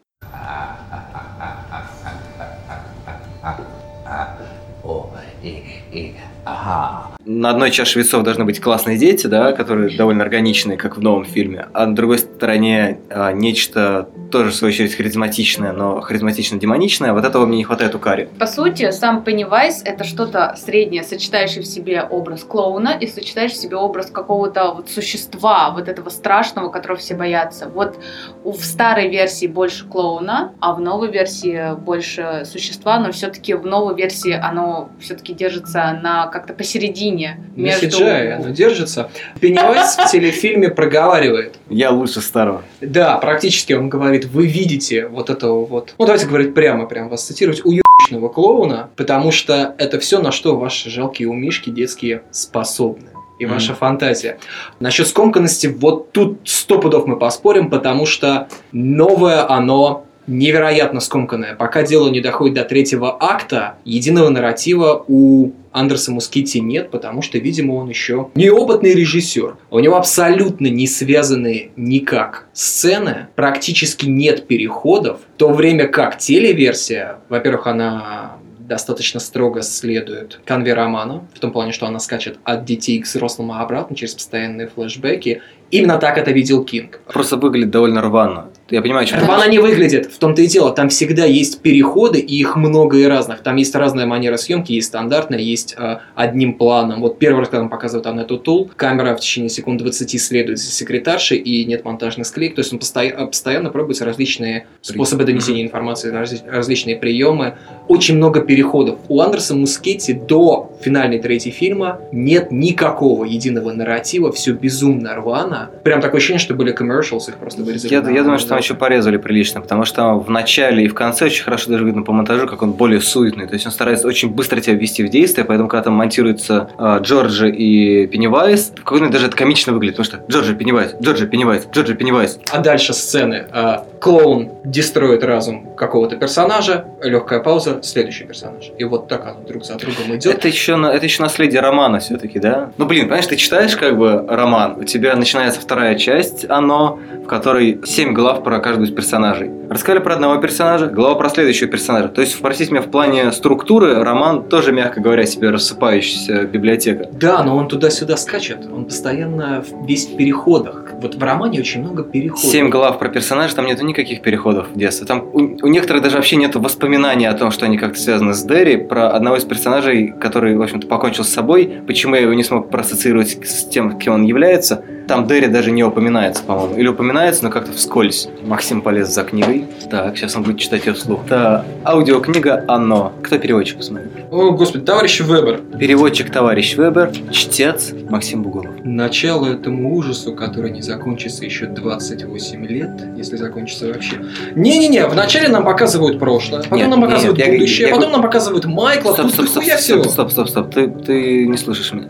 О, 4.83 5.09
и, 5.41 5.63
и, 5.91 6.13
ага. 6.43 7.02
На 7.25 7.51
одной 7.51 7.71
чаше 7.71 7.99
весов 7.99 8.23
должны 8.23 8.43
быть 8.43 8.59
классные 8.59 8.97
дети, 8.97 9.27
да, 9.27 9.53
которые 9.53 9.95
довольно 9.95 10.23
органичные, 10.23 10.77
как 10.77 10.97
в 10.97 11.01
новом 11.01 11.23
фильме, 11.23 11.67
а 11.73 11.85
на 11.85 11.95
другой 11.95 12.19
стороне 12.19 12.99
а, 13.09 13.31
нечто 13.31 14.09
тоже, 14.29 14.49
в 14.49 14.55
свою 14.55 14.73
очередь, 14.73 14.95
харизматичное, 14.95 15.71
но 15.71 16.01
харизматично-демоничное. 16.01 17.13
Вот 17.13 17.23
этого 17.23 17.45
мне 17.45 17.57
не 17.57 17.63
хватает 17.63 17.95
у 17.95 17.99
Кари. 17.99 18.27
По 18.39 18.47
сути, 18.47 18.91
сам 18.91 19.23
Пеннивайз 19.23 19.83
это 19.85 20.03
что-то 20.03 20.55
среднее, 20.57 21.03
сочетающее 21.03 21.63
в 21.63 21.67
себе 21.67 22.03
образ 22.03 22.43
клоуна 22.43 22.97
и 22.99 23.07
сочетающее 23.07 23.57
в 23.57 23.61
себе 23.61 23.77
образ 23.77 24.07
какого-то 24.07 24.73
вот 24.73 24.89
существа, 24.89 25.71
вот 25.71 25.87
этого 25.87 26.09
страшного, 26.09 26.69
которого 26.69 26.97
все 26.97 27.15
боятся. 27.15 27.69
Вот 27.69 27.97
в 28.43 28.61
старой 28.63 29.09
версии 29.09 29.47
больше 29.47 29.85
клоуна, 29.87 30.53
а 30.59 30.73
в 30.73 30.81
новой 30.81 31.09
версии 31.09 31.75
больше 31.75 32.43
существа, 32.45 32.99
но 32.99 33.11
все-таки 33.11 33.53
в 33.53 33.65
новой 33.65 33.95
версии 33.95 34.33
оно 34.33 34.89
все-таки 34.99 35.33
держится 35.33 35.97
на 36.01 36.27
как-то 36.27 36.53
посередине 36.53 37.12
На 37.55 37.67
CGI 37.69 38.31
оно 38.31 38.49
держится. 38.49 39.09
Пеннивайз 39.39 39.95
в 39.97 40.11
телефильме 40.11 40.69
проговаривает. 40.69 41.55
Я 41.69 41.91
лучше 41.91 42.21
старого. 42.21 42.63
Да, 42.81 43.17
практически 43.17 43.73
он 43.73 43.89
говорит, 43.89 44.25
вы 44.25 44.47
видите 44.47 45.07
вот 45.07 45.29
этого 45.29 45.65
вот, 45.65 45.93
ну 45.97 46.05
давайте 46.05 46.25
говорить 46.27 46.53
прямо, 46.53 46.85
прям 46.85 47.09
вас 47.09 47.23
цитировать, 47.25 47.61
уебищного 47.63 48.29
клоуна, 48.29 48.89
потому 48.95 49.31
что 49.31 49.75
это 49.77 49.99
все, 49.99 50.21
на 50.21 50.31
что 50.31 50.57
ваши 50.57 50.89
жалкие 50.89 51.29
умишки 51.29 51.69
детские 51.69 52.23
способны. 52.31 53.09
И 53.39 53.45
Мгм. 53.45 53.55
ваша 53.55 53.73
фантазия. 53.73 54.37
Насчет 54.79 55.07
скомканности, 55.07 55.67
вот 55.67 56.11
тут 56.11 56.39
сто 56.45 56.79
пудов 56.79 57.07
мы 57.07 57.17
поспорим, 57.17 57.69
потому 57.69 58.05
что 58.05 58.47
новое 58.71 59.49
оно 59.49 60.05
невероятно 60.27 60.99
скомканное. 60.99 61.55
Пока 61.55 61.83
дело 61.83 62.09
не 62.09 62.21
доходит 62.21 62.55
до 62.55 62.63
третьего 62.63 63.15
акта, 63.19 63.75
единого 63.85 64.29
нарратива 64.29 65.03
у 65.07 65.51
Андерса 65.71 66.11
Мускетти 66.11 66.61
нет, 66.61 66.91
потому 66.91 67.21
что, 67.21 67.37
видимо, 67.39 67.73
он 67.73 67.89
еще 67.89 68.29
неопытный 68.35 68.93
режиссер. 68.93 69.57
У 69.69 69.79
него 69.79 69.97
абсолютно 69.97 70.67
не 70.67 70.87
связанные 70.87 71.71
никак 71.75 72.47
сцены, 72.53 73.27
практически 73.35 74.05
нет 74.05 74.47
переходов, 74.47 75.19
в 75.35 75.37
то 75.37 75.51
время 75.51 75.87
как 75.87 76.17
телеверсия, 76.17 77.19
во-первых, 77.29 77.67
она 77.67 78.37
достаточно 78.67 79.19
строго 79.19 79.61
следует 79.61 80.39
конве 80.45 80.73
романа, 80.73 81.27
в 81.33 81.39
том 81.39 81.51
плане, 81.51 81.71
что 81.71 81.85
она 81.85 81.99
скачет 81.99 82.39
от 82.43 82.65
детей 82.65 82.99
к 82.99 83.05
взрослым 83.05 83.51
обратно 83.51 83.95
через 83.95 84.13
постоянные 84.13 84.67
флешбеки. 84.67 85.41
Именно 85.73 85.97
так 85.97 86.17
это 86.19 86.31
видел 86.31 86.63
Кинг. 86.63 86.99
Просто 87.11 87.37
выглядит 87.37 87.71
довольно 87.71 88.01
рвано. 88.01 88.49
Я 88.69 88.81
понимаю, 88.81 89.05
что 89.05 89.17
Рвано 89.19 89.47
не 89.49 89.59
выглядит, 89.59 90.05
в 90.05 90.17
том-то 90.17 90.41
и 90.41 90.47
дело. 90.47 90.71
Там 90.71 90.89
всегда 90.89 91.25
есть 91.25 91.61
переходы, 91.61 92.19
и 92.19 92.39
их 92.39 92.55
много 92.55 92.97
и 92.97 93.03
разных. 93.05 93.41
Там 93.43 93.57
есть 93.57 93.75
разная 93.75 94.05
манера 94.05 94.37
съемки, 94.37 94.71
есть 94.71 94.87
стандартная, 94.87 95.39
есть 95.39 95.75
э, 95.77 95.97
одним 96.15 96.53
планом. 96.53 97.01
Вот 97.01 97.19
первый 97.19 97.39
раз, 97.39 97.49
когда 97.49 97.59
нам 97.61 97.69
показывают 97.69 98.07
Анетту 98.07 98.37
Тул, 98.37 98.71
камера 98.75 99.15
в 99.15 99.19
течение 99.19 99.49
секунд 99.49 99.81
20 99.81 100.19
следует 100.19 100.57
за 100.59 100.71
секретаршей, 100.71 101.37
и 101.37 101.65
нет 101.65 101.83
монтажных 101.85 102.25
склеек. 102.25 102.55
То 102.55 102.61
есть 102.61 102.71
он 102.73 102.79
постоя- 102.79 103.25
постоянно 103.27 103.69
пробуются 103.69 104.05
различные 104.05 104.65
способы 104.81 105.23
донесения 105.25 105.63
информации, 105.63 106.11
разли- 106.11 106.49
различные 106.49 106.95
приемы. 106.95 107.55
Очень 107.87 108.15
много 108.17 108.41
переходов. 108.41 108.97
У 109.09 109.19
Андерса 109.21 109.55
Мускетти 109.55 110.13
до 110.13 110.71
финальной 110.81 111.19
трети 111.19 111.49
фильма 111.49 111.99
нет 112.11 112.51
никакого 112.51 113.25
единого 113.25 113.71
нарратива, 113.71 114.31
все 114.31 114.53
безумно 114.53 115.15
рвано. 115.15 115.62
Прям 115.83 116.01
такое 116.01 116.17
ощущение, 116.17 116.39
что 116.39 116.53
были 116.53 116.73
commercials, 116.75 117.29
их 117.29 117.35
просто 117.37 117.63
вырезали. 117.63 117.91
Я, 117.93 118.01
на- 118.01 118.09
я 118.09 118.23
думаю, 118.23 118.39
что 118.39 118.49
там 118.49 118.57
еще 118.57 118.73
порезали 118.73 119.17
прилично, 119.17 119.61
потому 119.61 119.85
что 119.85 119.95
там 119.95 120.19
в 120.19 120.29
начале 120.29 120.85
и 120.85 120.87
в 120.87 120.93
конце 120.93 121.25
очень 121.25 121.43
хорошо 121.43 121.69
даже 121.71 121.85
видно 121.85 122.03
по 122.03 122.11
монтажу, 122.11 122.47
как 122.47 122.61
он 122.61 122.73
более 122.73 123.01
суетный. 123.01 123.47
То 123.47 123.53
есть 123.53 123.65
он 123.65 123.71
старается 123.71 124.07
очень 124.07 124.29
быстро 124.29 124.59
тебя 124.61 124.75
ввести 124.75 125.03
в 125.03 125.09
действие, 125.09 125.45
поэтому 125.45 125.69
когда 125.69 125.83
там 125.83 125.93
монтируются 125.93 126.69
э, 126.77 126.99
Джорджи 127.01 127.49
и 127.51 128.07
Пеннивайз, 128.07 128.71
в 128.75 128.83
какой-то 128.83 129.09
даже 129.09 129.27
это 129.27 129.35
комично 129.35 129.73
выглядит, 129.73 129.97
потому 129.97 130.19
что 130.23 130.31
Джорджи 130.31 130.55
Пеннивайз, 130.55 130.95
Джорджи 131.01 131.27
Пеннивайз, 131.27 131.67
Джорджи 131.71 131.95
Пеннивайз. 131.95 132.39
А 132.51 132.59
дальше 132.59 132.93
сцены. 132.93 133.45
А, 133.51 133.85
Клоун 133.99 134.49
дестроит 134.63 135.23
разум 135.23 135.73
какого-то 135.75 136.15
персонажа, 136.17 136.85
легкая 137.01 137.39
пауза, 137.39 137.81
следующий 137.83 138.25
персонаж. 138.25 138.71
И 138.77 138.83
вот 138.83 139.07
так 139.07 139.25
оно 139.25 139.41
друг 139.47 139.63
за 139.65 139.75
другом 139.75 140.15
идет. 140.15 140.33
Это 140.35 140.47
еще, 140.47 140.73
это 140.93 141.05
еще 141.05 141.21
наследие 141.23 141.61
романа 141.61 141.99
все-таки, 141.99 142.39
да? 142.39 142.71
Ну, 142.77 142.85
блин, 142.85 143.05
понимаешь, 143.05 143.27
ты 143.27 143.35
читаешь 143.35 143.75
как 143.75 143.97
бы 143.97 144.25
роман, 144.27 144.77
у 144.79 144.83
тебя 144.83 145.15
начинается 145.43 145.61
вторая 145.61 145.95
часть, 145.95 146.45
оно, 146.49 146.99
в 147.23 147.27
которой 147.27 147.81
семь 147.85 148.13
глав 148.13 148.43
про 148.43 148.59
каждого 148.59 148.85
из 148.85 148.91
персонажей. 148.91 149.51
Рассказали 149.69 149.99
про 149.99 150.13
одного 150.13 150.37
персонажа, 150.37 150.87
глава 150.87 151.15
про 151.15 151.29
следующего 151.29 151.69
персонажа. 151.69 152.07
То 152.07 152.21
есть, 152.21 152.39
простите 152.41 152.71
меня, 152.71 152.81
в 152.81 152.89
плане 152.89 153.31
структуры 153.31 153.95
роман 154.03 154.43
тоже, 154.43 154.71
мягко 154.71 155.01
говоря, 155.01 155.25
себе 155.25 155.49
рассыпающаяся 155.49 156.43
библиотека. 156.45 157.09
Да, 157.11 157.43
но 157.43 157.57
он 157.57 157.67
туда-сюда 157.67 158.17
скачет. 158.17 158.59
Он 158.71 158.85
постоянно 158.85 159.63
весь 159.85 160.07
в 160.07 160.15
переходах. 160.15 160.91
Вот 161.01 161.15
в 161.15 161.23
романе 161.23 161.59
очень 161.59 161.81
много 161.81 162.03
переходов. 162.03 162.45
Семь 162.45 162.69
глав 162.69 162.99
про 162.99 163.09
персонажа, 163.09 163.55
там 163.55 163.65
нету 163.65 163.85
никаких 163.85 164.21
переходов 164.21 164.67
в 164.73 164.77
детстве. 164.77 165.07
Там 165.07 165.27
у, 165.33 165.39
у 165.39 165.67
некоторых 165.67 166.03
даже 166.03 166.15
вообще 166.17 166.35
нет 166.37 166.55
воспоминаний 166.55 167.25
о 167.25 167.33
том, 167.33 167.51
что 167.51 167.65
они 167.65 167.77
как-то 167.77 167.99
связаны 167.99 168.33
с 168.33 168.43
Дерри, 168.43 168.77
про 168.77 169.09
одного 169.09 169.37
из 169.37 169.43
персонажей, 169.43 170.13
который, 170.19 170.55
в 170.55 170.61
общем-то, 170.61 170.87
покончил 170.87 171.23
с 171.23 171.29
собой. 171.29 171.81
Почему 171.87 172.15
я 172.15 172.21
его 172.21 172.33
не 172.33 172.43
смог 172.43 172.69
проассоциировать 172.69 173.37
с 173.43 173.65
тем, 173.65 173.97
кем 173.97 174.13
он 174.13 174.23
является. 174.23 174.83
Там 175.07 175.27
Дерри 175.27 175.47
даже 175.47 175.71
не 175.71 175.83
упоминается, 175.83 176.43
по-моему. 176.43 176.75
Или 176.77 176.87
упоминается, 176.87 177.43
но 177.43 177.49
как-то 177.49 177.73
вскользь. 177.73 178.29
Максим 178.43 178.81
полез 178.81 179.09
за 179.09 179.23
книгой. 179.23 179.65
Так, 179.91 180.17
сейчас 180.17 180.35
он 180.35 180.43
будет 180.43 180.59
читать 180.59 180.85
ее 180.85 180.93
вслух. 180.93 181.25
Это 181.25 181.65
аудиокнига 181.85 182.63
«Оно». 182.67 183.11
Кто 183.21 183.37
переводчик, 183.37 183.77
посмотри? 183.77 184.07
О, 184.31 184.51
господи, 184.51 184.85
товарищ 184.85 185.19
Вебер. 185.19 185.61
Переводчик 185.77 186.31
товарищ 186.31 186.75
Вебер, 186.77 187.11
чтец 187.31 187.93
Максим 188.09 188.43
Буголов. 188.43 188.71
Начало 188.83 189.47
этому 189.47 189.93
ужасу, 189.95 190.33
который 190.35 190.71
не 190.71 190.81
закончится 190.81 191.43
еще 191.45 191.65
28 191.65 192.65
лет, 192.65 192.89
если 193.17 193.35
закончится 193.35 193.87
вообще. 193.87 194.15
Не-не-не, 194.55 195.05
вначале 195.07 195.49
нам 195.49 195.65
показывают 195.65 196.17
прошлое, 196.19 196.63
потом 196.63 196.77
Нет, 196.77 196.89
нам 196.89 196.99
нет, 197.01 197.09
показывают 197.09 197.39
я- 197.39 197.51
будущее, 197.51 197.87
я- 197.89 197.95
потом 197.95 198.11
нам 198.11 198.21
показывают 198.21 198.65
Майкла, 198.65 199.13
Стоп, 199.13 199.31
тут 199.33 199.49
стоп, 199.49 199.63
стоп, 199.63 199.79
стоп, 199.79 200.07
стоп, 200.11 200.31
стоп, 200.31 200.49
стоп, 200.49 200.73
ты, 200.73 200.87
ты 200.87 201.45
не 201.47 201.57
слышишь 201.57 201.91
меня. 201.93 202.07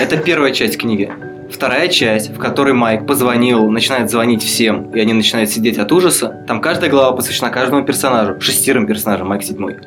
Это 0.00 0.16
первая 0.18 0.52
часть 0.52 0.78
книги. 0.78 1.10
Вторая 1.50 1.88
часть, 1.88 2.30
в 2.30 2.38
которой 2.38 2.74
Майк 2.74 3.06
позвонил, 3.06 3.70
начинает 3.70 4.10
звонить 4.10 4.42
всем, 4.42 4.90
и 4.94 5.00
они 5.00 5.12
начинают 5.12 5.50
сидеть 5.50 5.78
от 5.78 5.90
ужаса. 5.92 6.44
Там 6.46 6.60
каждая 6.60 6.90
глава 6.90 7.16
посвящена 7.16 7.50
каждому 7.50 7.84
персонажу, 7.84 8.40
шестерым 8.40 8.86
персонажам, 8.86 9.28
Майк 9.28 9.42
седьмой. 9.42 9.78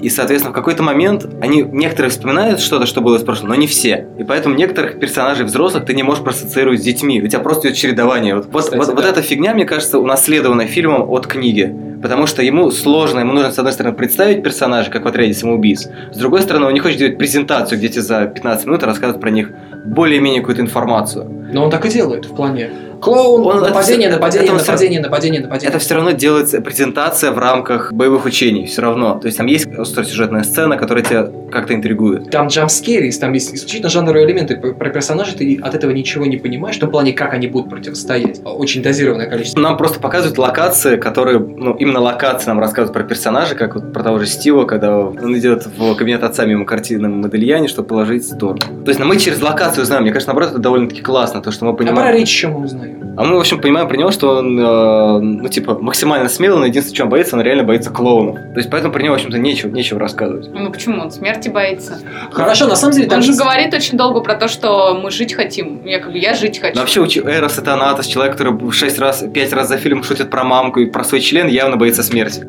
И, 0.00 0.08
соответственно, 0.08 0.52
в 0.52 0.54
какой-то 0.54 0.82
момент 0.82 1.26
они 1.40 1.62
некоторые 1.62 2.10
вспоминают 2.10 2.60
что-то, 2.60 2.86
что 2.86 3.00
было 3.00 3.16
из 3.16 3.22
прошлого, 3.22 3.50
но 3.50 3.54
не 3.54 3.68
все. 3.68 4.08
И 4.18 4.24
поэтому 4.24 4.56
некоторых 4.56 4.98
персонажей 4.98 5.44
взрослых 5.44 5.84
ты 5.84 5.94
не 5.94 6.02
можешь 6.02 6.24
проассоциировать 6.24 6.80
с 6.80 6.82
детьми. 6.82 7.22
У 7.22 7.28
тебя 7.28 7.38
просто 7.38 7.68
идет 7.68 7.78
чередование. 7.78 8.34
Вот, 8.34 8.46
вот, 8.46 8.64
Кстати, 8.64 8.78
вот, 8.78 8.88
вот 8.88 9.02
да. 9.02 9.08
эта 9.08 9.22
фигня, 9.22 9.54
мне 9.54 9.64
кажется, 9.64 10.00
унаследована 10.00 10.66
фильмом 10.66 11.08
от 11.08 11.28
книги. 11.28 11.72
Потому 12.02 12.26
что 12.26 12.42
ему 12.42 12.72
сложно, 12.72 13.20
ему 13.20 13.32
нужно, 13.32 13.52
с 13.52 13.58
одной 13.58 13.72
стороны, 13.72 13.94
представить 13.94 14.42
персонажей, 14.42 14.90
как 14.90 15.04
в 15.04 15.08
отряде 15.08 15.34
самоубийц. 15.34 15.88
С 16.10 16.16
другой 16.16 16.42
стороны, 16.42 16.66
он 16.66 16.74
не 16.74 16.80
хочет 16.80 16.98
делать 16.98 17.16
презентацию, 17.16 17.78
где 17.78 17.88
тебе 17.88 18.02
за 18.02 18.26
15 18.26 18.66
минут 18.66 18.82
рассказывают 18.82 19.20
про 19.20 19.30
них 19.30 19.52
более-менее 19.84 20.40
какую-то 20.40 20.62
информацию. 20.62 21.28
Но 21.52 21.64
он 21.64 21.70
так 21.70 21.84
и 21.86 21.88
делает 21.88 22.24
в 22.24 22.34
плане. 22.34 22.70
Клоун, 23.02 23.44
Он- 23.44 23.56
это 23.58 23.68
нападение, 23.70 24.08
всё- 24.08 24.16
нападение, 24.16 24.44
это 24.44 24.52
он 24.54 24.58
всё- 24.60 24.72
нападение, 24.72 25.00
нападение, 25.00 25.40
нападение. 25.40 25.68
Это 25.70 25.78
все 25.80 25.94
равно 25.96 26.10
делается 26.12 26.60
презентация 26.60 27.32
в 27.32 27.38
рамках 27.38 27.92
боевых 27.92 28.24
учений, 28.24 28.66
все 28.66 28.80
равно. 28.82 29.18
То 29.18 29.26
есть 29.26 29.38
там 29.38 29.46
есть 29.46 29.66
остросюжетная 29.66 30.44
сцена, 30.44 30.76
которая 30.76 31.04
тебя 31.04 31.28
как-то 31.50 31.74
интригует. 31.74 32.30
Там 32.30 32.46
джампскерис, 32.46 33.18
там 33.18 33.32
есть 33.32 33.54
исключительно 33.54 33.90
жанровые 33.90 34.24
элементы. 34.24 34.56
Про 34.56 34.90
персонажей 34.90 35.34
ты 35.36 35.58
от 35.60 35.74
этого 35.74 35.90
ничего 35.90 36.26
не 36.26 36.36
понимаешь, 36.36 36.76
в 36.76 36.80
том 36.80 36.90
плане, 36.90 37.12
как 37.12 37.34
они 37.34 37.48
будут 37.48 37.68
противостоять. 37.70 38.40
Очень 38.44 38.82
дозированное 38.82 39.26
количество. 39.28 39.60
Нам 39.60 39.76
просто 39.76 39.98
показывают 39.98 40.38
локации, 40.38 40.96
которые, 40.96 41.40
ну, 41.40 41.74
именно 41.74 42.00
локации 42.00 42.46
нам 42.48 42.60
рассказывают 42.60 42.92
про 42.94 43.02
персонажа, 43.02 43.56
как 43.56 43.74
вот 43.74 43.92
про 43.92 44.02
того 44.04 44.18
же 44.20 44.26
Стива, 44.26 44.64
когда 44.64 44.96
он 44.98 45.36
идет 45.36 45.66
в 45.76 45.94
кабинет 45.96 46.22
отца 46.22 46.44
мимо 46.46 46.64
картины 46.64 47.08
Модельяне, 47.08 47.66
чтобы 47.68 47.88
положить 47.88 48.30
торт. 48.38 48.60
То 48.60 48.88
есть 48.88 49.00
ну, 49.00 49.06
мы 49.06 49.16
через 49.18 49.42
локацию 49.42 49.84
знаем. 49.84 50.04
Мне 50.04 50.12
кажется, 50.12 50.28
наоборот, 50.28 50.50
это 50.52 50.58
довольно-таки 50.60 51.02
классно, 51.02 51.42
то, 51.42 51.50
что 51.50 51.64
мы 51.64 51.72
А 51.72 51.74
про 51.74 51.84
понимаем. 51.84 52.16
еще 52.20 52.48
мы 52.48 52.64
узнаем. 52.64 52.91
А 53.16 53.24
мы, 53.24 53.36
в 53.36 53.40
общем, 53.40 53.60
понимаем 53.60 53.88
про 53.88 53.96
него, 53.96 54.10
что 54.10 54.36
он, 54.38 54.58
э, 54.58 55.18
ну, 55.20 55.48
типа, 55.48 55.78
максимально 55.78 56.28
смелый, 56.30 56.60
но 56.60 56.66
единственное, 56.66 56.96
чем 56.96 57.06
он 57.06 57.10
боится, 57.10 57.36
он 57.36 57.42
реально 57.42 57.62
боится 57.64 57.90
клоунов. 57.90 58.36
То 58.36 58.56
есть, 58.56 58.70
поэтому 58.70 58.92
про 58.92 59.02
него, 59.02 59.12
в 59.12 59.16
общем-то, 59.16 59.38
нечего, 59.38 59.70
нечего 59.70 60.00
рассказывать. 60.00 60.48
Ну 60.52 60.72
почему? 60.72 61.00
Он 61.02 61.10
смерти 61.10 61.48
боится. 61.50 61.98
Хорошо, 62.30 62.66
на 62.66 62.76
самом 62.76 62.94
деле, 62.94 63.14
Он 63.14 63.22
же 63.22 63.34
говорит 63.34 63.74
очень 63.74 63.98
долго 63.98 64.20
про 64.20 64.34
то, 64.34 64.48
что 64.48 64.94
мы 64.94 65.10
жить 65.10 65.34
хотим. 65.34 65.84
Я 65.84 65.98
как 66.00 66.12
бы, 66.12 66.18
я 66.18 66.34
жить 66.34 66.58
хочу. 66.58 66.74
Но 66.74 66.80
вообще, 66.80 67.00
учи- 67.00 67.20
Эрос 67.20 67.58
это 67.58 67.74
Анатос, 67.74 68.06
человек, 68.06 68.36
который 68.36 68.70
шесть 68.72 68.98
раз, 68.98 69.22
пять 69.34 69.52
раз 69.52 69.68
за 69.68 69.76
фильм 69.76 70.02
шутит 70.02 70.30
про 70.30 70.44
мамку 70.44 70.80
и 70.80 70.86
про 70.86 71.04
свой 71.04 71.20
член, 71.20 71.48
явно 71.48 71.76
боится 71.76 72.02
смерти. 72.02 72.46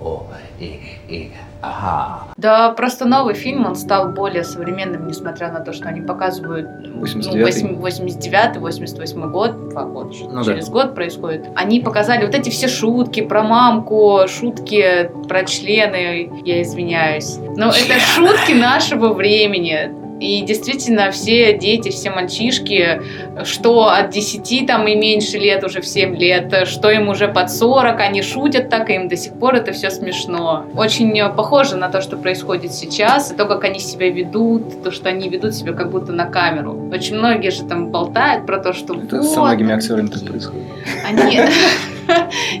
О, 0.00 0.26
и, 0.60 0.80
и, 1.08 1.30
ага. 1.60 2.31
Да, 2.42 2.70
просто 2.70 3.04
новый 3.04 3.34
фильм, 3.34 3.66
он 3.66 3.76
стал 3.76 4.08
более 4.08 4.42
современным, 4.42 5.06
несмотря 5.06 5.52
на 5.52 5.60
то, 5.60 5.72
что 5.72 5.88
они 5.88 6.00
показывают 6.00 6.68
ну, 6.80 7.04
89-й. 7.04 7.76
89 7.76 8.56
88 8.56 9.30
год, 9.30 9.68
два 9.68 9.84
года, 9.84 10.10
Ну 10.28 10.42
да. 10.42 10.52
через 10.52 10.68
год 10.68 10.96
происходит. 10.96 11.46
Они 11.54 11.78
показали 11.78 12.26
вот 12.26 12.34
эти 12.34 12.50
все 12.50 12.66
шутки 12.66 13.22
про 13.22 13.44
мамку, 13.44 14.22
шутки 14.26 15.08
про 15.28 15.44
члены, 15.44 16.30
я 16.44 16.62
извиняюсь. 16.62 17.38
Но 17.56 17.68
это 17.68 18.00
шутки 18.00 18.52
нашего 18.52 19.12
времени. 19.12 20.01
И 20.22 20.40
действительно, 20.42 21.10
все 21.10 21.58
дети, 21.58 21.88
все 21.88 22.10
мальчишки, 22.10 23.02
что 23.42 23.88
от 23.88 24.10
10 24.10 24.68
там 24.68 24.86
и 24.86 24.94
меньше 24.94 25.36
лет, 25.36 25.64
уже 25.64 25.80
в 25.80 25.86
7 25.86 26.14
лет, 26.16 26.68
что 26.68 26.92
им 26.92 27.08
уже 27.08 27.26
под 27.26 27.50
40, 27.50 27.98
они 27.98 28.22
шутят 28.22 28.68
так, 28.68 28.88
и 28.88 28.94
им 28.94 29.08
до 29.08 29.16
сих 29.16 29.32
пор 29.32 29.56
это 29.56 29.72
все 29.72 29.90
смешно. 29.90 30.66
Очень 30.76 31.12
похоже 31.34 31.74
на 31.74 31.88
то, 31.88 32.00
что 32.00 32.16
происходит 32.16 32.72
сейчас, 32.72 33.32
и 33.32 33.34
то, 33.34 33.46
как 33.46 33.64
они 33.64 33.80
себя 33.80 34.10
ведут, 34.10 34.84
то, 34.84 34.92
что 34.92 35.08
они 35.08 35.28
ведут 35.28 35.56
себя 35.56 35.72
как 35.72 35.90
будто 35.90 36.12
на 36.12 36.26
камеру. 36.26 36.88
Очень 36.92 37.16
многие 37.16 37.50
же 37.50 37.64
там 37.64 37.88
болтают 37.88 38.46
про 38.46 38.58
то, 38.58 38.72
что 38.72 38.94
Это 38.94 39.16
вот, 39.16 39.26
со 39.26 39.40
многими 39.40 39.74
актерами 39.74 40.06
так 40.06 40.24
происходит. 40.24 40.62
они... 41.04 41.40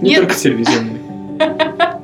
не 0.00 0.16
только 0.16 0.34
телевизионные. 0.34 0.98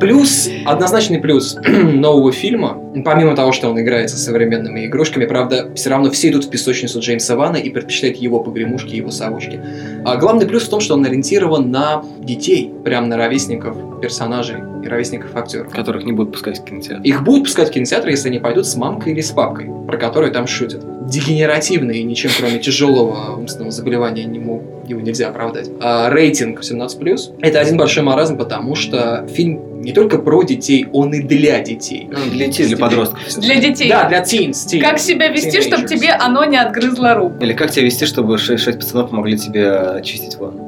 Плюс, 0.00 0.48
однозначный 0.64 1.20
плюс 1.20 1.56
нового 1.64 2.32
фильма, 2.32 2.76
помимо 3.04 3.36
того, 3.36 3.52
что 3.52 3.68
он 3.68 3.80
играет 3.80 4.10
со 4.10 4.16
современными 4.16 4.86
игрушками, 4.86 5.26
правда, 5.26 5.70
все 5.76 5.90
равно 5.90 6.10
все 6.10 6.30
идут 6.30 6.46
в 6.46 6.50
песочницу 6.50 6.98
Джеймса 6.98 7.36
Вана 7.36 7.56
и 7.56 7.70
предпочитают 7.70 8.16
его 8.16 8.40
погремушки, 8.40 8.96
его 8.96 9.12
совочки. 9.12 9.60
А 10.04 10.16
главный 10.16 10.46
плюс 10.46 10.64
в 10.64 10.70
том, 10.70 10.80
что 10.80 10.94
он 10.94 11.04
ориентирован 11.04 11.70
на 11.70 12.02
детей, 12.18 12.72
прям 12.84 13.08
на 13.08 13.16
ровесников 13.16 13.76
персонажей 14.00 14.71
и 14.82 14.88
ровесников 14.88 15.34
актеров. 15.36 15.72
Которых 15.72 16.04
не 16.04 16.12
будут 16.12 16.32
пускать 16.32 16.60
в 16.60 16.64
кинотеатр. 16.64 17.02
Их 17.02 17.22
будут 17.22 17.44
пускать 17.44 17.68
в 17.68 17.72
кинотеатры, 17.72 18.10
если 18.10 18.28
они 18.28 18.38
пойдут 18.38 18.66
с 18.66 18.76
мамкой 18.76 19.12
или 19.12 19.20
с 19.20 19.30
папкой, 19.30 19.70
про 19.86 19.96
которые 19.96 20.32
там 20.32 20.46
шутят. 20.46 20.84
Дегенеративные, 21.08 22.00
и 22.00 22.04
ничем 22.04 22.30
кроме 22.36 22.58
тяжелого 22.58 23.36
умственного 23.36 23.70
заболевания 23.70 24.24
не 24.24 24.38
мог, 24.38 24.62
его 24.86 25.00
нельзя 25.00 25.28
оправдать. 25.28 25.70
А 25.80 26.10
рейтинг 26.10 26.60
17+. 26.60 27.36
Это 27.40 27.60
один 27.60 27.76
большой 27.76 28.02
маразм, 28.02 28.36
потому 28.36 28.74
что 28.74 29.26
фильм 29.28 29.72
не 29.82 29.92
только 29.92 30.18
про 30.18 30.42
детей, 30.44 30.86
он 30.92 31.12
и 31.12 31.22
для 31.22 31.60
детей. 31.60 32.08
Ну, 32.10 32.30
для 32.30 32.46
детей, 32.46 32.66
для 32.68 32.76
подростков. 32.76 33.20
для 33.38 33.56
детей. 33.56 33.88
Да, 33.88 34.08
для 34.08 34.22
teens. 34.22 34.52
teens. 34.52 34.80
Как 34.80 34.98
себя 34.98 35.28
вести, 35.28 35.60
чтобы 35.60 35.86
тебе 35.86 36.10
оно 36.10 36.44
не 36.44 36.56
отгрызло 36.56 37.14
руку? 37.14 37.42
Или 37.42 37.52
как 37.52 37.70
тебя 37.72 37.84
вести, 37.84 38.06
чтобы 38.06 38.38
шесть, 38.38 38.62
шесть 38.62 38.78
пацанов 38.78 39.10
помогли 39.10 39.36
тебе 39.36 39.70
очистить 39.70 40.36
ванну? 40.36 40.61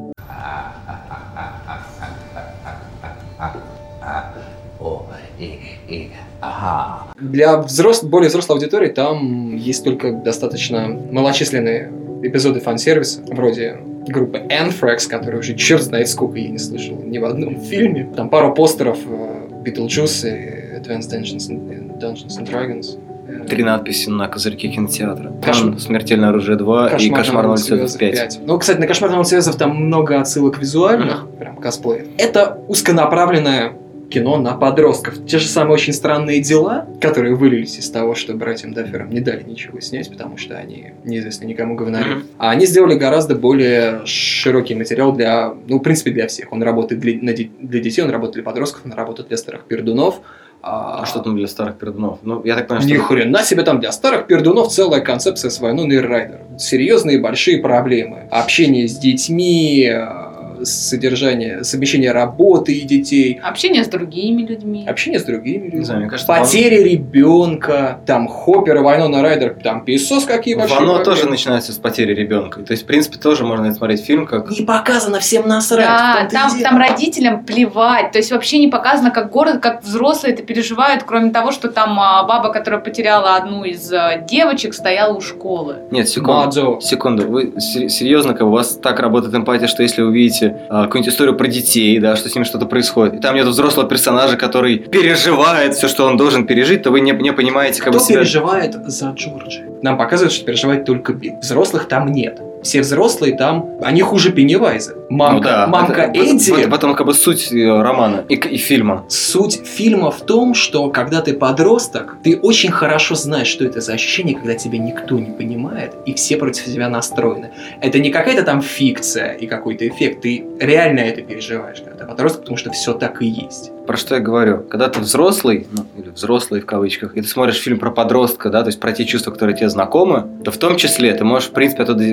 Ага. 6.64 7.14
Для 7.20 7.58
взрос... 7.58 8.02
более 8.02 8.28
взрослой 8.28 8.54
аудитории 8.54 8.88
там 8.88 9.56
есть 9.56 9.84
только 9.84 10.12
достаточно 10.12 10.88
малочисленные 10.88 11.92
эпизоды 12.22 12.60
фан-сервиса, 12.60 13.22
вроде 13.26 13.78
группы 14.08 14.38
Anthrax, 14.38 15.08
которая 15.08 15.40
уже 15.40 15.54
черт 15.54 15.82
знает 15.82 16.08
сколько 16.08 16.38
я 16.38 16.48
не 16.48 16.58
слышал 16.58 16.96
ни 17.02 17.18
в 17.18 17.24
одном 17.24 17.60
фильме. 17.60 18.10
Там 18.16 18.28
пару 18.28 18.54
постеров 18.54 18.98
э, 19.06 19.48
Beetlejuice 19.64 20.28
и 20.28 20.78
Advanced 20.78 21.10
Dungeons 21.10 21.50
and, 21.50 21.98
Dungeons 21.98 22.38
and 22.38 22.50
Dragons. 22.50 22.98
Э, 23.26 23.46
Три 23.46 23.64
надписи 23.64 24.08
на 24.08 24.28
козырьке 24.28 24.68
кинотеатра. 24.68 25.32
Кошмар. 25.42 25.72
Там 25.72 25.78
«Смертельное 25.78 26.28
оружие 26.30 26.58
2» 26.58 27.00
и 27.00 27.10
«Кошмар 27.10 27.44
на 27.46 27.52
улице 27.52 27.74
улице 27.74 27.98
5». 27.98 28.42
Ну, 28.46 28.58
кстати, 28.58 28.78
на 28.78 28.86
«Кошмар 28.86 29.10
на 29.10 29.18
улице 29.18 29.36
Вязов» 29.36 29.56
там 29.56 29.76
много 29.76 30.20
отсылок 30.20 30.58
визуальных, 30.58 31.26
прям 31.38 31.56
косплея. 31.56 32.06
Это 32.18 32.58
узконаправленное 32.68 33.72
кино 34.10 34.36
на 34.36 34.54
подростков. 34.54 35.26
Те 35.26 35.38
же 35.38 35.46
самые 35.46 35.74
очень 35.74 35.92
странные 35.92 36.40
дела, 36.40 36.86
которые 37.00 37.34
вылились 37.34 37.78
из 37.78 37.90
того, 37.90 38.14
что 38.14 38.34
братьям 38.34 38.72
Дафферам 38.72 39.10
не 39.10 39.20
дали 39.20 39.42
ничего 39.42 39.80
снять, 39.80 40.10
потому 40.10 40.36
что 40.36 40.56
они 40.56 40.92
неизвестно 41.04 41.44
никому 41.44 41.74
говнари. 41.74 42.10
Мгм. 42.10 42.22
А 42.38 42.50
они 42.50 42.66
сделали 42.66 42.94
гораздо 42.94 43.34
более 43.34 44.04
широкий 44.06 44.74
материал 44.74 45.12
для, 45.12 45.54
ну, 45.66 45.78
в 45.78 45.82
принципе, 45.82 46.10
для 46.10 46.26
всех. 46.28 46.52
Он 46.52 46.62
работает 46.62 47.00
для, 47.00 47.14
для 47.14 47.80
детей, 47.80 48.02
он 48.02 48.10
работает 48.10 48.34
для 48.34 48.42
подростков, 48.44 48.82
он 48.84 48.92
работает 48.92 49.28
для 49.28 49.36
старых 49.36 49.64
пердунов. 49.64 50.20
А 50.66 51.04
что 51.04 51.20
там 51.20 51.36
для 51.36 51.46
старых 51.46 51.76
пердунов? 51.76 52.20
Ну, 52.22 52.42
я 52.42 52.54
так 52.54 52.68
понимаю, 52.68 52.88
Ни 52.88 52.94
что... 52.94 53.04
хрена 53.04 53.42
себе 53.42 53.64
там 53.64 53.80
для 53.80 53.92
старых 53.92 54.26
пердунов 54.26 54.72
целая 54.72 55.02
концепция 55.02 55.50
своя, 55.50 55.74
ну, 55.74 55.84
Нейррайдер. 55.84 56.40
Серьезные 56.58 57.20
большие 57.20 57.58
проблемы. 57.58 58.28
Общение 58.30 58.88
с 58.88 58.96
детьми, 58.96 59.86
э, 59.92 60.23
содержание, 60.64 61.64
совмещение 61.64 62.12
работы 62.12 62.72
и 62.72 62.82
детей, 62.82 63.40
Общение 63.42 63.84
с 63.84 63.88
другими 63.88 64.42
людьми. 64.42 64.86
общение 64.88 65.20
с 65.20 65.24
другими 65.24 65.64
людьми. 65.64 65.78
Не 65.80 65.84
знаю, 65.84 66.00
мне 66.00 66.10
кажется, 66.10 66.32
Потеря 66.32 66.82
ребенка, 66.82 68.00
там 68.06 68.28
Хоппер 68.28 68.76
и 68.76 68.80
Вайнона 68.80 69.22
Райдер, 69.22 69.56
там 69.62 69.84
писос 69.84 70.24
какие 70.24 70.54
большие 70.54 70.78
Вано 70.80 70.94
проблемы. 70.94 71.04
тоже 71.16 71.28
начинается 71.28 71.72
с 71.72 71.76
потери 71.76 72.14
ребенка. 72.14 72.60
То 72.62 72.72
есть, 72.72 72.84
в 72.84 72.86
принципе, 72.86 73.18
тоже 73.18 73.44
можно 73.44 73.72
смотреть 73.74 74.04
фильм 74.04 74.26
как... 74.26 74.50
Не 74.50 74.64
показано 74.64 75.20
всем 75.20 75.48
насрать. 75.48 75.86
Да, 75.86 76.28
там, 76.30 76.58
там 76.60 76.76
родителям 76.78 77.44
плевать. 77.44 78.12
То 78.12 78.18
есть 78.18 78.30
вообще 78.32 78.58
не 78.58 78.68
показано, 78.68 79.10
как 79.10 79.30
город, 79.30 79.58
как 79.60 79.82
взрослые 79.82 80.34
это 80.34 80.42
переживают, 80.42 81.04
кроме 81.04 81.30
того, 81.30 81.52
что 81.52 81.68
там 81.68 81.98
а, 82.00 82.24
баба, 82.24 82.52
которая 82.52 82.80
потеряла 82.80 83.36
одну 83.36 83.64
из 83.64 83.92
а, 83.92 84.18
девочек, 84.18 84.74
стояла 84.74 85.14
у 85.16 85.20
школы. 85.20 85.76
Нет, 85.90 86.08
секунду. 86.08 86.32
Мадзо. 86.44 86.80
Секунду, 86.80 87.26
вы 87.28 87.54
се- 87.60 87.88
серьезно, 87.88 88.34
как 88.34 88.46
у 88.46 88.50
вас 88.50 88.76
так 88.82 89.00
работает 89.00 89.34
эмпатия, 89.34 89.66
что 89.66 89.82
если 89.82 90.02
вы 90.02 90.12
видите 90.12 90.53
а, 90.68 90.84
какую-нибудь 90.84 91.12
историю 91.12 91.36
про 91.36 91.46
детей, 91.46 91.98
да, 91.98 92.16
что 92.16 92.28
с 92.28 92.34
ними 92.34 92.44
что-то 92.44 92.66
происходит, 92.66 93.14
и 93.14 93.18
там 93.18 93.34
нет 93.34 93.46
взрослого 93.46 93.88
персонажа, 93.88 94.36
который 94.36 94.78
переживает 94.78 95.74
все, 95.74 95.88
что 95.88 96.06
он 96.06 96.16
должен 96.16 96.46
пережить, 96.46 96.82
то 96.82 96.90
вы 96.90 97.00
не, 97.00 97.12
не 97.12 97.32
понимаете, 97.32 97.80
как 97.80 97.90
Кто 97.90 97.98
бы 97.98 98.04
себя... 98.04 98.20
переживает 98.20 98.74
за 98.86 99.10
Джорджи? 99.10 99.64
Нам 99.82 99.98
показывают, 99.98 100.32
что 100.32 100.44
переживает 100.44 100.84
только 100.84 101.12
Билл. 101.12 101.38
Взрослых 101.40 101.88
там 101.88 102.10
нет. 102.10 102.40
Все 102.62 102.80
взрослые 102.80 103.36
там, 103.36 103.78
они 103.82 104.00
хуже 104.00 104.32
Пеннивайза. 104.32 104.94
Мамка, 105.10 105.34
Ну 105.34 105.40
да, 105.42 105.66
мамка 105.66 106.02
это- 106.02 106.18
Эдди. 106.18 106.50
Вот, 106.50 106.70
потом 106.70 106.94
как 106.94 107.06
бы 107.06 107.14
суть 107.14 107.52
э, 107.52 107.82
романа 107.82 108.24
и, 108.28 108.34
и 108.34 108.56
фильма. 108.56 109.04
Суть 109.08 109.60
фильма 109.66 110.10
в 110.10 110.22
том, 110.22 110.54
что 110.54 110.88
когда 110.90 111.20
ты 111.20 111.34
подросток, 111.34 112.16
ты 112.24 112.38
очень 112.38 112.70
хорошо 112.70 113.14
знаешь, 113.14 113.48
что 113.48 113.64
это 113.64 113.80
за 113.80 113.92
ощущение, 113.92 114.34
когда 114.34 114.54
тебя 114.54 114.78
никто 114.78 115.18
не 115.18 115.30
понимает 115.30 115.92
и 116.06 116.14
все 116.14 116.36
против 116.36 116.64
тебя 116.64 116.88
настроены. 116.88 117.50
Это 117.80 117.98
не 117.98 118.10
какая-то 118.10 118.42
там 118.44 118.62
фикция 118.62 119.32
и 119.32 119.46
какой-то 119.46 119.86
эффект, 119.86 120.22
ты 120.22 120.44
реально 120.58 121.00
это 121.00 121.22
переживаешь, 121.22 121.80
когда 121.84 122.04
ты 122.04 122.06
подросток, 122.06 122.40
потому 122.42 122.56
что 122.56 122.70
все 122.72 122.94
так 122.94 123.20
и 123.20 123.26
есть. 123.26 123.70
Про 123.86 123.96
что 123.98 124.14
я 124.14 124.20
говорю? 124.22 124.62
Когда 124.62 124.88
ты 124.88 125.00
взрослый, 125.00 125.66
ну, 125.70 125.84
или 126.00 126.08
взрослый 126.10 126.60
в 126.62 126.66
кавычках, 126.66 127.16
и 127.16 127.20
ты 127.20 127.28
смотришь 127.28 127.56
фильм 127.60 127.78
про 127.78 127.90
подростка, 127.90 128.48
да, 128.48 128.62
то 128.62 128.68
есть 128.68 128.80
про 128.80 128.92
те 128.92 129.04
чувства, 129.04 129.30
которые 129.30 129.54
тебе 129.56 129.68
знакомы, 129.68 130.26
то 130.44 130.50
в 130.50 130.56
том 130.56 130.76
числе 130.76 131.12
ты 131.14 131.24
можешь, 131.24 131.50
в 131.50 131.52
принципе, 131.52 131.82
оттуда 131.82 132.04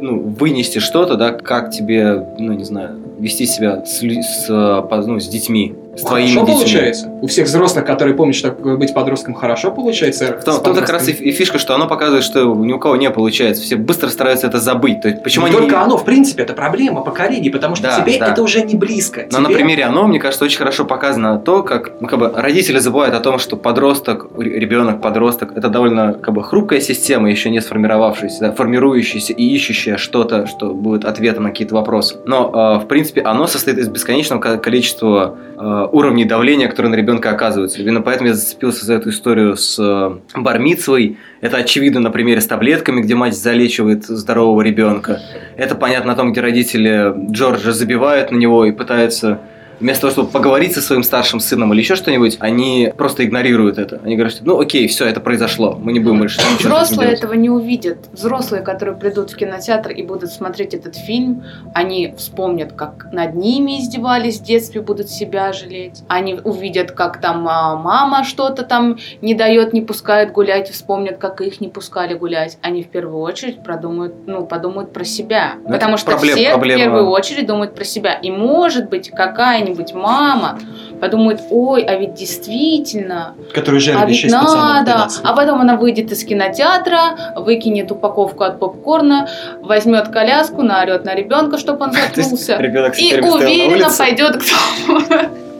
ну, 0.00 0.18
вынести 0.20 0.78
что-то, 0.78 1.16
да, 1.16 1.32
как 1.32 1.70
тебе, 1.70 2.26
ну, 2.38 2.52
не 2.52 2.64
знаю, 2.64 2.96
вести 3.18 3.46
себя 3.46 3.84
с, 3.84 4.00
с, 4.02 4.46
по- 4.48 5.02
ну, 5.06 5.20
с 5.20 5.28
детьми, 5.28 5.74
с 5.96 6.02
твоими 6.02 6.28
хорошо 6.28 6.46
детьми. 6.46 6.54
получается. 6.62 7.08
У 7.20 7.26
всех 7.26 7.46
взрослых, 7.46 7.84
которые 7.84 8.14
помнят, 8.14 8.36
что 8.36 8.50
такое 8.50 8.76
быть 8.76 8.94
подростком, 8.94 9.34
хорошо 9.34 9.70
получается. 9.72 10.38
В 10.40 10.44
том, 10.62 10.74
как 10.74 10.88
раз 10.88 11.08
и, 11.08 11.12
и 11.12 11.32
фишка, 11.32 11.58
что 11.58 11.74
оно 11.74 11.88
показывает, 11.88 12.24
что 12.24 12.54
ни 12.54 12.72
у 12.72 12.78
кого 12.78 12.96
не 12.96 13.10
получается. 13.10 13.62
Все 13.62 13.76
быстро 13.76 14.08
стараются 14.08 14.46
это 14.46 14.60
забыть. 14.60 15.00
То 15.02 15.08
есть, 15.08 15.22
почему 15.22 15.46
не 15.46 15.52
они... 15.52 15.60
только 15.62 15.80
оно, 15.82 15.96
в 15.96 16.04
принципе, 16.04 16.42
это 16.44 16.52
проблема 16.52 17.00
поколений, 17.02 17.50
потому 17.50 17.74
что 17.74 17.88
Да, 17.88 18.00
тебе 18.00 18.18
да. 18.18 18.28
это 18.32 18.42
уже 18.42 18.62
не 18.62 18.76
близко. 18.76 19.26
Но 19.32 19.40
на 19.40 19.46
Тебе- 19.48 19.56
примере 19.56 19.84
оно, 19.84 20.06
мне 20.06 20.18
кажется, 20.20 20.44
очень 20.44 20.58
хорошо 20.58 20.84
показано 20.84 21.38
то, 21.38 21.62
как 21.62 21.92
ну, 22.00 22.06
как 22.08 22.18
бы, 22.18 22.32
родители 22.34 22.78
забывают 22.78 23.14
о 23.14 23.20
том, 23.20 23.38
что 23.38 23.56
подросток, 23.56 24.28
ребенок, 24.38 25.00
подросток, 25.00 25.56
это 25.56 25.68
довольно 25.68 26.14
как 26.14 26.34
бы, 26.34 26.42
хрупкая 26.44 26.80
система, 26.80 27.30
еще 27.30 27.50
не 27.50 27.60
сформировавшаяся, 27.60 28.40
да, 28.40 28.52
формирующаяся 28.52 29.32
и 29.32 29.44
ищущая 29.54 29.96
что-то, 29.96 30.46
что 30.46 30.72
будет 30.72 31.04
ответом 31.04 31.42
на 31.44 31.50
какие-то 31.50 31.74
вопросы. 31.74 32.16
Но, 32.26 32.78
э, 32.80 32.84
в 32.84 32.86
принципе, 32.88 33.22
оно 33.22 33.46
состоит 33.46 33.78
из 33.78 33.88
бесконечного 33.88 34.40
ко- 34.40 34.56
количества 34.58 35.34
э, 35.58 35.86
уровней 35.92 36.24
давления, 36.24 36.68
которые 36.68 36.90
на 36.90 36.96
ребенка 36.96 37.30
оказываются. 37.30 37.80
Именно 37.80 38.00
поэтому 38.00 38.28
я 38.28 38.34
зацепился 38.34 38.86
за 38.86 38.94
эту 38.94 39.10
историю 39.10 39.56
с 39.56 39.78
э, 39.78 40.38
бармицвой. 40.38 41.18
Это 41.40 41.58
очевидно 41.58 42.00
на 42.00 42.10
примере 42.10 42.40
с 42.40 42.46
таблетками, 42.46 43.00
где 43.00 43.14
мать 43.14 43.36
залечивает 43.36 44.04
здорового 44.04 44.62
ребенка. 44.62 45.20
Это 45.56 45.74
понятно 45.74 46.12
на 46.12 46.16
том, 46.16 46.32
где 46.32 46.40
родители 46.40 47.14
Джорджа 47.30 47.72
забивают 47.72 48.30
на 48.30 48.36
него 48.36 48.64
и 48.64 48.72
пытаются 48.72 49.40
вместо 49.80 50.02
того, 50.02 50.12
чтобы 50.12 50.28
поговорить 50.28 50.74
со 50.74 50.80
своим 50.80 51.02
старшим 51.02 51.40
сыном 51.40 51.72
или 51.72 51.80
еще 51.80 51.96
что-нибудь, 51.96 52.36
они 52.40 52.92
просто 52.96 53.24
игнорируют 53.24 53.78
это. 53.78 54.00
Они 54.04 54.14
говорят, 54.16 54.34
что 54.34 54.44
ну 54.44 54.60
окей, 54.60 54.86
все, 54.86 55.06
это 55.06 55.20
произошло, 55.20 55.78
мы 55.80 55.92
не 55.92 56.00
будем 56.00 56.18
больше 56.18 56.40
ничего 56.40 56.74
Взрослые 56.74 57.00
делать». 57.08 57.18
этого 57.18 57.32
не 57.34 57.50
увидят. 57.50 57.98
Взрослые, 58.12 58.62
которые 58.62 58.96
придут 58.96 59.30
в 59.30 59.36
кинотеатр 59.36 59.90
и 59.90 60.02
будут 60.02 60.30
смотреть 60.30 60.74
этот 60.74 60.96
фильм, 60.96 61.44
они 61.74 62.14
вспомнят, 62.16 62.72
как 62.72 63.08
над 63.12 63.34
ними 63.34 63.80
издевались 63.80 64.38
в 64.40 64.44
детстве, 64.44 64.80
будут 64.80 65.08
себя 65.08 65.52
жалеть. 65.52 66.02
Они 66.08 66.38
увидят, 66.42 66.92
как 66.92 67.20
там 67.20 67.46
а, 67.48 67.76
мама 67.76 68.24
что-то 68.24 68.62
там 68.62 68.98
не 69.22 69.34
дает, 69.34 69.72
не 69.72 69.80
пускает 69.80 70.32
гулять, 70.32 70.70
и 70.70 70.72
вспомнят, 70.72 71.18
как 71.18 71.40
их 71.40 71.60
не 71.60 71.68
пускали 71.68 72.14
гулять. 72.14 72.58
Они 72.62 72.82
в 72.82 72.88
первую 72.88 73.20
очередь 73.20 73.62
продумают, 73.62 74.14
ну, 74.26 74.46
подумают 74.46 74.92
про 74.92 75.04
себя. 75.04 75.54
Ну, 75.64 75.70
Потому 75.72 75.96
что 75.96 76.10
проблем- 76.12 76.36
все 76.36 76.50
проблема- 76.50 76.80
в 76.80 76.84
первую 76.84 77.08
очередь 77.10 77.46
думают 77.46 77.74
про 77.74 77.84
себя. 77.84 78.14
И 78.14 78.30
может 78.30 78.88
быть 78.90 79.10
какая-нибудь 79.10 79.69
мама 79.94 80.58
подумает, 81.00 81.40
ой, 81.50 81.82
а 81.82 81.96
ведь 81.96 82.14
действительно, 82.14 83.34
Который 83.54 83.80
а 83.94 84.04
ведь 84.04 84.18
6 84.18 84.34
пацанов 84.34 84.64
надо. 84.64 84.92
12. 84.92 85.20
А 85.24 85.32
потом 85.32 85.60
она 85.60 85.76
выйдет 85.76 86.12
из 86.12 86.24
кинотеатра, 86.24 87.34
выкинет 87.36 87.90
упаковку 87.90 88.44
от 88.44 88.58
попкорна, 88.58 89.28
возьмет 89.62 90.08
коляску, 90.08 90.62
наорет 90.62 91.04
на 91.04 91.14
ребенка, 91.14 91.58
чтобы 91.58 91.84
он 91.84 91.92
заткнулся. 92.16 92.56
И 92.98 93.20
уверенно 93.20 93.90
пойдет 93.96 94.36
к 94.36 94.42
дому. 94.86 95.00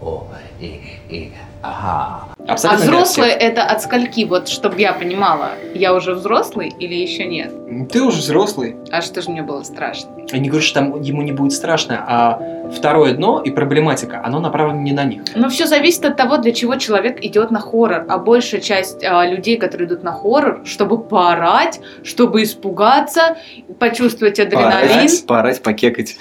О, 0.00 0.26
и, 0.60 0.80
и, 1.08 1.32
ага. 1.62 2.25
А 2.48 2.52
Абсолютно 2.52 2.84
для 2.84 2.92
взрослые 2.94 3.32
это 3.32 3.64
от 3.64 3.82
скольки? 3.82 4.24
Вот, 4.24 4.48
чтобы 4.48 4.80
я 4.80 4.92
понимала, 4.92 5.50
я 5.74 5.94
уже 5.94 6.14
взрослый 6.14 6.68
или 6.68 6.94
еще 6.94 7.24
нет? 7.24 7.52
Ты 7.90 8.02
уже 8.02 8.18
взрослый. 8.18 8.76
А 8.92 9.02
что 9.02 9.20
же 9.20 9.30
мне 9.30 9.42
было 9.42 9.62
страшно? 9.64 10.10
Я 10.30 10.38
не 10.38 10.48
говорю, 10.48 10.64
что 10.64 10.80
там 10.80 11.00
ему 11.00 11.22
не 11.22 11.32
будет 11.32 11.52
страшно, 11.52 12.04
а 12.06 12.70
второе 12.72 13.12
дно 13.14 13.42
и 13.44 13.50
проблематика, 13.50 14.22
оно 14.24 14.40
направлено 14.40 14.80
не 14.80 14.92
на 14.92 15.04
них. 15.04 15.22
Но 15.34 15.48
все 15.48 15.66
зависит 15.66 16.04
от 16.04 16.16
того, 16.16 16.36
для 16.38 16.52
чего 16.52 16.76
человек 16.76 17.22
идет 17.24 17.50
на 17.50 17.60
хоррор. 17.60 18.04
А 18.08 18.18
большая 18.18 18.60
часть 18.60 19.04
а, 19.04 19.24
людей, 19.26 19.56
которые 19.56 19.88
идут 19.88 20.02
на 20.02 20.12
хоррор, 20.12 20.62
чтобы 20.64 20.98
поорать, 20.98 21.80
чтобы 22.02 22.42
испугаться, 22.42 23.36
почувствовать 23.78 24.40
адреналин. 24.40 24.88
Поорать, 24.88 25.26
поорать, 25.26 25.62
покекать. 25.62 26.16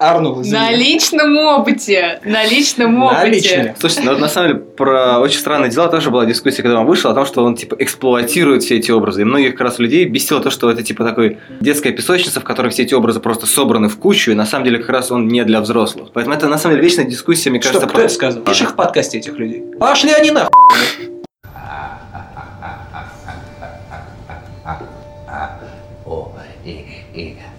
Извини. 0.00 0.52
На 0.52 0.70
личном 0.72 1.36
опыте. 1.38 2.20
На 2.24 2.44
личном 2.44 2.98
На 2.98 3.06
опыте. 3.06 3.30
личном. 3.30 3.74
Слушайте, 3.78 4.02
ну 4.10 4.18
на 4.18 4.28
самом 4.28 4.48
деле 4.48 4.60
про 4.60 5.18
очень 5.20 5.38
странные 5.68 5.70
дела 5.70 5.88
тоже 5.88 6.10
была 6.10 6.26
дискуссия, 6.26 6.62
когда 6.62 6.80
он 6.80 6.86
вышел, 6.86 7.10
о 7.10 7.14
том, 7.14 7.26
что 7.26 7.44
он 7.44 7.54
типа 7.54 7.76
эксплуатирует 7.78 8.62
все 8.62 8.76
эти 8.76 8.90
образы. 8.90 9.22
И 9.22 9.24
многих 9.24 9.52
как 9.52 9.62
раз 9.62 9.78
людей 9.78 10.04
бесило 10.04 10.40
то, 10.40 10.50
что 10.50 10.70
это 10.70 10.82
типа 10.82 11.04
такой 11.04 11.38
детская 11.60 11.92
песочница, 11.92 12.40
в 12.40 12.44
которой 12.44 12.68
все 12.70 12.82
эти 12.82 12.94
образы 12.94 13.20
просто 13.20 13.46
собраны 13.46 13.88
в 13.88 13.98
кучу, 13.98 14.30
и 14.32 14.34
на 14.34 14.46
самом 14.46 14.64
деле 14.64 14.78
как 14.78 14.90
раз 14.90 15.10
он 15.10 15.28
не 15.28 15.44
для 15.44 15.60
взрослых. 15.60 16.10
Поэтому 16.12 16.36
это 16.36 16.48
на 16.48 16.58
самом 16.58 16.76
деле 16.76 16.88
вечная 16.88 17.04
дискуссия, 17.04 17.50
мне 17.50 17.60
Что, 17.60 17.70
кажется, 17.70 17.88
кто 17.88 18.00
это 18.00 18.14
сказал? 18.14 18.42
Видишь 18.42 18.62
их 18.62 18.70
в 18.70 18.74
подкасте 18.74 19.18
этих 19.18 19.38
людей? 19.38 19.64
Пошли 19.78 20.10
они 20.12 20.30
нахуй. 20.30 21.17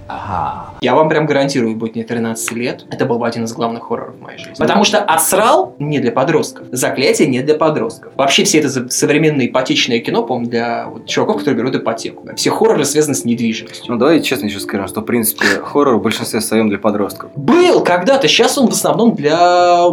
Ага. 0.09 0.73
Я 0.81 0.95
вам 0.95 1.07
прям 1.07 1.25
гарантирую, 1.25 1.75
будет 1.75 1.95
мне 1.95 2.03
13 2.03 2.51
лет, 2.53 2.85
это 2.89 3.05
был 3.05 3.19
бы 3.19 3.27
один 3.27 3.45
из 3.45 3.53
главных 3.53 3.83
хорроров 3.83 4.15
в 4.15 4.21
моей 4.21 4.37
жизни. 4.37 4.55
Потому 4.57 4.83
что 4.83 4.99
«Асрал» 5.03 5.75
не 5.79 5.99
для 5.99 6.11
подростков, 6.11 6.67
«Заклятие» 6.71 7.27
не 7.27 7.41
для 7.41 7.55
подростков. 7.55 8.11
Вообще 8.15 8.43
все 8.43 8.59
это 8.59 8.89
современное 8.89 9.47
ипотечное 9.47 9.99
кино, 9.99 10.23
по-моему, 10.23 10.49
для 10.49 10.87
вот 10.87 11.05
чуваков, 11.05 11.39
которые 11.39 11.57
берут 11.57 11.75
ипотеку. 11.75 12.27
Все 12.35 12.49
хорроры 12.49 12.85
связаны 12.85 13.15
с 13.15 13.23
недвижимостью. 13.23 13.93
Ну, 13.93 13.97
давай 13.97 14.21
честно 14.21 14.47
еще 14.47 14.59
скажем, 14.59 14.87
что, 14.87 15.01
в 15.01 15.05
принципе, 15.05 15.45
хоррор 15.63 15.97
в 15.97 16.01
большинстве 16.01 16.41
своем 16.41 16.69
для 16.69 16.79
подростков. 16.79 17.31
Был 17.35 17.83
когда-то, 17.83 18.27
сейчас 18.27 18.57
он 18.57 18.67
в 18.67 18.71
основном 18.71 19.15
для... 19.15 19.85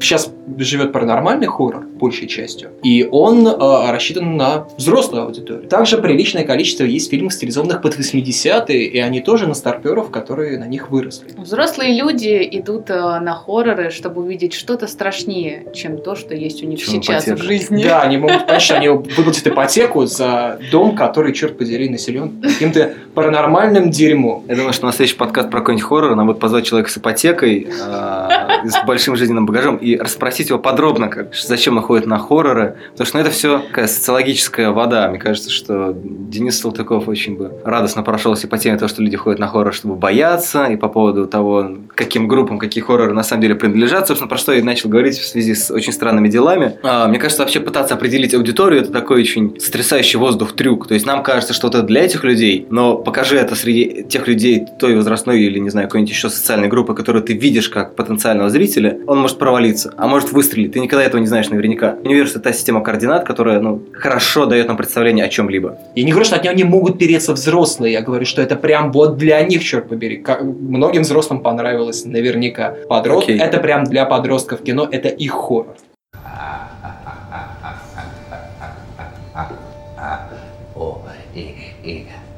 сейчас 0.00 0.30
живет 0.58 0.92
паранормальный 0.92 1.46
хоррор, 1.46 1.86
большей 1.86 2.28
частью, 2.28 2.70
и 2.82 3.08
он 3.10 3.46
э, 3.46 3.52
рассчитан 3.90 4.36
на 4.36 4.66
взрослую 4.76 5.24
аудиторию. 5.24 5.68
Также 5.68 5.98
приличное 5.98 6.44
количество 6.44 6.84
есть 6.84 7.10
фильмов, 7.10 7.32
стилизованных 7.34 7.82
под 7.82 7.98
80-е, 7.98 8.86
и 8.86 8.98
они 8.98 9.20
тоже 9.20 9.46
на 9.46 9.54
старперов, 9.54 10.10
которые 10.10 10.58
на 10.58 10.66
них 10.66 10.90
выросли. 10.90 11.28
Взрослые 11.36 11.94
люди 11.96 12.48
идут 12.52 12.90
э, 12.90 12.94
на 12.94 13.34
хорроры, 13.34 13.90
чтобы 13.90 14.22
увидеть 14.22 14.54
что-то 14.54 14.86
страшнее, 14.86 15.66
чем 15.74 15.98
то, 15.98 16.14
что 16.14 16.34
есть 16.34 16.62
у 16.62 16.66
них 16.66 16.78
Чем 16.78 17.02
сейчас 17.02 17.24
ипотека. 17.24 17.36
в 17.36 17.42
жизни. 17.42 17.82
Да, 17.82 18.02
они 18.02 18.16
могут 18.16 18.40
понять, 18.46 18.62
что 18.62 18.76
они 18.76 18.88
выплатят 18.88 19.46
ипотеку 19.46 20.06
за 20.06 20.58
дом, 20.70 20.96
который, 20.96 21.32
черт 21.32 21.58
подери, 21.58 21.88
населен 21.88 22.40
каким-то 22.42 22.94
паранормальным 23.14 23.90
дерьмом. 23.90 24.44
Я 24.48 24.56
думаю, 24.56 24.72
что 24.72 24.86
на 24.86 24.92
следующий 24.92 25.16
подкаст 25.16 25.50
про 25.50 25.60
какой-нибудь 25.60 25.86
хоррор 25.86 26.14
нам 26.14 26.26
будет 26.26 26.38
позвать 26.40 26.64
человека 26.64 26.90
с 26.90 26.96
ипотекой, 26.96 27.68
э, 27.68 28.68
с 28.68 28.84
большим 28.86 29.16
жизненным 29.16 29.46
багажом, 29.46 29.76
и 29.76 29.96
расспросить 29.96 30.39
его 30.48 30.58
подробно, 30.58 31.08
как, 31.08 31.34
зачем 31.34 31.76
он 31.76 31.82
ходит 31.82 32.06
на 32.06 32.18
хорроры. 32.18 32.76
Потому 32.92 33.06
что 33.06 33.16
ну, 33.16 33.22
это 33.22 33.30
все 33.30 33.58
такая 33.58 33.86
социологическая 33.86 34.70
вода. 34.70 35.08
Мне 35.10 35.18
кажется, 35.18 35.50
что 35.50 35.94
Денис 36.02 36.58
Салтыков 36.58 37.08
очень 37.08 37.36
бы 37.36 37.52
радостно 37.64 38.02
прошелся 38.02 38.48
по 38.48 38.58
теме 38.58 38.78
того, 38.78 38.88
что 38.88 39.02
люди 39.02 39.16
ходят 39.16 39.38
на 39.38 39.48
хоррор, 39.48 39.74
чтобы 39.74 39.96
бояться, 39.96 40.64
и 40.66 40.76
по 40.76 40.88
поводу 40.88 41.26
того, 41.26 41.70
каким 41.94 42.28
группам, 42.28 42.58
какие 42.58 42.82
хорроры 42.82 43.12
на 43.12 43.22
самом 43.22 43.42
деле 43.42 43.54
принадлежат. 43.54 44.06
Собственно, 44.06 44.28
про 44.28 44.38
что 44.38 44.52
я 44.52 44.60
и 44.60 44.62
начал 44.62 44.88
говорить 44.88 45.18
в 45.18 45.26
связи 45.26 45.54
с 45.54 45.70
очень 45.70 45.92
странными 45.92 46.28
делами. 46.28 46.78
А, 46.82 47.08
мне 47.08 47.18
кажется, 47.18 47.42
вообще 47.42 47.60
пытаться 47.60 47.94
определить 47.94 48.34
аудиторию, 48.34 48.82
это 48.82 48.92
такой 48.92 49.20
очень 49.20 49.58
сотрясающий 49.60 50.18
воздух 50.18 50.52
трюк. 50.52 50.86
То 50.88 50.94
есть 50.94 51.06
нам 51.06 51.22
кажется, 51.22 51.52
что 51.52 51.68
это 51.68 51.82
для 51.82 52.04
этих 52.04 52.24
людей, 52.24 52.66
но 52.70 52.96
покажи 52.96 53.36
это 53.36 53.54
среди 53.54 54.04
тех 54.04 54.26
людей 54.26 54.66
той 54.78 54.96
возрастной 54.96 55.42
или, 55.42 55.58
не 55.58 55.70
знаю, 55.70 55.88
какой-нибудь 55.88 56.12
еще 56.12 56.30
социальной 56.30 56.68
группы, 56.68 56.94
которую 56.94 57.22
ты 57.22 57.34
видишь 57.34 57.68
как 57.68 57.94
потенциального 57.96 58.50
зрителя, 58.50 58.98
он 59.06 59.20
может 59.20 59.38
провалиться, 59.38 59.94
а 59.96 60.06
может 60.06 60.29
выстрелить. 60.32 60.72
Ты 60.72 60.80
никогда 60.80 61.04
этого 61.04 61.20
не 61.20 61.26
знаешь 61.26 61.48
наверняка. 61.48 61.96
Что 62.02 62.38
это 62.38 62.40
та 62.40 62.52
система 62.52 62.82
координат, 62.82 63.24
которая 63.26 63.60
ну, 63.60 63.82
хорошо 63.92 64.46
дает 64.46 64.68
нам 64.68 64.76
представление 64.76 65.24
о 65.24 65.28
чем-либо. 65.28 65.78
Я 65.94 66.04
не 66.04 66.10
говорю, 66.10 66.24
что 66.24 66.36
от 66.36 66.44
него 66.44 66.54
не 66.54 66.64
могут 66.64 66.98
переться 66.98 67.32
взрослые, 67.32 67.92
я 67.92 68.02
говорю, 68.02 68.24
что 68.24 68.42
это 68.42 68.56
прям 68.56 68.92
вот 68.92 69.16
для 69.16 69.40
них, 69.42 69.64
черт 69.64 69.88
побери. 69.88 70.16
Как- 70.18 70.42
многим 70.42 71.02
взрослым 71.02 71.40
понравилось 71.40 72.04
наверняка. 72.04 72.74
Подростки, 72.88 73.32
это 73.32 73.58
прям 73.58 73.84
для 73.84 74.04
подростков 74.04 74.62
кино, 74.62 74.88
это 74.90 75.08
их 75.08 75.32
хоррор. 75.32 75.76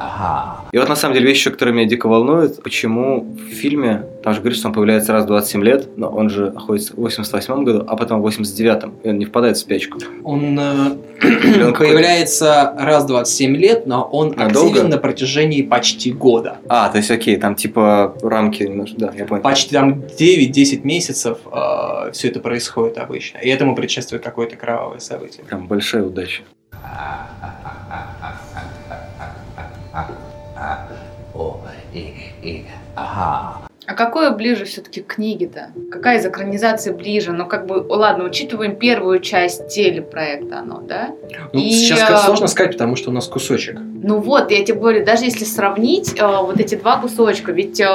Ага. 0.03 0.61
И 0.72 0.78
вот 0.78 0.88
на 0.88 0.96
самом 0.96 1.14
деле 1.14 1.26
вещь, 1.28 1.38
еще, 1.38 1.50
которая 1.50 1.74
меня 1.74 1.86
дико 1.86 2.07
волнует, 2.09 2.62
почему 2.62 3.22
в 3.34 3.53
фильме, 3.55 4.05
там 4.22 4.34
же 4.34 4.40
говорится, 4.40 4.61
что 4.61 4.68
он 4.68 4.74
появляется 4.74 5.12
раз 5.12 5.24
в 5.24 5.26
27 5.26 5.62
лет, 5.64 5.88
но 5.96 6.09
он 6.09 6.30
же 6.30 6.50
находится 6.50 6.94
в 6.94 6.96
88 6.96 7.64
году, 7.64 7.84
а 7.86 7.96
потом 7.96 8.20
в 8.20 8.22
89 8.22 8.82
и 9.03 9.09
он 9.09 9.18
не 9.18 9.24
впадает 9.26 9.57
в 9.57 9.61
спячку. 9.61 9.98
Он 10.24 10.59
э, 10.59 10.96
какой-то- 11.20 11.72
появляется 11.78 12.74
раз 12.78 13.05
в 13.05 13.09
27 13.09 13.57
лет, 13.57 13.86
но 13.86 14.03
он 14.05 14.28
Надолго? 14.30 14.68
активен 14.70 14.88
на 14.90 14.98
протяжении 14.98 15.62
почти 15.62 16.12
года. 16.12 16.57
А, 16.68 16.88
то 16.88 16.98
есть 16.98 17.11
окей, 17.11 17.36
там 17.36 17.55
типа 17.55 18.16
рамки 18.22 18.62
немножко, 18.62 18.96
да, 18.98 19.12
я 19.16 19.24
понял. 19.24 19.42
Почти 19.42 19.74
там 19.74 20.03
9-10 20.18 20.80
месяцев 20.84 21.38
все 22.12 22.28
это 22.28 22.40
происходит 22.40 22.98
обычно. 22.98 23.38
И 23.38 23.48
этому 23.48 23.74
предшествует 23.74 24.22
какое-то 24.22 24.57
кровавое 24.57 24.98
событие. 24.98 25.44
Прям 25.44 25.66
большая 25.66 26.03
удача. 26.05 26.42
О, 31.34 31.61
и, 31.93 32.16
и, 32.43 32.66
ага. 32.95 33.71
А 33.86 33.94
какое 33.94 34.30
ближе 34.30 34.64
все-таки 34.64 35.00
к 35.00 35.14
книге-то? 35.14 35.70
Какая 35.90 36.18
из 36.18 36.26
экранизаций 36.26 36.92
ближе? 36.92 37.32
Ну, 37.32 37.46
как 37.46 37.66
бы, 37.66 37.84
ладно, 37.88 38.24
учитываем 38.24 38.76
первую 38.76 39.18
часть 39.20 39.68
телепроекта, 39.68 40.60
оно, 40.60 40.80
да? 40.80 41.10
Ну, 41.52 41.60
И, 41.60 41.70
сейчас 41.70 42.22
э, 42.22 42.26
сложно 42.26 42.46
сказать, 42.46 42.72
потому 42.72 42.96
что 42.96 43.10
у 43.10 43.12
нас 43.12 43.26
кусочек. 43.26 43.78
Ну 44.04 44.20
вот, 44.20 44.50
я 44.50 44.64
тебе 44.64 44.78
говорю, 44.78 45.04
даже 45.04 45.24
если 45.24 45.44
сравнить 45.44 46.14
э, 46.18 46.24
вот 46.24 46.60
эти 46.60 46.74
два 46.74 46.98
кусочка, 47.00 47.52
ведь 47.52 47.80
э, 47.80 47.86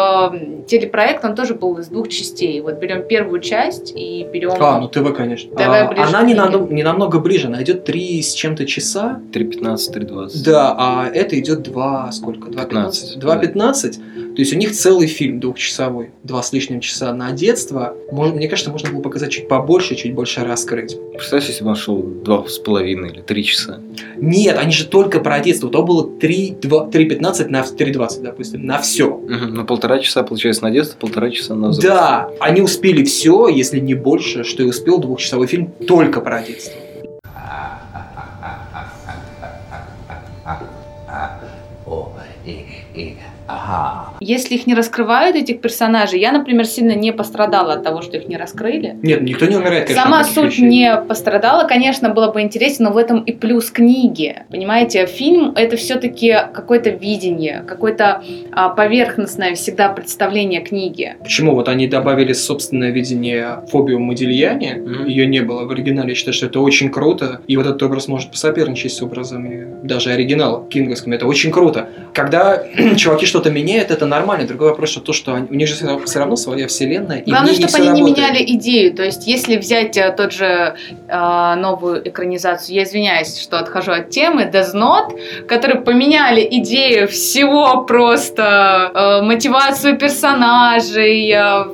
телепроект, 0.68 1.24
он 1.24 1.36
тоже 1.36 1.54
был 1.54 1.78
из 1.78 1.88
двух 1.88 2.10
частей. 2.10 2.60
Вот 2.62 2.76
берем 2.80 3.08
первую 3.08 3.40
часть 3.40 3.94
и 3.96 4.26
берем... 4.32 4.52
А, 4.60 4.80
ну 4.80 4.88
ТВ, 4.88 5.14
конечно. 5.16 5.56
Давай 5.56 5.84
А, 5.84 5.88
ближе 5.90 6.04
она 6.04 6.22
не, 6.24 6.34
надо- 6.34 6.60
не 6.60 6.84
намного 6.84 7.20
ближе, 7.20 7.48
она 7.48 7.62
идет 7.64 7.86
3 7.86 8.22
с 8.22 8.34
чем-то 8.34 8.66
часа. 8.66 9.22
3.15, 9.32 9.78
3.20. 9.94 10.44
Да, 10.46 10.76
а 10.78 11.08
это 11.14 11.40
идет 11.40 11.62
2, 11.64 12.12
сколько? 12.12 12.50
2.15? 12.50 12.68
15, 12.68 13.18
2.15. 13.18 13.92
То 14.38 14.42
есть 14.42 14.54
у 14.54 14.58
них 14.58 14.72
целый 14.74 15.08
фильм 15.08 15.40
двухчасовой, 15.78 16.12
два 16.24 16.42
с 16.42 16.52
лишним 16.54 16.80
часа 16.80 17.14
на 17.14 17.32
детство. 17.32 17.96
Мож- 18.12 18.34
мне 18.34 18.48
кажется, 18.48 18.72
можно 18.72 18.90
было 18.92 19.02
показать 19.02 19.32
чуть 19.32 19.48
побольше, 19.48 19.96
чуть 19.96 20.14
больше 20.14 20.44
раскрыть. 20.44 20.98
Представляешь, 21.14 21.50
если 21.50 21.64
бы 21.64 21.70
он 21.72 21.76
шел 21.76 22.02
два 22.02 22.48
с 22.48 22.58
половиной 22.58 23.12
или 23.12 23.22
три 23.22 23.44
часа. 23.44 23.80
Нет, 24.18 24.58
они 24.58 24.72
же 24.72 24.86
только 24.88 25.20
про 25.20 25.40
детство. 25.40 25.70
То 25.70 25.84
было 25.84 26.10
3, 26.20 26.58
2, 26.62 26.88
3.15 26.88 27.48
на 27.50 27.62
3.20, 27.62 28.22
допустим, 28.22 28.66
на 28.66 28.80
все. 28.80 29.10
Мгм, 29.18 29.54
Ну, 29.54 29.66
полтора 29.66 30.00
часа, 30.00 30.24
получается, 30.24 30.64
на 30.64 30.72
детство, 30.72 30.98
полтора 30.98 31.30
часа 31.30 31.56
на 31.56 31.70
взрослое. 31.70 31.92
Да, 31.96 32.30
они 32.40 32.62
успели 32.62 33.04
все, 33.04 33.48
если 33.48 33.80
не 33.80 33.94
больше, 33.94 34.44
что 34.44 34.64
и 34.64 34.66
успел 34.66 34.98
двухчасовой 35.00 35.48
фильм 35.48 35.72
только 35.88 36.22
про 36.22 36.42
детство. 36.42 36.74
Ага. 43.48 44.07
Если 44.20 44.56
их 44.56 44.68
не 44.68 44.74
раскрывают, 44.74 45.36
этих 45.36 45.62
персонажей, 45.62 46.20
я, 46.20 46.32
например, 46.32 46.66
сильно 46.66 46.94
не 46.94 47.12
пострадала 47.12 47.74
от 47.74 47.84
того, 47.84 48.02
что 48.02 48.18
их 48.18 48.28
не 48.28 48.38
раскрыли. 48.38 48.96
Нет, 49.02 49.22
никто 49.22 49.46
не 49.46 49.56
умирает, 49.56 49.88
конечно. 49.88 50.04
Сама 50.04 50.24
суть 50.24 50.54
вещей. 50.54 50.66
не 50.66 50.96
пострадала, 51.08 51.68
конечно, 51.68 52.10
было 52.10 52.32
бы 52.32 52.42
интересно, 52.42 52.88
но 52.88 52.92
в 52.94 52.98
этом 52.98 53.24
и 53.24 53.32
плюс 53.34 53.70
книги. 53.70 54.44
Понимаете, 54.50 55.06
фильм 55.06 55.54
это 55.56 55.76
все-таки 55.76 56.36
какое-то 56.54 56.90
видение, 56.90 57.64
какое-то 57.68 58.24
а, 58.52 58.70
поверхностное 58.70 59.56
всегда 59.56 59.90
представление 59.90 60.62
книги. 60.62 61.16
Почему 61.20 61.54
вот 61.54 61.68
они 61.68 61.88
добавили 61.88 62.34
собственное 62.34 62.92
видение 62.92 63.64
фобию 63.70 64.00
Модильяне? 64.00 64.76
Мгм. 64.76 65.06
Ее 65.06 65.28
не 65.28 65.42
было 65.42 65.66
в 65.66 65.72
оригинале. 65.72 66.10
Я 66.10 66.16
считаю, 66.16 66.34
что 66.34 66.46
это 66.46 66.60
очень 66.62 66.90
круто. 66.90 67.42
И 67.48 67.58
вот 67.58 67.66
этот 67.66 67.84
образ 67.84 68.08
может 68.08 68.32
посоперничать 68.32 68.94
с 68.94 69.02
образами 69.02 69.68
даже 69.84 70.12
оригинала 70.12 70.66
кинговскими. 70.68 71.16
Это 71.16 71.28
очень 71.28 71.52
круто. 71.52 71.90
Когда 72.14 72.64
чуваки 72.96 73.26
что-то 73.26 73.52
меняют, 73.52 73.92
это 73.92 74.06
нормально. 74.08 74.48
Другой 74.48 74.70
вопрос, 74.70 74.90
что 74.90 75.02
то, 75.02 75.14
что 75.14 75.34
они- 75.34 75.48
у 75.50 75.54
них 75.54 75.68
же 75.68 75.76
все 76.06 76.20
равно 76.20 76.36
своя 76.36 76.68
вселенная. 76.68 77.20
и 77.20 77.30
Главное, 77.30 77.54
не 77.54 77.60
чтобы 77.68 77.76
они 77.78 77.90
не 78.02 78.02
работает. 78.02 78.18
меняли 78.18 78.44
идею. 78.58 78.94
То 78.94 79.04
есть, 79.04 79.28
если 79.28 79.58
взять 79.58 79.98
э, 79.98 80.12
тот 80.18 80.32
же 80.34 80.76
э, 81.08 81.56
новую 81.56 82.08
экранизацию, 82.08 82.76
я 82.76 82.84
извиняюсь, 82.84 83.40
что 83.40 83.60
отхожу 83.60 83.92
от 83.92 84.10
темы, 84.10 84.50
Death 84.52 84.74
Note, 84.74 85.46
которые 85.48 85.82
поменяли 85.82 86.48
идею 86.52 87.08
всего 87.08 87.84
просто, 87.84 88.92
э, 88.94 89.22
мотивацию 89.26 89.98
персонажей, 89.98 91.32
э, 91.32 91.66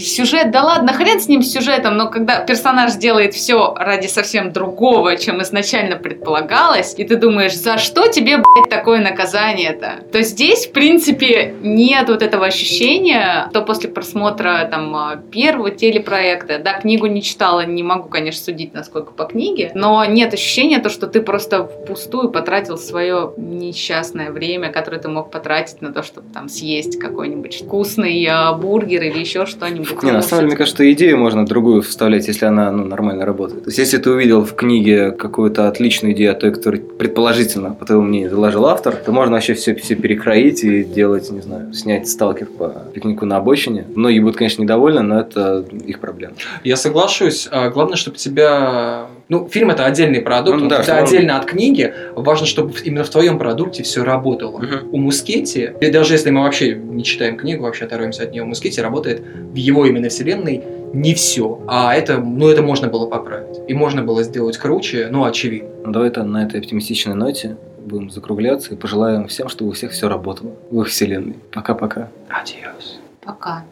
сюжет, 0.00 0.50
да 0.50 0.64
ладно, 0.64 0.92
хрен 0.92 1.20
с 1.20 1.28
ним 1.28 1.42
с 1.42 1.52
сюжетом, 1.52 1.96
но 1.96 2.08
когда 2.08 2.40
персонаж 2.40 2.94
делает 2.94 3.34
все 3.34 3.74
ради 3.74 4.06
совсем 4.06 4.52
другого, 4.52 5.16
чем 5.16 5.42
изначально 5.42 5.96
предполагалось, 5.96 6.94
и 6.96 7.04
ты 7.04 7.16
думаешь, 7.16 7.56
за 7.56 7.78
что 7.78 8.08
тебе, 8.08 8.38
блядь, 8.38 8.70
такое 8.70 9.00
наказание-то? 9.00 10.04
То 10.12 10.22
здесь, 10.22 10.66
в 10.66 10.72
принципе, 10.72 11.54
нет 11.62 12.08
вот 12.08 12.22
этого 12.22 12.46
ощущения, 12.46 13.48
то 13.52 13.62
после 13.62 13.88
просмотра 13.88 14.68
там 14.70 14.94
а, 14.94 15.16
первого 15.16 15.70
телепроекта, 15.70 16.58
да, 16.58 16.74
книгу 16.74 17.06
не 17.06 17.22
читала, 17.22 17.64
не 17.64 17.82
могу, 17.82 18.08
конечно, 18.08 18.44
судить, 18.44 18.74
насколько 18.74 19.12
по 19.12 19.24
книге, 19.24 19.70
но 19.74 20.04
нет 20.04 20.34
ощущения 20.34 20.78
то, 20.78 20.88
что 20.88 21.06
ты 21.06 21.20
просто 21.22 21.64
впустую 21.66 22.30
потратил 22.30 22.78
свое 22.78 23.32
несчастное 23.36 24.30
время, 24.30 24.70
которое 24.70 24.98
ты 24.98 25.08
мог 25.08 25.30
потратить 25.30 25.80
на 25.82 25.92
то, 25.92 26.02
чтобы 26.02 26.28
там 26.32 26.48
съесть 26.48 26.98
какой-нибудь 26.98 27.62
вкусный 27.62 28.26
а, 28.26 28.52
бургер 28.52 29.02
или 29.02 29.18
еще 29.18 29.46
что-нибудь. 29.46 29.81
Не, 30.02 30.12
на 30.12 30.22
самом 30.22 30.42
деле, 30.42 30.48
мне 30.48 30.56
кажется, 30.56 30.92
идею 30.92 31.18
можно 31.18 31.46
другую 31.46 31.82
вставлять, 31.82 32.28
если 32.28 32.46
она 32.46 32.70
ну, 32.70 32.84
нормально 32.84 33.24
работает. 33.24 33.64
То 33.64 33.68
есть, 33.68 33.78
если 33.78 33.98
ты 33.98 34.10
увидел 34.10 34.44
в 34.44 34.54
книге 34.54 35.10
какую-то 35.12 35.68
отличную 35.68 36.14
идею, 36.14 36.32
о 36.32 36.34
той, 36.34 36.52
которую 36.52 36.82
предположительно, 36.82 37.72
по 37.74 37.84
твоему 37.84 38.04
мнению, 38.04 38.30
заложил 38.30 38.66
автор, 38.66 38.96
то 38.96 39.12
можно 39.12 39.34
вообще 39.34 39.54
все, 39.54 39.74
все 39.74 39.94
перекроить 39.94 40.64
и 40.64 40.84
делать, 40.84 41.30
не 41.30 41.40
знаю, 41.40 41.72
снять 41.72 42.08
сталкер 42.08 42.46
по 42.46 42.84
пикнику 42.92 43.26
на 43.26 43.36
обочине. 43.36 43.86
Многие 43.94 44.20
будут, 44.20 44.36
конечно, 44.36 44.62
недовольны, 44.62 45.02
но 45.02 45.20
это 45.20 45.64
их 45.86 46.00
проблема. 46.00 46.34
Я 46.64 46.76
соглашусь. 46.76 47.48
А, 47.50 47.70
Главное, 47.70 47.96
чтобы 47.96 48.16
тебя 48.16 49.06
Ну, 49.32 49.48
фильм 49.48 49.70
это 49.70 49.86
отдельный 49.86 50.20
продукт, 50.20 50.58
Ну 50.58 50.64
он 50.64 50.68
да, 50.68 50.82
всегда 50.82 50.98
отдельно 50.98 51.38
от 51.38 51.46
книги. 51.46 51.94
Важно, 52.14 52.44
чтобы 52.44 52.74
именно 52.84 53.02
в 53.02 53.08
твоем 53.08 53.38
продукте 53.38 53.82
все 53.82 54.04
работало. 54.04 54.58
Мгм. 54.58 54.90
У 54.92 54.98
Мускетти, 54.98 55.70
и 55.80 55.90
даже 55.90 56.12
если 56.12 56.28
мы 56.28 56.42
вообще 56.42 56.74
не 56.74 57.02
читаем 57.02 57.38
книгу, 57.38 57.62
вообще 57.62 57.86
оторвемся 57.86 58.24
от 58.24 58.32
нее, 58.32 58.42
у 58.42 58.46
Мускетти 58.46 58.82
работает 58.82 59.22
в 59.22 59.54
его 59.54 59.86
именно 59.86 60.10
вселенной 60.10 60.62
не 60.92 61.14
все. 61.14 61.62
А 61.66 61.94
это, 61.94 62.18
ну, 62.18 62.46
это 62.48 62.60
можно 62.60 62.88
было 62.88 63.06
поправить. 63.06 63.58
И 63.68 63.72
можно 63.72 64.02
было 64.02 64.22
сделать 64.22 64.58
круче, 64.58 65.08
ну, 65.10 65.24
очевидно. 65.24 65.70
Давай 65.86 66.08
это 66.08 66.24
на 66.24 66.44
этой 66.44 66.60
оптимистичной 66.60 67.14
ноте 67.14 67.56
будем 67.78 68.10
закругляться 68.10 68.74
и 68.74 68.76
пожелаем 68.76 69.28
всем, 69.28 69.48
чтобы 69.48 69.70
у 69.70 69.72
всех 69.72 69.92
все 69.92 70.10
работало 70.10 70.52
в 70.70 70.82
их 70.82 70.88
вселенной. 70.88 71.36
Пока-пока. 71.52 72.10
Адиос. 72.28 73.00
Пока. 73.24 73.64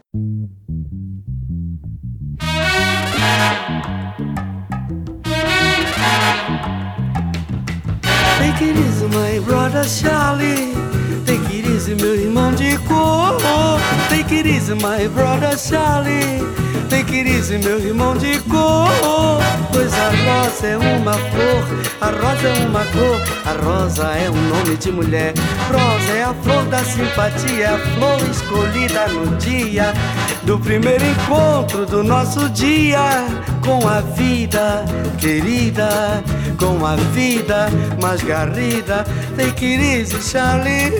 Take 8.39 8.63
it 8.63 8.77
easy, 8.77 9.07
my 9.09 9.39
brother 9.41 9.85
Charlie. 9.85 11.00
Take 11.27 11.57
it 11.57 11.69
easy, 11.69 11.95
meu 11.95 12.15
irmão 12.15 12.53
de 12.53 12.79
cor. 12.79 13.37
Take 14.09 14.35
it 14.35 14.49
easy, 14.49 14.75
my 14.75 15.09
brother 15.09 15.57
Charlie. 15.57 16.41
Take 16.89 17.15
it 17.15 17.31
easy, 17.31 17.59
meu 17.59 17.79
irmão 17.79 18.17
de 18.17 18.39
cor. 18.41 18.89
Pois 19.73 19.93
a 19.95 20.11
rosa 20.11 20.67
é 20.67 20.77
uma 20.77 21.13
flor, 21.13 21.65
a 22.01 22.07
rosa 22.07 22.49
é 22.49 22.67
uma 22.67 22.85
cor, 22.87 23.21
a 23.47 23.53
rosa 23.65 24.05
é 24.13 24.31
um 24.31 24.49
nome 24.49 24.77
de 24.77 24.91
mulher. 24.91 25.35
Rosa 25.69 26.13
é 26.13 26.25
a 26.25 26.35
flor 26.35 26.65
da 26.65 26.83
simpatia, 26.85 27.75
a 27.75 27.79
flor 27.79 28.21
escolhida 28.31 29.09
no 29.09 29.37
dia 29.37 29.93
do 30.43 30.59
primeiro 30.59 31.05
encontro 31.05 31.87
do 31.87 32.03
nosso 32.03 32.49
dia 32.51 33.25
com 33.65 33.87
a 33.87 34.01
vida 34.01 34.85
querida, 35.19 36.23
com 36.59 36.85
a 36.85 36.97
vida 36.97 37.69
mais 38.03 38.23
garrida. 38.23 39.05
Take 39.37 39.65
it 39.65 39.83
easy, 39.83 40.21
Charlie. 40.21 41.00